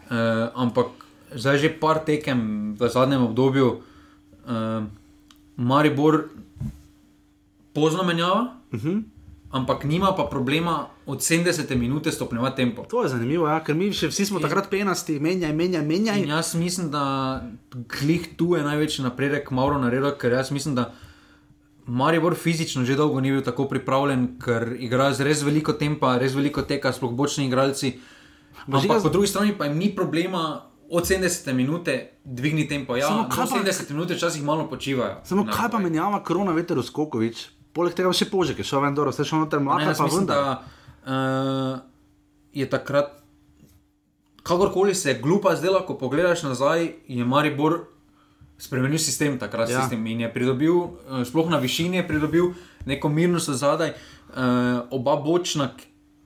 [0.09, 0.87] uh, ampak
[1.35, 3.69] zdaj že par tekem v zadnjem obdobju,
[4.45, 4.83] uh,
[5.55, 6.29] Maribor
[7.73, 8.57] pozno menjava.
[8.73, 9.03] Uh -huh.
[9.51, 10.73] Ampak nima pa problema
[11.05, 12.83] od 70 minut stopnjevati tempo.
[12.83, 16.19] To je zanimivo, ja, ker mi še vsi smo takrat penasti, menjaj, menjaj, menjaj.
[16.19, 17.41] In jaz mislim, da
[17.73, 20.91] glih tu je največji napredek, malo naredil, ker jaz mislim, da
[21.87, 26.33] Maribor fizično že dolgo ni bil tako pripravljen, ker igra z res veliko tempa, res
[26.33, 27.95] veliko teka, sploh bočni igralci.
[28.67, 31.89] Ampak Žiga- po drugi strani pa jim ni problema od 70 minut
[32.23, 32.95] dvigni tempo.
[32.95, 35.21] Ja, Samo kaj pa- 70 minut včasih malo počivajo.
[35.23, 37.58] Samo kaj pa menjava korona veter Skokovič?
[37.79, 40.07] Poleg tega še požek, je šel ven, dobro, vse šlo noter Ne, mlaka, jaz pa
[40.09, 40.41] mislim, vendar.
[40.43, 40.51] da
[41.07, 41.77] uh,
[42.51, 43.13] je takrat,
[44.43, 47.85] kakorkoli se je glupa zdela, ko pogledaš nazaj, je Maribor
[48.59, 49.71] spremenil sistem takrat.
[49.71, 49.85] Ja.
[49.85, 52.51] Sistem in je pridobil, uh, sploh na višini je pridobil
[52.83, 55.71] neko mirnost zadaj, uh, oba bočna.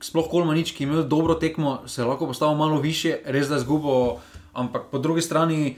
[0.04, 3.62] Sploh Kolmanič, ki je imel dobro tekmo, se je lahko postavil malo više, res da
[3.62, 4.18] je zgubo,
[4.58, 5.78] ampak po drugi strani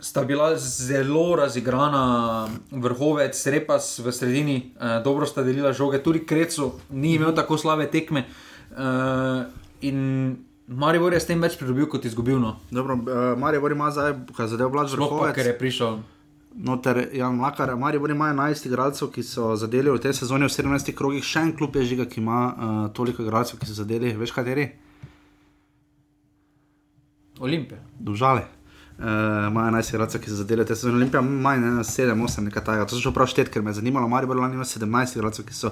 [0.00, 6.72] sta bila zelo razigrana, vrhovec, repas v sredini, eh, dobro sta delila žoge, tudi Krecu
[6.90, 8.24] ni imel tako slabe tekme.
[8.24, 9.44] Eh,
[9.80, 10.36] in
[10.70, 12.38] Maribor je s tem več pridobil kot izgubil.
[12.38, 12.54] No.
[12.70, 15.34] Dobro, uh, Maribor ima zdaj, kaj zadeva Sploh pa, vrhovec.
[15.34, 15.98] ker je prišel.
[16.54, 20.94] Noter Jan Mlakar, Maribor ima 11 igralcev, ki so zadeli v tej sezoni v 17
[20.94, 24.30] krogih, še en klub je žiga, ki ima uh, toliko igralcev, ki so zadeli, veš
[24.30, 24.68] kateri?
[27.42, 27.82] Olimpija.
[29.00, 29.06] Uh,
[29.48, 30.98] ima 11 igralcev, ki so zadeli te sezone.
[30.98, 32.84] Olimpija ima ne, 7, 8, nekaj takega.
[32.84, 34.10] To sem šel prav štet, ker me je zanimalo.
[34.12, 35.70] Maribor lani ima 17 igralcev, ki so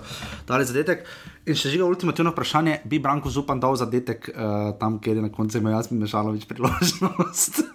[0.49, 1.05] dali zadetek.
[1.45, 5.33] In še žiga ultimativno vprašanje, bi Branko Zupan dal zadetek uh, tam, kjer je na
[5.35, 7.61] koncu imel Jasmin Mešalovič priložnost.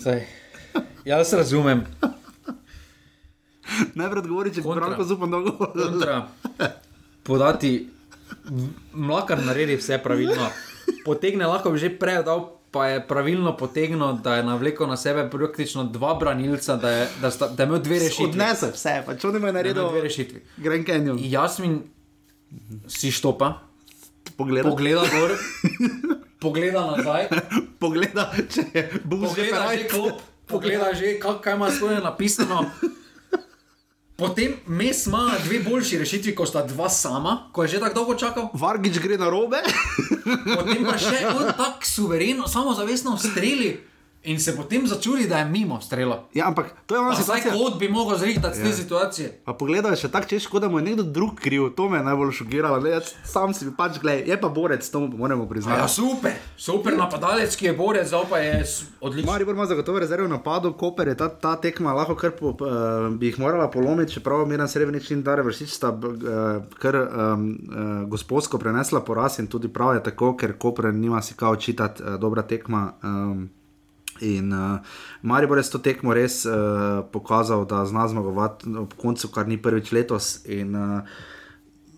[0.00, 0.24] Saj,
[1.04, 1.84] jaz razumem.
[4.00, 4.88] Najprej odgovori, če Kontra.
[4.88, 5.28] Branko Zupan.
[5.76, 6.22] Kontra.
[7.28, 7.76] Podati,
[8.96, 10.48] mlakar naredi vse pravilno.
[11.04, 15.30] Potegne lahko bi že prej dal, pa je pravilno potegnil, da je navlekel na sebe
[15.30, 18.24] praktično dva branilca, da je, da sta, da je imel dve rešitvi.
[18.24, 20.42] Odnese vse, pa Da je naredil dve rešitvi.
[20.56, 21.18] Grand Canyon.
[21.20, 21.82] Jasmin
[22.88, 23.54] si štopa,
[24.36, 24.68] Pogleda.
[24.70, 25.32] pogleda gor,
[26.40, 27.28] pogleda nazaj,
[27.80, 32.70] Pogleda, če je bil že klop, pogleda že, kak- kaj ima svoje napisano.
[34.18, 38.14] Potem mes ima dve boljši rešitvi, ko sta dva sama, ko je že tako dolgo
[38.18, 38.48] čakal.
[38.50, 39.60] Vargič gre na robe.
[40.58, 43.76] Potem pa še on tako suvereno, samozavestno streli
[44.28, 46.24] in se potem začudi, da je mimo strela.
[46.34, 47.52] Ja, ampak to je Pa Zdaj situacija.
[47.54, 48.64] kot bi mogel zrihtati ja.
[48.64, 49.40] te situacije.
[49.44, 52.04] Pa pogledaj, še tako češ, kot da mu je nekdo drug kriv, to me je
[52.04, 52.80] najbolj šokiralo.
[52.84, 55.80] Ne, sam si pač gledaj, je pa borec, to moramo priznati.
[55.80, 58.62] Ja, super, super napadalec, ki je borec, zdaj pa je
[59.00, 59.30] odličen.
[59.32, 63.32] Maribor ima zagotovo rezervo napadov, Koper je ta, ta tekma lahko kar po, uh, bi
[63.32, 68.60] jih morala polomiti, čeprav Miran Srebrenic in Dare Vršič sta uh, kar um, uh, gospodsko
[68.60, 72.42] prenesla poraz in tudi prav je tako, ker Koper nima si kao čitati uh, dobra
[72.42, 72.92] tekma.
[73.02, 73.48] Um,
[74.20, 74.78] In uh,
[75.22, 79.58] Maribor je s to tekmo res uh, pokazal, da zna zmagovati ob koncu, kar ni
[79.62, 80.40] prvič letos.
[80.46, 81.02] In, uh,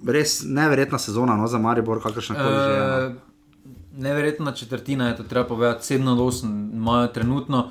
[0.07, 2.71] res neverjetna sezona no, za Maribor, kakršna koli že.
[2.71, 3.07] je, no.
[3.07, 3.31] Uh,
[4.01, 7.71] neverjetna četrtina je to treba povedati, 7 do 8 imajo trenutno.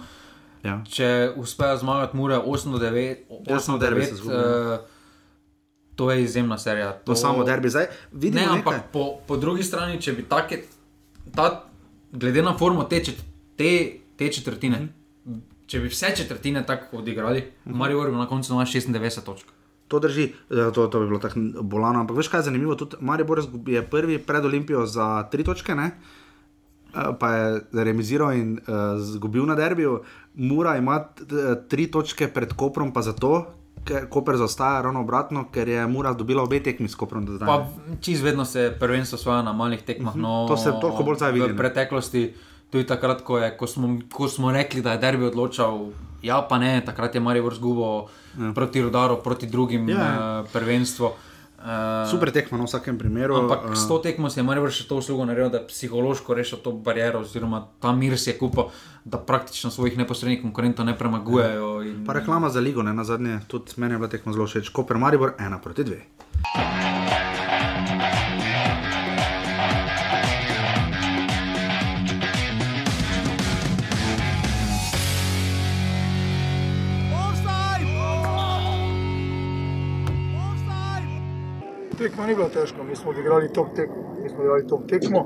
[0.64, 0.82] Ja.
[0.90, 4.80] Če uspejo zmagati, mora 8 do 9, 8 do derbi se 9 izgubi, uh,
[5.96, 6.92] to je izjemna serija.
[6.92, 7.70] To samo derbi.
[7.70, 8.76] Zdaj vidimo, ne, nekaj.
[8.76, 10.64] ampak po, po drugi strani, če bi take,
[11.36, 11.64] ta,
[12.12, 13.02] glede na formo te,
[13.58, 14.90] te, te četrtine, mm.
[15.26, 15.40] -hmm.
[15.66, 17.76] če bi vse četrtine tako odigrali, mm -hmm.
[17.76, 19.48] Marijo bi na koncu imel 96 točk.
[19.88, 22.00] To drži, eh, to, to bi bilo tako bolano.
[22.00, 22.76] Ampak veš kaj je zanimivo?
[22.76, 25.92] Tudi Maribor zgubi- je prvi pred Olimpijo za tri točke, ne?
[26.90, 27.46] Eh, pa je
[27.76, 30.02] remiziral in uh, zgubil na derbiju.
[30.36, 31.36] Mura ima t- t-
[31.68, 33.46] tri točke pred Koprom, pa zato,
[33.84, 37.26] ker Koper zaostaja ravno obratno, ker je Mura dobila obe tekmi s Koprom.
[37.40, 37.68] Pa
[38.02, 40.16] čez vedno se prvenstvo svoja na malih tekmah.
[40.16, 40.48] No, Mhm.
[40.48, 41.54] To se toliko bolj zdaj vidi, ne.
[41.54, 42.34] V preteklosti,
[42.70, 45.90] tudi takrat, ko, je, ko, smo, ko smo rekli, da je derbi odločal,
[46.22, 48.52] ja, pa ne, takrat je Marijo zgubo ja.
[48.56, 50.06] proti Rudaru, proti drugim Ja, ja.
[50.06, 50.40] ja.
[50.42, 51.12] uh, prvenstvu.
[51.60, 53.36] Uh, Super tekma na vsakem primeru.
[53.36, 56.38] Ampak eh, s to tekmo si je Marijo še to uslugo naredil, da je psihološko
[56.38, 58.72] rešil to bariero, oziroma ta mir si je kupil,
[59.04, 61.74] da praktično svojih neposrednih konkurentov ne premagujejo.
[61.84, 64.72] In, Pa reklama za ligo, ne na zadnje, tudi meni je bila tekma zelo všeč.
[64.72, 66.06] Koper Maribor, ena proti dve.
[82.00, 84.16] Tekma ni bila težka, mi smo odigrali top tekmo.
[84.24, 85.26] Mi smo odigrali top tekmo.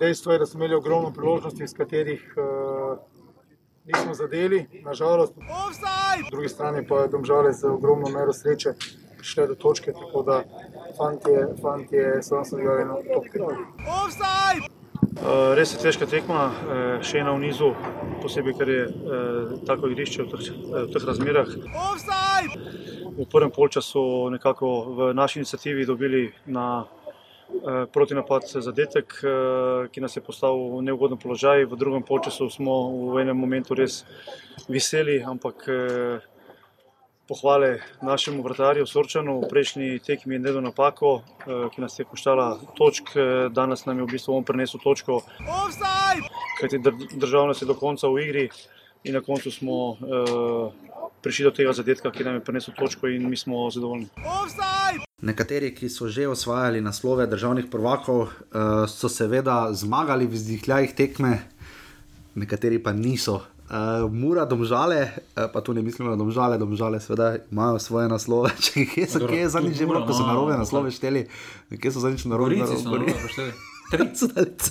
[0.00, 2.96] Dejstvo je, da smo imeli ogromno priložnosti, iz katerih eh,
[3.84, 5.32] nismo zadeli, nažalost.
[5.34, 8.74] Po drugi strani pa je domžale z ogromno mero sreče
[9.16, 10.42] prišle do točke, tako da
[10.96, 13.48] fantje, fantje so nas odigrali na top tekmo.
[15.12, 17.68] Uh, res je težka tekma, uh, še ena v nizu,
[18.22, 21.52] posebej ker je uh, tako igrišče v teh, v teh razmerah.
[23.12, 30.16] V prvem polčasu nekako v naši inicijativi dobili na uh, protinapad zadetek, uh, ki nas
[30.16, 31.64] je postavil v neugoden položaj.
[31.64, 34.04] V drugem polčasu smo v enem momentu res
[34.68, 36.32] veseli, ampak uh,
[37.32, 42.60] pohvale našemu vratarju Sorčanu, v prejšnji tekmi je nedel napako, eh, ki nas je koštala
[42.76, 45.22] točk, eh, danes nam je v bistvu on prenesel točko.
[46.60, 46.78] Kajti
[47.16, 48.50] držal nas je do konca v igri
[49.04, 50.72] in na koncu smo uh,
[51.22, 54.08] prišli do tega zadetka, ki nam je prenesel točko in mi smo zadovoljni.
[55.22, 58.30] Nekateri, ki so že osvajali naslove državnih prvakov, uh,
[58.90, 61.38] so seveda zmagali v zdihljajih tekme,
[62.34, 63.42] nekateri pa niso.
[63.72, 68.50] Uh, Mura, domžale, uh, pa tu ne mislim na domžale, domžale seveda imajo svoje naslove.
[68.64, 71.26] Če kje so, kje je zadnjič že bilo, ko so narobe naslove šteli,
[71.70, 73.52] kje so zadnjič narobe naslove šteli.
[73.92, 74.28] Trice,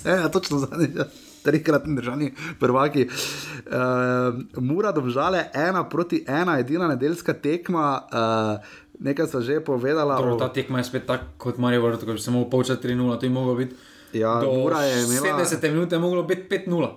[0.10, 1.00] ja, točno zadnjič.
[1.42, 3.08] Trikratni državni prvaki.
[3.08, 8.02] Uh, Mura, domžale, ena proti ena, edina nedeljska tekma.
[8.12, 10.16] Uh, nekaj so že povedala.
[10.16, 13.18] Dobro, ta tekma je spet tako kot Marijo Vrto, ko bi se lahko počel 3-0,
[13.20, 13.74] to je moglo biti.
[14.12, 15.38] Ja, Mura je imela.
[15.44, 16.90] 70 minut je moglo biti 5-0.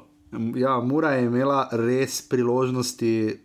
[0.55, 3.39] Ja, Mura je imela res priložnosti.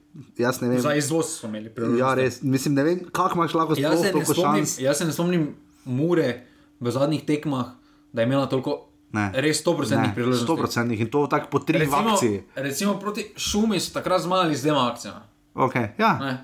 [0.60, 2.00] Vem, Za izvoz smo imeli priložnosti.
[2.00, 2.42] Ja, res.
[2.42, 4.78] Mislim, ne vem, kako imaš lahko jaz se, toliko šans.
[4.80, 6.46] jaz se ne spomnim Mure
[6.80, 7.66] v zadnjih tekmah,
[8.12, 8.89] da je imela toliko.
[9.12, 9.30] Ne.
[9.34, 10.46] Res 100% priložnosti.
[10.46, 12.44] 100% in to tako po tri recimo, akcije.
[12.54, 15.22] Recimo proti Šumi so takrat zmagali z dvema akcijama.
[15.54, 16.38] Okay, ja.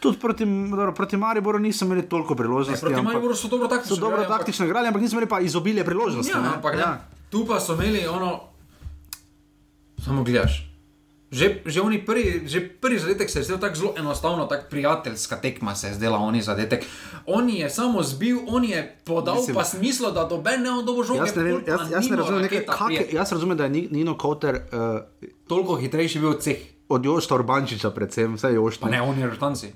[0.00, 2.84] Tudi proti, dobro, proti Mariboru niso imeli toliko priložnosti.
[2.84, 5.84] Ne, proti Mariboru so dobro taktično so dobro taktično igrali, ampak niso imeli pa izobilje
[5.84, 6.32] priložnosti.
[6.32, 6.98] Ja, ampak, ja.
[7.30, 8.40] Tu pa so imeli ono.
[10.04, 10.69] Samo gledaš.
[11.30, 15.74] Že, že, prvi, že prvi zadetek se je zdel tako zelo enostavno, tako prijateljska tekma
[15.74, 16.84] se je zdela, oni zadetek.
[17.26, 21.18] On je samo zbil, on je podal Mislim, pa smislo, da doben ne bo žoge.
[21.18, 24.54] Jaz ne, vem, jaz, jaz ne razumem, nekaj, kak, jaz razumem, da je Nino Koter
[24.54, 26.58] uh, toliko hitrejši bil od vseh.
[26.90, 28.90] Od Jošta Urbančiča, predvsem, vse Jošta.
[28.90, 29.70] Ne, on je rotanci.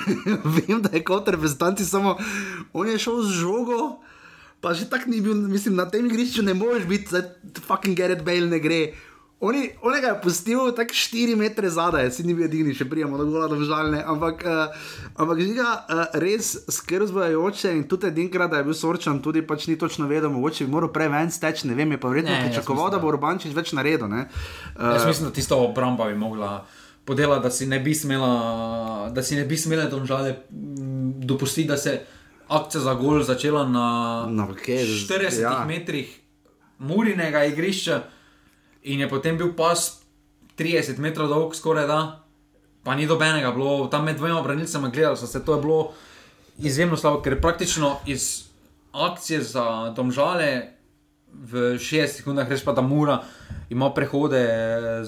[0.56, 2.16] vem, da je Koter stanci, samo
[2.72, 4.00] on je šel z žogo.
[4.64, 7.20] Pa že tako ni bil, mislim, na tem igrišču ne moreš biti, da
[7.60, 8.94] fucking Gerrit Bale ne gre.
[9.40, 13.18] Oni, on ga je pustil tako 4 metre zadaj, si ni bil edini, še prijemo
[13.18, 14.00] do gola, državljane.
[14.06, 14.86] Ampak, uh,
[15.20, 19.76] ampak žiga, uh, res skrbzbajoče in tudi edinkrat, da je bil sorčan, tudi pač ni
[19.80, 23.02] točno vedel, mogoče bi moral prej ven steč, ne vem, je pa verjetno pričakoval, da
[23.02, 24.06] bo Urbančič več naredil.
[24.06, 24.24] Uh,
[24.78, 26.56] jaz mislim, da tisto obramba bi mogla.
[27.04, 31.98] Podela, da si ne bi smela, da si ne bi smela domžale dopustiti, da se
[32.48, 33.88] akcija za gol začela na,
[34.30, 35.58] na okay, 40 ja.
[35.68, 36.08] metrih
[36.78, 38.00] murinega igrišča
[38.84, 40.00] in je potem bil pas
[40.58, 42.00] 30 metrov dolg, skoraj da,
[42.84, 45.92] pa ni dobenega, bilo tam med dvema branilcema gledal, se to je bilo
[46.58, 48.44] izjemno slabo, ker praktično iz
[48.92, 50.74] akcije za domžale
[51.42, 53.22] v 60 sekundah, res pa da mora.
[53.70, 54.40] Ima prehode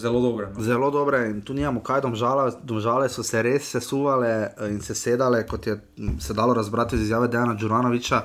[0.01, 0.49] zelo dobre.
[0.55, 0.63] No.
[0.65, 5.43] Zelo dobre, in tu nimamo kaj, domžale, domžale so se res sesuvale in se sedale,
[5.47, 5.77] kot je
[6.21, 8.23] se dalo razbrati iz izjave Dejana Džuranoviča,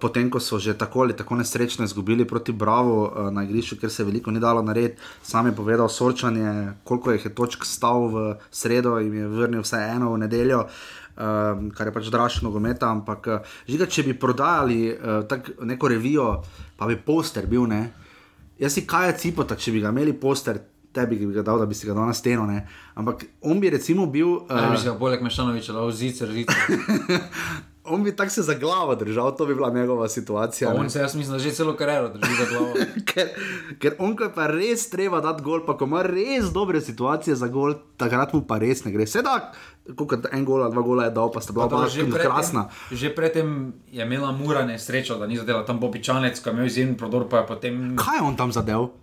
[0.00, 4.04] potem ko so že tako ali tako nesrečno izgubili proti Bravo na igrišču, ker se
[4.04, 5.00] veliko ni dalo narediti.
[5.22, 9.80] Sam je povedal sorčanje, koliko jih je točk stal v sredo in je vrnil vse
[9.96, 10.66] eno v nedeljo.
[11.12, 13.26] Um, kar je pač dražno gometa, ampak
[13.68, 16.28] žiga, če bi prodajali uh, neko revijo,
[16.78, 17.82] pa bi poster bil, ne,
[18.62, 20.60] Jaz si kaj je cipota, če bi ga imeli poster,
[20.94, 22.44] tebi bi ga dal, da bi si ga dal na steno.
[22.46, 22.60] Ne?
[23.00, 24.44] Ampak on bi recimo bil.
[24.44, 27.20] Uh, bi se ga bolj mešanovič, ali zicer, zicer.
[27.92, 30.74] on bi tako se za glavo držal, to bi bila njegova situacija.
[30.74, 32.74] On se, jaz mislim, da že celo kariero drži za glavo.
[33.10, 33.28] ker,
[33.82, 37.36] ker on, ko je pa res treba dati gol, pa ko ima res dobre situacije
[37.36, 39.06] za gol, takrat mu pa res ne gre.
[39.06, 39.48] Sedaj
[39.82, 42.70] kot en gol, dva gola je dal, pa sta bila pa že krasna.
[42.94, 46.94] Že predtem je imela mura nesrečo, da ni zadela tam popičanec, ki je imel izjemen
[46.94, 47.74] prodor, pa je potem.
[47.98, 48.94] Kaj je on tam zadev?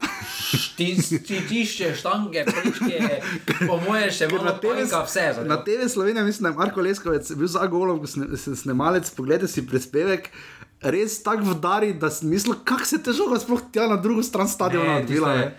[0.80, 3.19] Tišče, štange, prečke,
[3.68, 5.26] po moje še vedno tega vse.
[5.35, 5.51] Zadev.
[5.51, 7.99] Na TV Slovenija mislim, da je Marko Leskovec bil za golom,
[8.56, 10.31] snemalec, pogledaj si prispevek.
[10.80, 15.01] Res tako vdari, da si mislil, kako se težko sploh tja na drugo stran stadiona
[15.03, 15.51] odvila.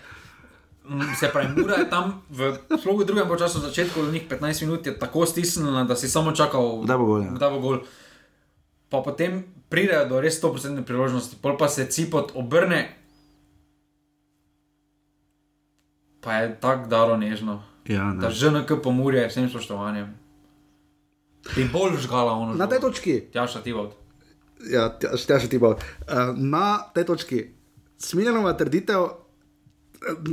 [0.89, 4.87] Mm, se pravi, mora je tam v slogu drugem času, začetku do njih 15 minut,
[4.87, 7.21] je tako stisnjena, da si samo čakal, da bo gol.
[7.21, 7.31] Ja.
[7.31, 7.77] Da bo gol.
[8.89, 12.97] Pa potem pridejo do res 100% priložnosti, pol pa se cipot obrne,
[16.21, 17.61] pa je tako daro nežno.
[17.85, 18.21] Ja, ne.
[18.21, 20.11] Da ŽNK pomurje vsem spoštovanjem.
[21.55, 22.53] Ti bolj žgala ono.
[22.53, 23.15] Na tej točki.
[23.33, 23.95] Tjaša ti bod.
[24.69, 25.81] Ja, tjaša ti bod.
[26.05, 27.39] Uh, na tej točki.
[27.97, 29.07] Smiljenova trditev,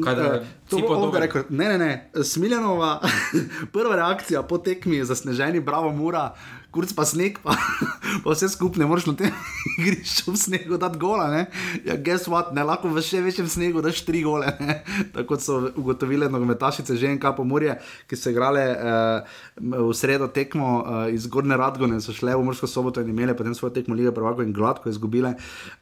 [0.05, 1.21] Kaj da, Eh, to tipo bo on dober.
[1.21, 1.43] rekel.
[1.51, 1.91] Ne, ne, ne.
[2.25, 3.01] Smiljanova,
[3.73, 6.35] prva reakcija po tekmi za sneženi, bravo, mura,
[6.75, 7.55] kurc pa sneg, pa,
[8.23, 9.33] pa vse skupaj ne moreš na tem
[9.79, 11.29] igrišču v snegu dati gola.
[11.33, 11.43] Ne?
[11.87, 14.53] Ja, guess what, ne lahko v še večjem snegu daš tri gole.
[14.61, 14.81] Ne?
[15.17, 17.79] Tako so ugotovile nogometašice ženka Pomorje,
[18.11, 22.69] ki so igrale uh, v sredo tekmo uh, iz Gorne Radgone, so šle v Mursko
[22.71, 25.35] soboto in imele potem svojo tekmo Lige Prvako in gladko izgubile.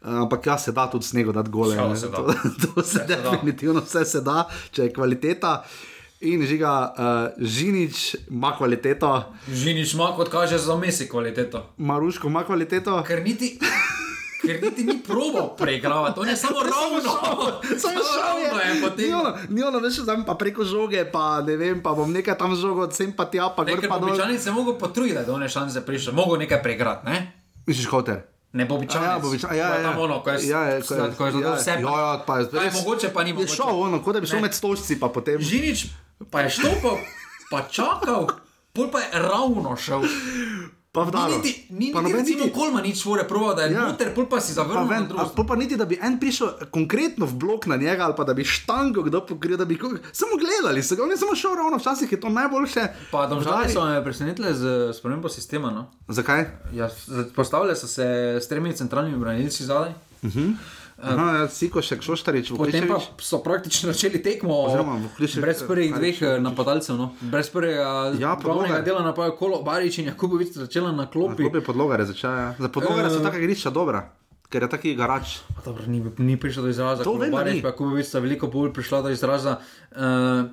[0.03, 1.75] Uh, ampak ja, se da tudi snegu dati gole.
[1.77, 1.99] Ne.
[1.99, 2.23] se da.
[2.23, 2.33] To,
[2.63, 3.31] to se Vse se da.
[3.31, 5.57] definitivno vse se da, če je kvaliteta.
[6.27, 6.97] In žiga, uh,
[7.39, 7.97] Žinič
[8.29, 11.63] ima kvaliteto, Žinič ima, kot kaže, za mesi kvaliteto.
[11.79, 13.03] Maruško ima kvaliteto.
[13.03, 13.59] Ker niti,
[14.39, 17.13] ker niti ni probo preigravati, on je samo ravno.
[17.77, 18.81] Samo šel je.
[18.83, 19.05] potem.
[19.05, 22.35] Ni ono, ni ono, veš, zdaj pa preko žoge, pa ne vem, pa bom nekaj
[22.37, 24.09] tam žogo, sem pa tja, pa gor Ker pa dol.
[24.09, 27.33] Bobičani se mogo potruditi, da one šanse prišel, mogo nekaj preigrati, ne?
[27.65, 28.25] Misliš, hoter?
[28.53, 29.05] Ne Bobičani.
[29.05, 29.83] Ja, Bobičan, ja, ja.
[29.85, 31.71] Tam ono, ko je, Ja, ja, ko je- ko je zadel ja, vse.
[31.73, 33.55] ja, ja, pa je Pa je res- mogoče, pa ni Je mogoče.
[33.55, 34.43] šel ono, kot da bi šel Ne.
[34.43, 35.37] med stolčci, pa potem.
[35.39, 35.87] Žinič
[36.25, 36.97] pa je štopil,
[37.51, 38.27] pa čakal,
[38.73, 40.03] pol pa je ravno šel.
[40.93, 41.29] Pa vdalo.
[41.29, 43.81] Ni niti, ni Pa niti recimo niti- Kolma nič svore prvo, da je Ja.
[43.83, 45.23] noter, pol pa si Pa, zavrnil ven, na drugo.
[45.23, 48.25] a pol pa niti, da bi en prišel konkretno v blok na njega, ali pa
[48.25, 49.77] da bi štango kdo pokril, da bi
[50.11, 52.81] samo gledali, se ga on je samo šel ravno, včasih je to najboljše.
[53.11, 54.65] Pa domžale so me presenetile z
[54.95, 55.69] spremembo sistema.
[55.71, 55.85] No?
[56.09, 56.45] Zakaj?
[56.73, 56.89] Ja,
[57.31, 59.93] postavljali so se s tremi centralnimi branilci zadaj.
[60.23, 60.55] Uh -huh.
[60.99, 63.21] Aha, ja, Sikošek, Šoštarič, Potem pa Vukličevič.
[63.21, 64.97] so praktično začeli tekmo Oziroma,
[65.37, 67.13] brez prvih dveh eh, napadalcev, no.
[67.23, 68.81] brez prvega Ja, glavnega podloga.
[68.81, 71.43] dela napada Kolo Barič in Jakubovič začela na klopi.
[71.43, 72.35] Klopi podloga je začela.
[72.35, 72.55] Ja.
[72.59, 73.23] Za podloga so Eh.
[73.23, 74.09] taka igrišča dobra,
[74.49, 75.45] ker je taki garač.
[75.61, 77.63] Dobro, ni, ni prišlo do izraza, To vem, da Barič ni.
[77.63, 79.61] pa Jakubovič sta veliko bolj prišla do izraza.
[79.93, 80.01] Uh,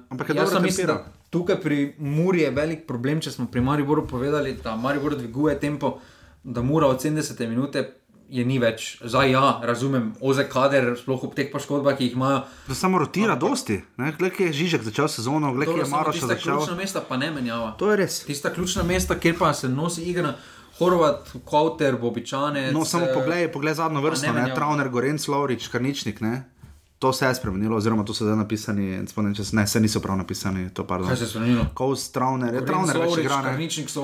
[0.10, 0.98] Ampak je jaz dobro sem mislim, da
[1.30, 6.00] tukaj pri Muri je velik problem, če smo pri Mariboru povedali, da Maribor dviguje tempo,
[6.44, 8.03] da mora od 70 minute.
[8.30, 12.40] Je ni več, zdaj ja, razumem, ozek kader, sploh ob teh poškodbah, ki jih imajo.
[12.68, 13.84] Da samo rotira dosti.
[13.98, 16.58] Glede, je Žižek začel sezono, glede, je Maroš začel.
[16.58, 17.76] Ključna mesta pa ne menjava.
[17.78, 18.24] To je res.
[18.26, 20.34] Tista ključna mesta, kjer pa se nosi igra,
[20.80, 22.72] Horvat, Kauter, Bobičane.
[22.72, 24.56] No, samo poglej, poglej zadnjo vrsto, ne, menjava.
[24.56, 26.50] Travner, Gorenc, Lovrič, Karničnik, ne.
[27.00, 30.00] To se je spremenilo, oziroma to so zdaj napisani, spomnim, če se ne, se niso
[30.00, 30.70] prav napisani.
[30.74, 31.10] To, pardon.
[31.12, 31.66] Kaj se je spremenilo?
[31.76, 33.42] Kous, Travner, je Travner več igra.
[33.44, 33.44] ne.
[33.44, 34.04] Karničnik so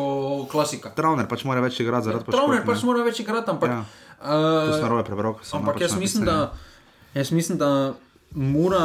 [0.51, 0.91] klasika.
[0.93, 2.67] Travner pač mora več igrati zaradi Travner poškodb.
[2.67, 2.87] pač ne.
[2.91, 3.69] mora več igrati, ampak.
[3.71, 3.85] Ja.
[4.19, 6.53] Uh, To sem narobe prebral, ko sem Ampak napačno jaz mislim, da,
[7.13, 7.69] jaz mislim, da
[8.35, 8.83] mora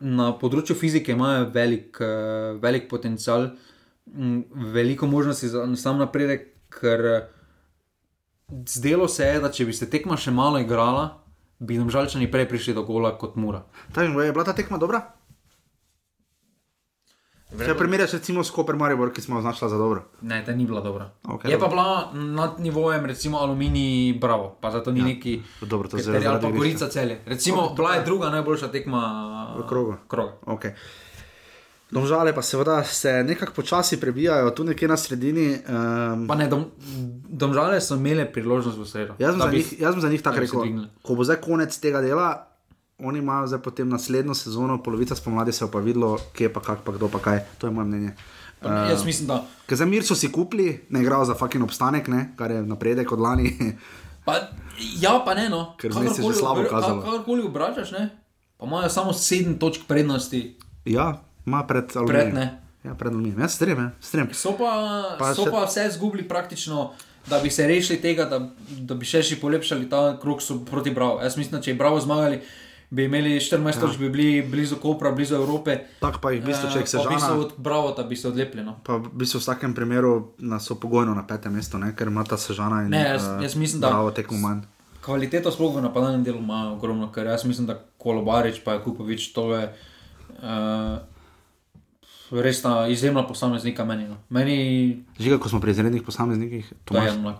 [0.00, 3.50] na področju fizike ima velik, uh, velik potencial,
[4.72, 7.28] veliko možnosti za sam napredek, ker eh,
[8.66, 11.18] zdelo se je, da če bi se tekma še malo igrala,
[11.58, 13.64] bi nam žalčani prej prišli do gola kot mura.
[13.92, 15.02] Ta, je bila ta tekma dobra?
[17.50, 20.02] Če primerjaš recimo s Koper Maribor, ki smo jo znašli za dobro.
[20.22, 21.10] Ne, ta ni bila dobra.
[21.24, 21.68] Okej, je pa dobro.
[21.70, 21.88] bila
[22.36, 25.06] nad nivojem, recimo Aluminij, Bravo, pa zato ni ja.
[25.06, 25.40] neki.
[25.62, 27.20] Dobro, to je zelo ali pa Gorica celje.
[27.26, 29.02] Recimo, Ok, bila je druga najboljša tekma
[29.56, 29.94] V krogu.
[30.06, 30.32] kroga.
[30.46, 30.72] Okay.
[31.90, 35.56] Domžale pa seveda se nekako počasi prebijajo, tu nekje na sredini.
[35.58, 36.66] Um, Pa ne, dom,
[37.24, 39.14] domžale so imele priložnost v sredo.
[39.18, 40.60] jaz, sem za bi- njih, jaz sem za njih tako rekel,
[41.02, 42.44] ko bo zdaj konec tega dela,
[43.00, 46.60] oni imajo zdaj potem naslednjo sezono, polovica spomladi se bo pa videlo, kje je pa
[46.62, 47.38] kak, pa kdo pa kaj.
[47.58, 48.12] To je moje mnenje.
[48.60, 51.62] Pa ne, jaz mislim, da- Ker za mir so si kupili, ne igrajo za fucking
[51.62, 53.52] obstanek, ne, kar je napredek od lani.
[54.24, 54.34] Pa,
[55.00, 55.72] ja, pa ne, no.
[55.78, 57.00] Ker zdaj se je že slabo obr- kazalo.
[57.00, 58.10] Kakorkoli obračaš, ne,
[58.58, 60.56] pa imajo samo sedem točk prednosti.
[60.84, 61.06] ja,
[61.46, 62.34] ima pred Pred, aluminijem.
[62.34, 62.60] ne.
[62.84, 63.40] Ja, pred aluminijem.
[63.40, 64.28] Jaz strem, ja, strem.
[64.32, 64.72] So pa,
[65.18, 66.90] Pa so še- pa vse izgubili praktično,
[67.26, 68.38] da bi se rešili tega, da,
[68.80, 71.20] da bi še še polepšali ta krok so proti Bravo.
[71.20, 72.40] Jaz mislim, da če bi Bravo zmagali,
[72.90, 73.80] bi imeli 14 Ja.
[73.80, 75.78] točk, bi bili blizu Kopra, blizu Evrope.
[76.00, 78.16] Tako pa jih v bistvu, če Eh, pa v bistvu sežana- od Bravo, da bi
[78.16, 78.64] se odlepili.
[78.64, 78.76] No.
[78.82, 81.92] Pa v bistvu v vsakem primeru nas so pogojno na petem mestu, ne?
[81.92, 84.60] ker ima ta sežana in Ne, jaz- eh, jaz mislim, da- Bravo tekmo manj.
[85.00, 89.32] Kvaliteto sploh v napadalnem delu ima ogromno, ker jaz mislim, da Kolobarič pa je Kupovič
[89.32, 89.72] to je
[90.34, 90.98] uh,
[92.32, 94.04] res ta izjemna posameznika meni.
[94.04, 94.16] No.
[94.30, 94.56] Meni
[95.18, 97.36] Žiga, ko smo pri izrednih posameznikih, to je Tomaš,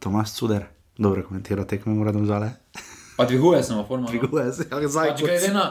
[0.00, 0.64] Tomaš Cuder,
[0.98, 2.50] dobro komentira tekmo, moram žale.
[3.16, 4.06] Pa dviguje se mu forma.
[4.06, 5.64] Dviguje se, ja, zdaj Pač glede na.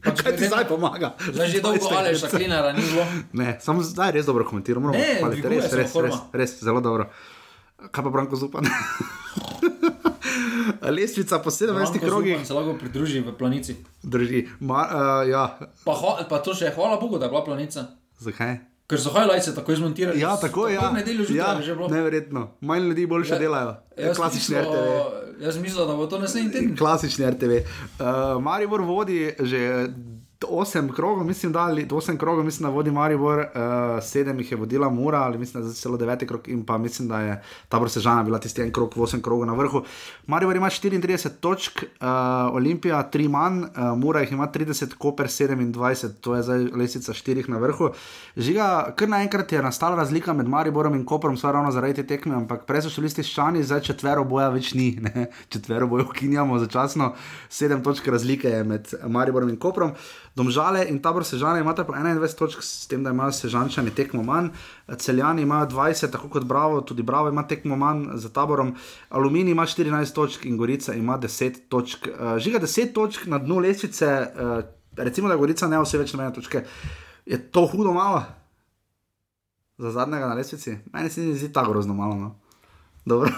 [0.00, 1.12] Pač Kaj ti zdaj pomaga?
[1.22, 3.04] Zdaj že dolgo Aleša Klinara ni bilo.
[3.32, 5.40] Ne, samo zdaj res dobro komentiram, moramo Ne, pohvaliti.
[5.40, 7.06] dviguje res, res, res, res, zelo dobro.
[7.86, 8.64] Kaj pa Branko Zupan?
[10.82, 12.40] Lestvica po 17 Branko krogih.
[12.42, 13.76] Se lahko pridruži v planici.
[14.02, 14.48] Drži.
[14.60, 15.44] Ma, uh, ja.
[15.84, 17.86] Pa, hva- pa to še je hvala Bogu, da je bila planica.
[18.18, 18.69] Zakaj?
[18.90, 20.20] Ker so highlights tako izmontirali.
[20.20, 20.74] Ja, tako je.
[20.74, 20.90] Ja.
[20.90, 21.88] Nedeljo že ja, že bilo.
[21.88, 22.48] neverjetno.
[22.60, 23.74] Manj ljudi boljše Ja, delajo.
[23.96, 25.44] jaz Klasični mislil, RTV.
[25.44, 26.76] Jaz mislim, da bo to naslednji teden.
[26.76, 27.52] Klasični RTV.
[27.52, 29.86] Uh, Maribor vodi že
[30.48, 33.44] osem krogov, mislim, da ali osem krogov, mislim, da vodi Maribor, uh,
[34.02, 37.08] sedem jih je vodila Mura, ali mislim, da je celo deveti krog in pa mislim,
[37.08, 39.82] da je tabor Sežana bila tisti en krog, osem krogov na vrhu.
[40.26, 42.08] Maribor ima 34 točk, uh,
[42.52, 47.48] Olimpija 3 manj, uh, Mura jih ima 30, Koper 27, to je zdaj lesica štirih
[47.48, 47.90] na vrhu.
[48.36, 52.34] Žiga, kar naenkrat je nastala razlika med Mariborom in Koperom, stvar ravno zaradi te tekme,
[52.34, 55.28] ampak prej so šli stiščani, zdaj četvero boja več ni, ne?
[55.48, 57.12] četvero boja ukinjamo začasno,
[57.48, 59.92] sedem točk razlike je med Mariborom in Koprom.
[60.40, 64.48] Domžale in tabor Sežane imate po 21 točk, s tem, da imajo Sežančani tekmo manj,
[64.96, 68.72] Celjani imajo 20, tako kot Bravo, tudi Bravo ima tekmo manj za taborom,
[69.10, 72.08] Aluminij ima 14 točk in Gorica ima 10 točk.
[72.08, 74.64] Uh, žiga 10 točk na dnu lestvice, uh,
[74.96, 76.64] recimo, da Gorica ne vse več na ene točke.
[77.26, 78.24] Je to hudo malo?
[79.78, 80.78] Za zadnjega na lestvici?
[80.92, 82.14] Meni se ne zdi tako grozno malo.
[82.14, 82.36] No?
[83.04, 83.28] Dobro.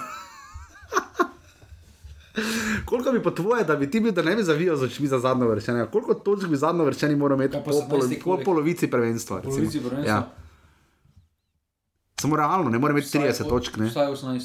[2.85, 5.19] Koliko bi po tvoje, da bi ti bil, da ne bi zavijal z očmi za
[5.19, 5.87] zadnjo vršenje?
[5.87, 9.37] Koliko točk bi zadnjo vršenje moral imeti po, polovi, po polovici prvenstva?
[9.37, 9.53] recimo?
[9.53, 10.09] Polovici prvenstva?
[10.09, 10.29] Ja.
[12.17, 13.77] Samo realno, ne more imeti 30 točk.
[13.77, 13.87] Ne?
[13.87, 14.41] Vsaj 18.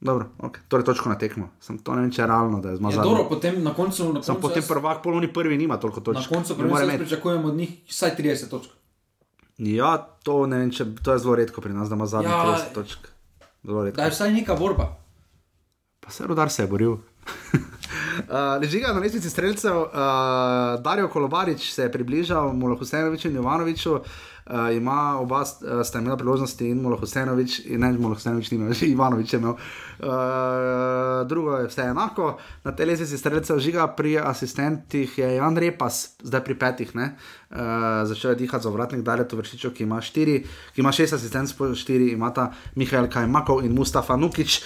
[0.00, 0.58] Dobro, okay.
[0.68, 1.48] torej točko na tekmo.
[1.60, 3.02] Sem to ne vem, če je realno, da je Ja, zmazano.
[3.04, 6.04] dobro, potem na koncu, na Sam koncu potem jaz- prvak polovni prvi nima toliko Na
[6.04, 6.28] točk.
[6.28, 7.04] koncu Ne more prvenstva jaz imeti.
[7.04, 8.70] pričakujem od njih vsaj 30 točk.
[9.58, 9.90] Ja,
[10.22, 12.44] to vem, če to je zelo redko pri nas, da ima zadnji Ja.
[12.46, 12.98] 30 točk.
[13.92, 14.96] Da je vsaj neka borba.
[16.00, 16.96] Pa se rodar se je boril.
[18.18, 19.88] Uh, Ležiga na lestvici streljcev, uh,
[20.80, 24.00] Darijo Kolobarič se je približal Molo Husenoviču in Jovanoviču,
[24.50, 25.46] uh, ima oba uh,
[25.84, 29.52] sta imela priložnosti in Molo Husenovič, in ne Molo Husenovič, nima, že Ivanovič je imel.
[29.98, 36.16] Uh, drugo je vse enako, na tej lestvici streljcev žiga pri asistentih je Jan Repas,
[36.22, 37.16] zdaj pri petih, ne?
[37.50, 37.58] Uh,
[38.04, 40.42] začel je dihati za vratnik Dalje Tovršičev, ki ima štiri,
[40.74, 44.60] ki ima šest asistentov, po štiri imata Mihajl Kajmakov in Mustafa Nukič,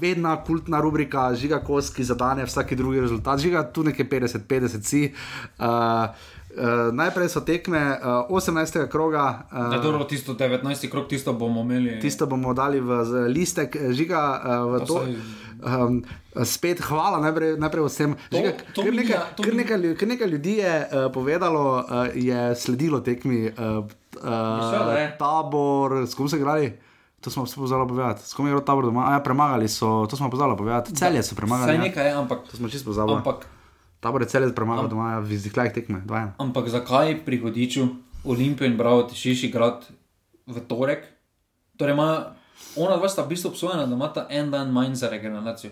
[0.00, 5.12] vedna kultna rubrika, žiga kos, ki zadane vsaki drugi rezultat, žiga tu nekaj 50-50 si.
[5.58, 8.88] Uh, Uh, najprej so tekme uh, 18.
[8.88, 9.46] kroga.
[9.48, 10.64] Uh, Ja, dobro, tisto 19.
[10.88, 12.00] krok, tisto bomo imeli.
[12.00, 14.94] Tisto bomo dali v listek, eh, žiga uh, v to.
[14.96, 16.06] saj- Um,
[16.38, 18.14] spet hvala najprej, najprej vsem.
[18.30, 21.82] Žiga, to kar, nekaj, to kar, nekaj, kar nekaj ljudi je uh, povedalo, uh,
[22.14, 23.50] je sledilo tekmi.
[23.50, 23.82] Uh,
[24.22, 26.78] uh, tabor, s kom so igrali?
[27.20, 28.22] To smo se pozvali povedati.
[28.22, 29.10] S kom je igral tabor doma?
[29.10, 30.94] A ja, premagali so, to smo pozvali povedati.
[30.94, 31.66] Celje so premagali.
[31.66, 31.82] Vsaj ja.
[31.82, 32.38] nekaj je, ampak.
[32.46, 33.12] To smo čisto pozvali.
[33.12, 33.46] Ampak,
[34.00, 36.02] Tabor je celje premagal doma, ja, v izdihlajih tekme.
[36.06, 36.38] 2-1.
[36.38, 37.88] ampak zakaj pri Hodiču
[38.24, 39.86] Olimpijo in Bravo težiš igrati
[40.46, 41.02] v torek?
[41.76, 42.34] Torej, ima,
[42.76, 45.70] ona dva sta v bistvu obsojena, da imata en dan manj za regeneracijo.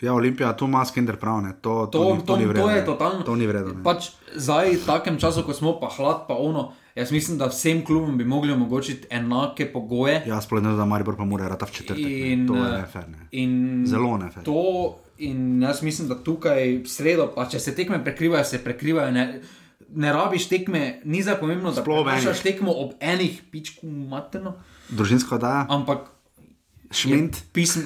[0.00, 1.52] Ja, Olimpija, tu ima Skinder prav, ne.
[1.60, 2.86] To, to, To, ni, to, to, ni to, vredno, to je ne.
[2.86, 3.22] totalno.
[3.22, 3.72] To ni vredno.
[3.74, 3.82] ne.
[3.84, 7.84] Pač zdaj, v takem času, ko smo pa hlad, pa ono, jaz mislim, da vsem
[7.84, 10.22] klubom bi mogli omogočiti enake pogoje.
[10.26, 12.00] Ja, sploh ne, da Maribor pa mora rata v četrtek.
[12.00, 12.32] ne.
[12.32, 13.04] In, to je eh, nefer.
[13.08, 13.28] Ne.
[13.32, 14.40] In Zelo nefer.
[14.42, 14.56] To,
[15.20, 19.10] in jaz mislim, da tukaj sredo, pa če se tekme prekrivajo, se prekrivajo.
[19.14, 19.26] Ne,
[19.90, 22.04] ne rabiš tekme, ni za pomembno, da enih.
[22.04, 24.54] prenašaš tekmo ob enih, pičku materno.
[24.88, 25.66] Družinsko da.
[25.68, 26.08] Ampak.
[26.90, 27.36] Šmint.
[27.54, 27.84] Pism,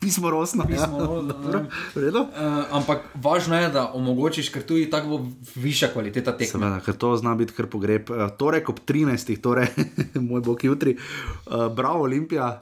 [0.00, 0.62] pismo rosno.
[0.70, 1.06] Pismo ja.
[1.06, 2.20] rosno, v redu.
[2.22, 5.24] Uh, ampak važno je, da omogočiš, ker tu je tako
[5.58, 6.52] višja kvaliteta tekme.
[6.52, 8.12] Seveda, ker to zna biti kar pogreb.
[8.14, 9.34] Uh, torek ob 13.
[9.42, 9.72] torej,
[10.28, 12.52] moj bog jutri, uh, bravo Olimpija.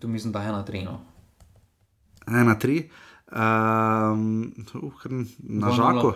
[0.00, 0.86] Tu mislim, da je ena tri.
[0.88, 1.02] No.
[2.26, 2.82] 1-3.
[3.32, 4.92] Um, uh,
[5.38, 5.76] na 2:0.
[5.76, 6.12] žaku.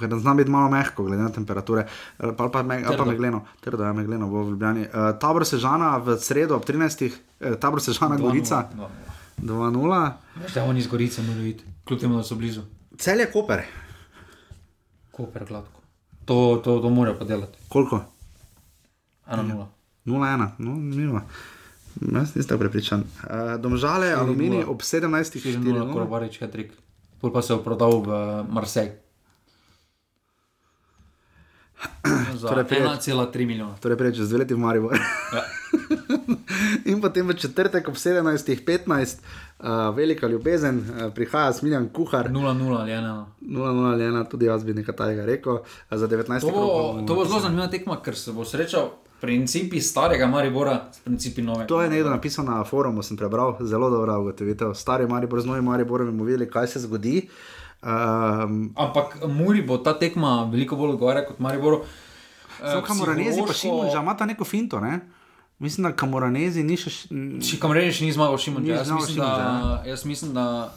[0.00, 1.86] Ker zna biti malo mehko, glede na temperature,
[2.18, 3.10] ali pa, ali pa, me, ali pa Trdo.
[3.10, 4.80] megleno, trdo je megleno bo v Ljubljani.
[4.80, 7.10] Uh, tabor Sežana v sredo ob 13.
[7.10, 8.68] Uh, tabor Sežana Gorica
[9.42, 10.12] 2-0.
[10.42, 12.62] Veš, da oni iz Gorice morajo iti, kljub temu, da so blizu.
[12.98, 13.62] Cel je Koper.
[15.10, 15.80] Koper gladko.
[16.24, 17.58] To, to, to morajo podelati.
[17.68, 18.04] Koliko?
[19.26, 19.66] 1-0.
[20.06, 21.20] 0-1, no, zanimivo.
[22.00, 23.00] Jaz nisem tako prepričan.
[23.00, 25.08] Uh, domžale, aluminij ob 17.
[25.08, 25.92] 4-0, 4-0.
[25.92, 26.72] Korobarič, Hedrik.
[27.20, 28.08] Pol pa se je prodal v
[28.52, 28.92] Marseille.
[32.40, 33.74] Za Torej prijed- 1,3 milijona.
[33.80, 34.96] Torej, prej čez dve leti v Mariboru.
[35.32, 35.42] Ja.
[36.90, 39.20] In potem v četrtek ob 17.15,
[39.60, 42.28] uh, velika ljubezen, uh, prihaja Smiljan Kuhar.
[42.28, 43.24] 0-0 ali 1.
[43.40, 45.52] 0-0 ali 1, tudi jaz bi nekaj takega rekel.
[45.52, 46.40] Uh, za 19.
[46.40, 46.62] To bo,
[47.06, 48.90] to bo zelo zanimiva tekma, ker se bo srečal
[49.20, 51.66] principi starega Maribora principi novega.
[51.66, 54.74] To je nekdo napisal na forumu, sem prebral, zelo dobra ugotovitev.
[54.74, 57.28] Stari Maribor z novim Mariborom bomo videli, kaj se zgodi.
[57.82, 61.84] Um, Ampak Muri bo ta tekma veliko bolj odgovarjala kot Mariboru.
[62.58, 65.00] Samo Kamoranezi pa Šimon, že imata neko finto, ne?
[65.58, 66.90] Mislim, da Kamoranezi ni še.
[67.40, 68.62] Ši Kamoranezi ni zmagal Šimon.
[68.62, 70.72] Ni Jaz, mislim, Šimundža, da- jaz mislim, da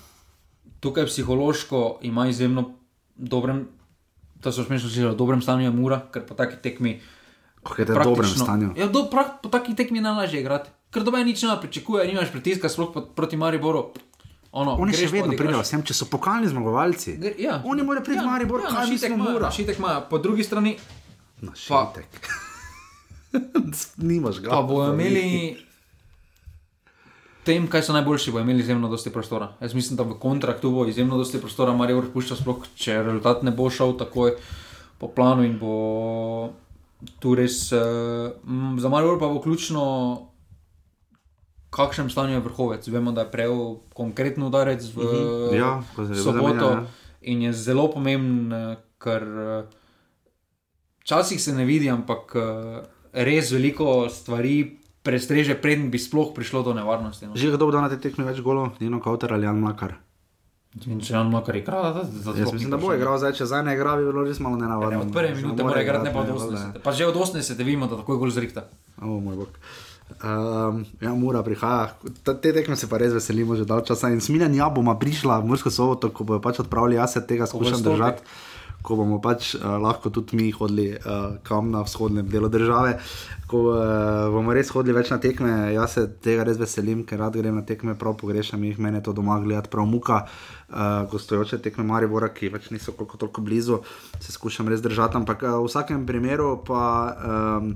[0.80, 2.72] tukaj psihološko ima izjemno
[3.16, 3.68] dobrem,
[4.42, 7.00] to so smešno slišali, v dobrem stanju Mura, ker po taki tekmi.
[7.62, 8.70] Kaj je to v dobrem stanju?
[8.74, 10.70] Ja, do, pra, po taki tekmi je najlažje igrati.
[10.90, 13.92] Ker dobe nič ne pričakuje, nimaš pritiska, sploh proti Mariboru.
[14.52, 17.14] Ono, Oni še vedno pridejo sem, če so pokalni zmagovalci.
[17.16, 17.60] Gre- Ja.
[17.64, 19.46] Oni morajo priti v Maribor, ja, kaj mi našitek smo imajo, mura.
[19.46, 20.72] Našitek ima, po drugi strani
[21.40, 22.10] Našitek.
[24.00, 24.50] Nimaš ga.
[24.50, 25.58] pa bojo imeli.
[27.44, 29.52] Tem, kaj so najboljši, bo imeli izjemno dosti prostora.
[29.60, 33.52] Jaz mislim, da v kontraktu bo izjemno dosti prostora, Marijo pušča, sploh če rezultat ne
[33.52, 34.34] bo šel takoj
[34.98, 36.50] po planu in bo
[37.20, 37.72] tu res.
[37.72, 38.36] Uh,
[38.78, 39.82] za Marijo pa bo ključno,
[41.68, 42.88] v kakšnem stanju je vrhovec.
[42.88, 43.60] Vemo, da je prejel
[43.94, 45.56] konkreten udarec v Mhm.
[45.56, 46.88] Ja, ko se je soboto zamenjal, ja.
[47.22, 49.64] in je zelo pomemben, eh, ker eh,
[51.04, 52.36] včasih se ne vidi, ampak
[53.14, 57.26] res veliko stvari prestreže, preden bi sploh prišlo do nevarnosti.
[57.28, 57.34] No.
[57.36, 59.98] Že kdo dal na te tekme več golov, Nino Kauter ali Jan Mlakar?
[60.78, 63.48] In če on makar igra, da, da, da Jaz mislim, da bo igral zdaj, če
[63.50, 65.00] zdaj ne igra, bi bilo res malo nenavadno.
[65.08, 66.60] Od prve minute mora igrati, ne pa od valjda.
[66.76, 66.84] 80.
[66.86, 68.68] Pa že od 80 vidimo, da takoj gol zrihta.
[69.02, 69.58] O moj bog.
[70.22, 71.96] Um, ja, mora prihaja.
[72.26, 74.14] Te tekme se pa res veselimo že dal časa.
[74.14, 77.50] In smiljen ja bomo prišla v Mursko soboto, ko bojo pač odpravili, jaz se tega
[77.50, 77.90] skušam stopi.
[77.90, 78.22] držati.
[78.86, 82.96] Ko bomo pač uh, lahko tudi mi hodili uh, kam na vzhodnem delu države,
[83.50, 87.36] ko uh, bomo res hodili več na tekme, jaz se tega res veselim, ker rad
[87.36, 91.60] grem na tekme, prav pogrešam jih, meni je to doma gledati, prav muka, uh, gostujoče
[91.66, 93.82] tekme Maribora, ki več niso koliko toliko blizu,
[94.20, 96.86] se skušam res držati, ampak uh, v vsakem primeru pa.
[97.20, 97.76] Um,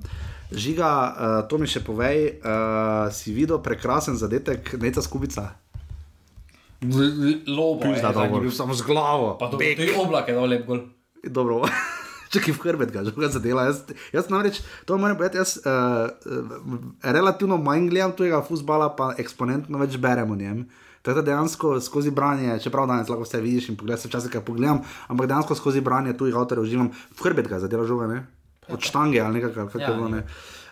[0.54, 5.48] Žiga, uh, to mi še povej, uh, si videl prekrasen zadetek, neca skupica.
[7.48, 8.52] Lobo, Pizda, je, dobro, bil.
[8.52, 9.38] samo z glavo.
[9.40, 9.78] Pa Bek.
[9.78, 10.80] tudi oblak je dal lep gol.
[11.24, 11.64] Dobro,
[12.34, 13.66] čakaj v hrbet ga, že zadela.
[13.70, 16.12] Jaz, jaz namreč, to moram povedati, jaz uh,
[17.04, 20.66] relativno manj gledam tujega futbola, pa eksponentno več berem o njem.
[21.04, 24.80] Tako da dejansko skozi branje, čeprav danes lahko vse vidiš in pogledaš, včasih kaj pogledam,
[25.12, 26.92] ampak dejansko skozi branje tujih avtorjev uživam.
[27.12, 28.22] V hrbet ga zadela žoga, ne?
[28.72, 30.08] Od štange ali nekaj, kako Ja, je bilo.
[30.10, 30.24] Ne?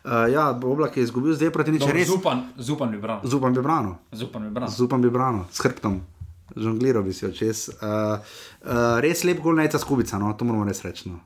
[0.03, 2.07] Uh, ja, oblak je izgubil, zdaj proti Dobro, res.
[2.09, 3.19] Zupan, zupan bi bral.
[3.23, 3.93] Zupan bi branil.
[4.11, 4.69] Zupan bi bral.
[4.69, 6.01] Z upam bi branil, s hrbtom,
[6.57, 7.69] žongliral bi si očes.
[7.69, 8.17] Uh,
[8.65, 11.13] uh, res lep gol, najca skubica, no, to moramo res reči.
[11.13, 11.21] No.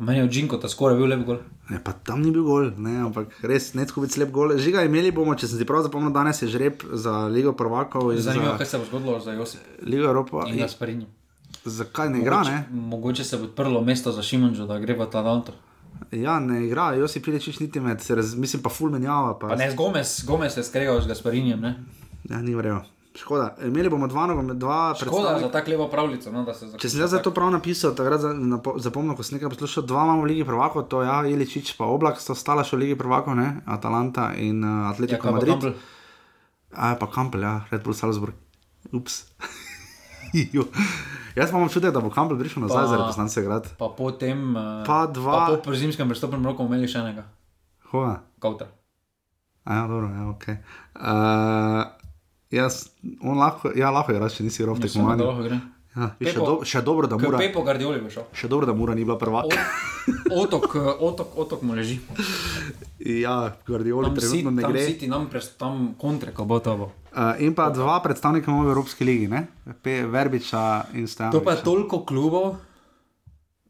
[0.00, 1.42] Meni je od Džinko ta skoraj bil lep gol.
[1.68, 4.56] Ne, pa tam ni bil gol, ne, ampak res ne skubic lep gol.
[4.56, 8.14] Žiga imeli bomo, če sem si prav zapomnil, danes je žreb za Ligo prvakov.
[8.16, 9.60] Zanimivo, za kaj se bo zgodilo za Josip.
[9.84, 10.46] Ligo Evropa.
[10.48, 11.04] In Gasparini.
[11.68, 12.64] Zakaj ne igra, ne?
[12.72, 15.52] Mogoče se bo odprlo mesto za Šimunžo, da gre v Atalanto.
[16.12, 19.34] Ja, ne igra, Josip Pilečič niti med, se raz, mislim pa ful menjava.
[19.34, 21.74] Pa, Pa ne, z Gomez, Gomez je skregal z Gasparinjem, ne?
[22.24, 22.82] Ja, ni vrejo.
[23.14, 25.40] Škoda, imeli bomo dva, dva Škoda predstavnika.
[25.40, 28.20] za tako lepo pravljico, no, da se Če sem jaz zdaj to prav napisal, takrat
[28.20, 31.18] za- napo- zapomnil, ko sem nekaj poslušal, dva imamo v Ligi prvakov, to je ja,
[31.26, 33.60] Iličič pa Oblak, sta ostala še v Ligi prvakov, ne?
[33.66, 35.52] Atalanta in uh, Ja, Atletico pa Madrid.
[35.54, 35.74] Campbell?
[36.72, 38.32] A pa Kampel, ja, Red Bull Salzburg.
[38.90, 39.28] Ups.
[40.32, 40.64] Jo.
[41.32, 43.68] Jaz pa imam čutek, da bo Kampel prišel nazaj za reprezentance igrati.
[43.74, 44.52] Pa potem.
[44.52, 47.24] eh, Pa dva- Pa po zimskem prestopnem roku imeli še enega.
[47.84, 48.20] Hova.
[48.38, 48.68] Kauter.
[49.62, 50.44] A ja, dobro, ja, ok.
[50.94, 51.84] Uh,
[52.50, 52.90] jaz,
[53.20, 55.24] on lahko, ja, lahko igraš, če nisi rov tekmovanja.
[55.24, 55.60] lahko igra.
[55.92, 57.36] Ja, še, do, še dobro, da mora.
[57.38, 58.24] Pepo Guardioli bo šel.
[58.32, 59.44] Še dobro, da mora ni bila prva.
[60.32, 62.00] Otok, eh, otok, otok mu leži.
[62.98, 64.82] Ja, Guardioli Tam si, trenutno ne tam gre.
[64.82, 66.88] si ti nam pres, tam kontre, ko bo to bo.
[67.12, 69.46] Uh, in pa dva predstavnika imamo v Evropski ligi, ne?
[69.82, 71.38] Pe, Verbiča in Stojanoviča.
[71.38, 72.56] To pa je toliko klubov,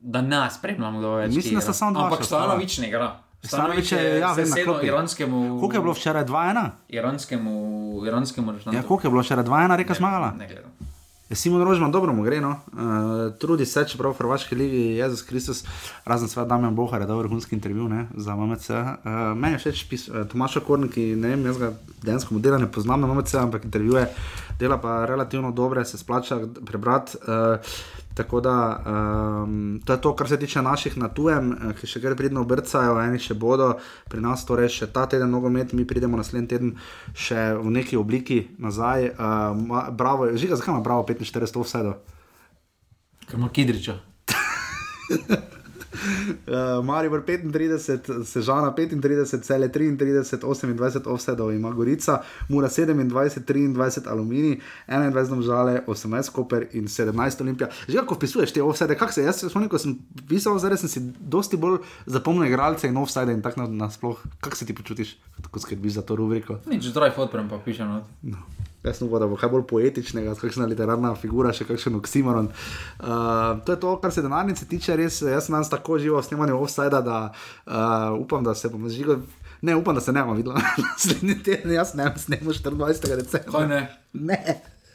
[0.00, 1.34] da ne spremljamo, kdo več.
[1.34, 2.24] Mislim, da sta samo dva Ampak.
[2.24, 3.10] Stanovič ne igra.
[3.42, 4.86] Stanovič je, ja, vem, klopi.
[4.86, 5.58] iranskemu.
[5.60, 6.70] Koliko je bilo včeraj 2-1?
[6.88, 7.54] Iranskemu,
[8.06, 8.74] iranskemu režimu.
[8.74, 10.30] Ja, koliko je bilo včeraj 2-1, reka zmagala?
[10.38, 10.70] Ne gledam.
[11.32, 12.50] Je Simon Rožman dobro mu gre, no?
[12.50, 15.64] uh, trudi se, čeprav v Hrvaški ligi Jezus Kristus,
[16.04, 18.68] razen sveta Damjan Bohar, je dal vrhunski intervju ne, za MMC.
[18.70, 18.84] Uh,
[19.32, 21.70] meni je všeč pis, uh, Tomaša Korn, ki ne vem, jaz ga
[22.04, 24.04] dejansko modela ne poznam na MMC, ampak intervjuje
[24.60, 26.36] dela pa relativno dobre, se splača
[26.68, 27.16] prebrati.
[27.24, 27.72] Uh,
[28.14, 28.56] Tako da
[28.86, 32.44] um, to je to, kar se tiče naših na tujem, eh, ki še kar pridno
[32.44, 33.72] brcajo, eni še bodo,
[34.10, 36.74] pri nas torej še ta teden nogomet, mi pridemo naslednji teden
[37.14, 39.12] še v neki obliki nazaj.
[39.16, 41.96] Uh, bravo, žiga, zakaj ima bravo 45 offsedo?
[43.26, 43.98] Ker ima Kidriča.
[45.92, 54.58] Uh, Maribor 35, Sežana 35, Cele 33, 28 offsetov ima Gorica, Mura 27, 23 Aluminij,
[54.88, 57.68] 21 Domžale, 18 Koper in 17 Olimpija.
[57.88, 59.98] Že kako pisuješ te offsete, kak se jaz spomnim, ko sem
[60.28, 64.16] pisal, zdaj sem si dosti bolj zapomnil igralce in offsete in tako na- nasploh.
[64.40, 65.16] Kako se ti počutiš,
[65.50, 66.58] ko skrbiš za to rubriko?
[66.66, 68.00] Nič, drive odprem pa pišem.
[68.22, 68.38] No.
[68.82, 72.48] Jaz sem upal, da bo kaj bolj poetičnega, kakšna literarna figura, še kakšen oksimoron.
[72.98, 73.06] Uh,
[73.62, 75.20] to je to, kar se denarnice tiče, res.
[75.22, 77.72] Jaz sem danes tako živo v snemanju offside, da uh,
[78.16, 79.22] upam, da se bom živel.
[79.62, 83.16] Ne, upam, da se ne bomo videli naslednji teden, jaz ne snemo 24.
[83.16, 83.66] decembra.
[83.68, 83.80] Ne?
[84.12, 84.40] Ne.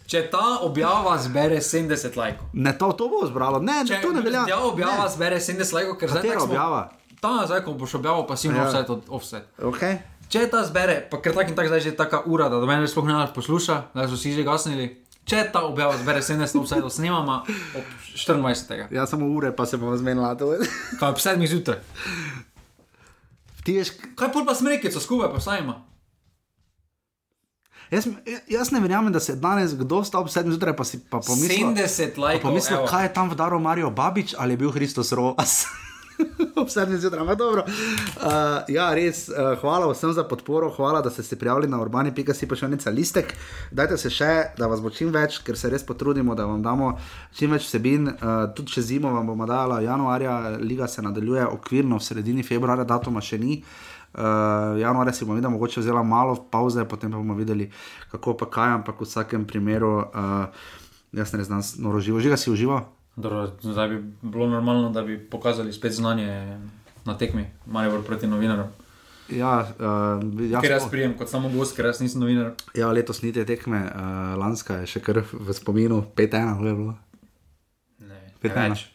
[0.05, 2.51] Če ta objava zbere 70 lajkov.
[2.55, 4.43] Ne, to, to bo zbralo, ne, Če to ne velja.
[4.45, 5.09] Ta objava Ne.
[5.09, 6.83] zbere 70 lajkov, ker zdaj Katera tako smo- objava?
[7.19, 8.65] Ta, zdaj ko boš objavil pasivno Ja.
[8.65, 9.43] offset od offset.
[9.59, 9.97] Okay.
[10.27, 12.87] Če ta zbere, pa ker tako in tako zdaj že taka ura, da do mene
[12.87, 14.87] sploh ne več posluša, da so vsi že gasnili.
[15.27, 17.41] Če ta objava zbere 70 offside, snemamo
[17.75, 18.87] ob 24.
[18.95, 20.67] Ja, samo ure, pa se bomo zmenili.
[20.99, 21.79] Kaj ob 7 zjutraj.
[23.67, 25.81] Ti veš, Kaj pol pa smreke, so skupaj, pa vsaj ima.
[27.91, 28.07] Jaz,
[28.51, 31.19] jaz ne verjamem, da se je danes kdo vstal ob 7 zjutraj, pa si pa
[31.23, 32.87] pomislil, 70 pa lajkov, pomislil evo.
[32.87, 35.67] kaj je tam vdaril Marijo Babič ali je bil Hristos Roas.
[36.61, 37.63] ob 7 zjutraj, ampak dobro.
[37.63, 42.47] Uh, ja, res, uh, hvala vsem za podporo, hvala, da ste se prijavili na urbani.si
[42.47, 43.33] pošiljnica listek.
[43.71, 46.93] Dajte se še, da vas bo čim več, ker se res potrudimo, da vam damo
[47.37, 48.09] čim več vsebin.
[48.09, 52.87] Uh, tudi čez zimo vam bomo dala, januarja, liga se nadaljuje okvirno, v sredini februarja,
[52.87, 53.61] datuma še ni.
[54.17, 57.69] Uh, januarja si bomo videli, mogoče vzela malo pauze, potem pa bomo videli,
[58.11, 60.69] kako pa kaj, ampak v vsakem primeru, uh,
[61.13, 62.96] jaz ne znam, noro živo, žiga si užival.
[63.17, 66.59] Dobro, zdaj bi bilo normalno, da bi pokazali spet znanje
[67.05, 68.67] na tekmi, Maribor proti novinarjem.
[69.29, 72.53] Ja, uh, ja, Ker jaz prijem kot samo gost, ker jaz nisem novinar.
[72.77, 76.75] Ja, letos ni te tekme, uh, lanska je še kar v spominu, 5-1, kako je
[76.77, 76.93] bilo.
[78.05, 78.85] Ne, 5-1.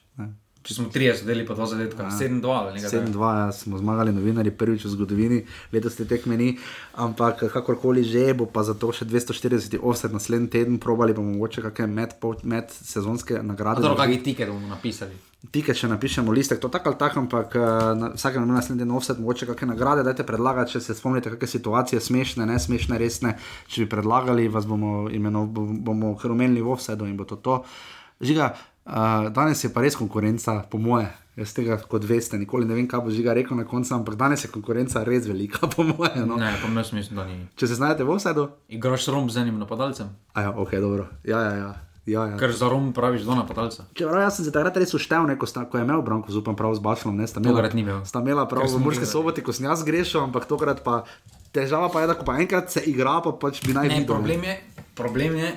[0.63, 2.91] Če smo 30 zadeli, pa 2 zadetka, 7-2 ali nekaj.
[2.91, 3.11] takega.
[3.11, 5.41] 7-2 ja, smo zmagali novinari prvič v zgodovini,
[5.75, 6.53] letos te tekme ni,
[6.95, 11.67] ampak kakorkoli že bo pa za to še 240 offset naslednji teden, probali bomo mogoče
[11.67, 12.15] kakšne med,
[12.47, 13.83] med sezonske nagrade.
[13.83, 13.99] Dobiti.
[13.99, 15.19] kakšni tiket bomo napisali.
[15.51, 17.65] Tike, če napišemo listek, to tako ali tako, ampak uh,
[17.99, 21.99] na vsakem naslednjem tednu offset, mogoče kakšne nagrade, dajte predlagati, če se spomnite, kakšne situacije,
[21.99, 23.35] smešne, ne smešne, resne.
[23.67, 27.65] Če bi predlagali, vas bomo imenovali, bomo kar omenili v offsetu in bo to to.
[28.23, 28.53] Žiga,
[28.87, 31.11] uh, danes je pa res konkurenca, po moje.
[31.37, 34.45] Jaz tega, kot veste, nikoli ne vem, kaj bo žiga rekel na koncu, ampak danes
[34.45, 36.27] je konkurenca res velika, po moje.
[36.29, 36.37] No.
[36.37, 37.39] Ne, pa jaz mislim, da ni.
[37.57, 41.09] Če se znajdete v offsetu, Igraš romb z enim napadalcem, a ja, ok, dobro.
[41.25, 41.71] Ja, ja, ja.
[42.05, 42.37] ja, ja.
[42.37, 43.87] ker za romb praviš dva napadalca.
[43.97, 46.53] Čeprav jaz sem se takrat res uštev, ne, ko, sta, ko je imel Branko Zupan
[46.59, 48.05] prav z Bašlom, ne, sta imela, Tokrat ni imel.
[48.05, 51.07] sta imela prav v Murski soboti, ko sem jaz grešil, ampak tokrat pa
[51.57, 54.13] težava pa je, da ko pa enkrat se igra, pa pač bi naj Ne, videl.
[54.13, 54.61] problem je,
[54.99, 55.51] problem je,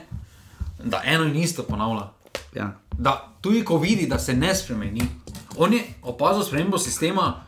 [0.87, 2.11] da eno in isto ponavlja.
[2.55, 2.71] Ja.
[2.97, 5.01] Da tudi ko vidi, da se ne spremeni,
[5.57, 7.41] on je opazil spremembo sistema.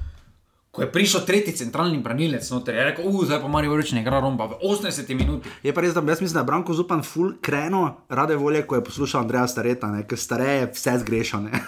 [0.72, 4.04] Ko je prišel tretji centralni branilec, noter, je rekel, uh, zdaj pa Marijo Vrč ne
[4.04, 5.50] igra romba v 80 minuti.
[5.64, 8.78] Je pa res, da jaz mislim, da je Branko Zupan full kreno, rade volje, ko
[8.78, 11.64] je poslušal Andreja Stareta, ker stareje vse zgrešane.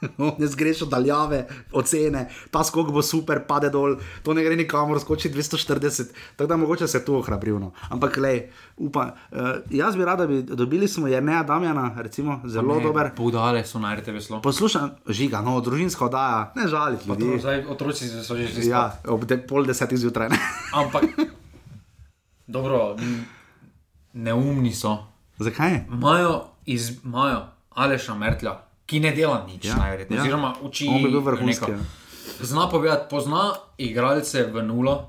[0.18, 5.00] On je zgrešil daljave, ocene, ta skok bo super, pade dol, to ne gre nikamor,
[5.00, 7.58] skoči 240, tako da mogoče se tu ohrabril.
[7.60, 7.72] No.
[7.88, 8.46] Ampak, lej,
[8.76, 9.38] upam, uh,
[9.70, 13.10] jaz bi rad, da bi dobili smo Jerneja Damjana, recimo, zelo Ne, dober.
[13.16, 14.40] Poudarje so na RTV slo.
[14.42, 17.32] Poslušaj, žiga, no, družinsko oddaja, ne žaliti Pa ljudi.
[17.32, 20.28] to, zdaj otroci so že že Ja, ob de, pol desetih zjutraj.
[20.28, 20.38] Ne?
[20.80, 21.04] Ampak,
[22.46, 22.96] dobro,
[24.12, 24.96] neumni so.
[25.38, 25.84] Zakaj?
[25.92, 28.58] Imajo, iz, imajo Aleša Mertlja,
[28.90, 30.18] ki ne dela nič, Ja, najverjetneje.
[30.18, 30.22] ja.
[30.24, 30.90] Oziroma, uči.
[30.98, 31.72] Bil vrhunski, neko.
[31.72, 32.42] ja.
[32.42, 33.44] Zna povedati, pozna
[33.78, 35.06] igralce v nulo.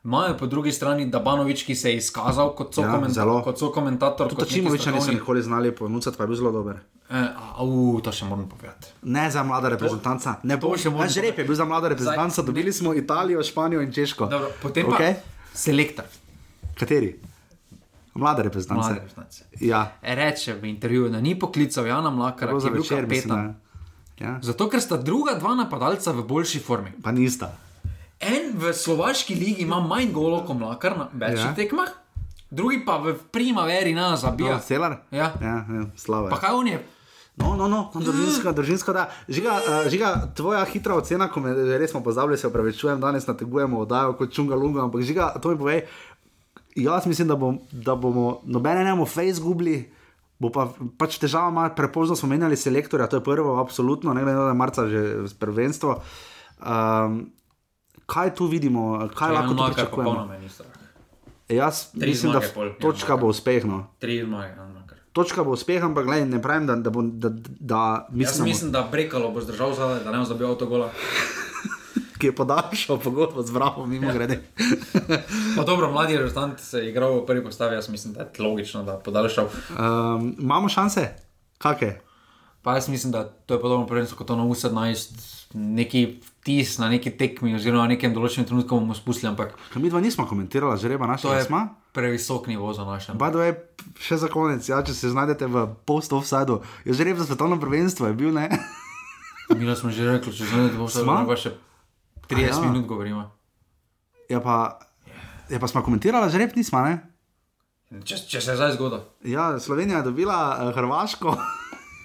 [0.00, 3.68] Imajo po drugi strani Dabanovič, ki se je izkazal kot so, Ja, komenta kot so
[3.68, 4.24] komentator.
[4.26, 6.76] Tudi kot neki Čimoviča niso strokovni- nikoli znali ponucati, pa je bil zelo dober.
[7.10, 7.26] Eh,
[7.56, 7.68] au,
[8.00, 8.86] to še moram povedati.
[9.04, 10.34] Ne za mlada reprezentanca.
[10.42, 13.92] Ne bo še Naš rep je bil za mlada reprezentanca, dobili smo Italijo, Španijo in
[13.92, 14.26] Češko.
[14.26, 15.14] Dobro, potem pa Okej?
[15.52, 16.04] selektor.
[16.74, 17.16] Kateri?
[18.18, 18.80] Mlada reprezentanca.
[18.82, 19.44] Mlade reprezentance.
[19.60, 22.30] Ja, Reče v intervjuju, da ni poklical Jana Bilo
[22.60, 23.54] ki je bil kapetan.
[24.18, 24.38] ja.
[24.42, 26.90] Zato, ker sta druga dva napadalca v boljši formi.
[27.02, 27.52] pa nista.
[28.20, 31.54] En v slovaški ligi ima manj golov kot Mlakar na večjih Ja.
[31.54, 31.88] tekmah,
[32.50, 34.58] drugi pa v primaveri na Ja, zabija.
[34.58, 34.96] Celar?
[35.10, 35.32] Ja.
[35.40, 36.28] Ja, ja slava.
[36.28, 36.82] Pa kaj on je?
[37.38, 39.04] No, no, no, no družinsko, družinsko da.
[39.28, 43.78] Žiga, uh, žiga, tvoja hitra ocena, ko me res smo pozabili, se opravičujem, danes nategujemo
[43.78, 45.86] oddajo kot čunga lunga, ampak žiga, to mi povej.
[46.76, 49.92] Jaz mislim, da, bom, da bomo nobene ne bomo face gubili.
[50.38, 50.68] Bo pa
[50.98, 54.44] pač težava, ima, prepozno smo menjali selektorja, to je prvo, absolutno, ne glede na to,
[54.44, 55.00] da je marca že
[55.38, 55.96] prvenstvo.
[56.62, 57.32] Um,
[58.06, 60.28] kaj tu vidimo, kaj lahko tu pričakujemo?
[60.48, 60.78] strah.
[61.48, 63.64] Jaz Tri mislim, da zmage pol, točka Jan bo uspeh.
[63.64, 63.86] No.
[63.98, 64.98] Tri zmage, Jan Mlakar.
[65.12, 67.30] Točka bo uspeh, ampak glej, ne pravim, da, da, bo, da,
[67.60, 70.90] da Jaz mislim, mislim, da Brekalo bo zdržal zadaj, da ne bo zabil avtogola.
[72.18, 74.40] Ki je podaljšal pogodbo z Bravo, mimo grede.
[75.56, 78.82] Pa dobro, mladi reprezentant se je igral v prvi postavi, jaz mislim, da je logično,
[78.82, 79.46] da podaljšal.
[79.46, 81.08] Um, imamo šanse?
[81.58, 82.00] Kakšne?
[82.62, 85.14] Pa jaz mislim, da to je podobno prvenstvo kot ono U17,
[85.54, 89.90] neki vtis na neki tekmi, oziroma na nekem določenem trenutku bomo spustili, ampak Kaj mi
[89.90, 91.60] dva nismo komentirali, žreba to našega je smo?
[91.92, 93.14] previsok nivo za naše.
[93.14, 93.54] Bado je
[94.02, 96.60] še za konec, ja, če se znajdete v post-offsajdu.
[96.84, 98.50] Je žreb za svetovno prvenstvo, je bil ne.
[99.56, 101.16] Mi smo že rekli, če znajdete, vse Smo?
[101.24, 101.54] dobro, še
[102.30, 102.70] 30 A ja.
[102.70, 103.30] minut govorimo.
[104.28, 104.78] Ja, pa,
[105.50, 106.98] ja, pa smo komentirali, žreb nismo, ne?
[108.04, 109.04] Če, če se je zdaj zgodilo.
[109.24, 111.32] Ja, Slovenija je dobila uh, Hrvaško,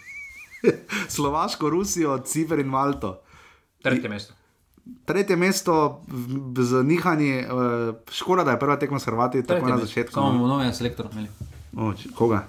[1.16, 3.18] Slovaško, Rusijo, Ciper in Malto.
[3.84, 4.34] Tretje mesto.
[5.06, 6.02] Tretje mesto
[6.58, 10.14] z nihanji, uh, škoda, da je prva tekma s Hrvati tako na začetku.
[10.14, 10.34] Samo no.
[10.34, 11.28] bomo novega selektora imeli.
[11.78, 12.46] O, č- koga?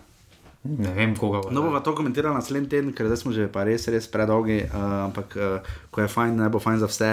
[0.65, 1.51] Ne vem, koga bo.
[1.53, 5.05] No, bomo to komentirali naslednji teden, ker zdaj smo že pa res, res predolgi, uh,
[5.05, 7.11] ampak uh, ko je fajn, naj bo fajn za vse.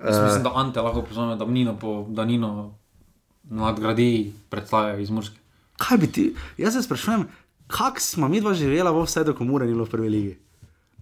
[0.00, 2.72] Jaz Uh, mislim, da Ante lahko pozove, da Nino, po, da Nino
[3.44, 5.36] nadgradi predstave iz Murske.
[5.76, 6.24] kaj bi ti,
[6.56, 7.28] jaz se sprašujem,
[7.66, 10.34] kak smo mi dva živela v vse do komure, ni bilo v prvi ligi.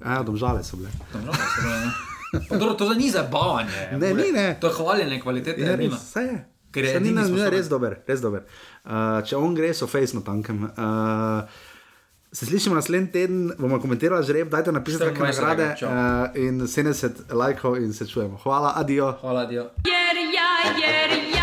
[0.03, 0.91] Ja, domžale so bile.
[1.13, 3.89] Pa Dobro, to ni zabavanje.
[4.01, 4.57] Ne, ni, ne.
[4.61, 5.61] To je hvaljenje kvalitete.
[5.61, 5.77] Nina.
[5.77, 6.39] res, vse je.
[6.73, 6.93] Ker je
[7.39, 8.47] je res dober, res dober.
[8.85, 10.65] Uh, če on gre, so face na tankem.
[10.73, 11.45] Uh,
[12.33, 15.37] Se slišimo naslednji teden, bomo komentirali žreb, dajte napisati kakšne 24.
[15.37, 15.89] nagrade čau.
[15.89, 15.95] uh,
[16.37, 18.39] in 70 lajkov in se čujemo.
[18.43, 19.13] Hvala, adijo.
[19.21, 19.63] Hvala, adijo.
[19.63, 20.51] Jer ja,
[20.87, 21.42] jer ja, ja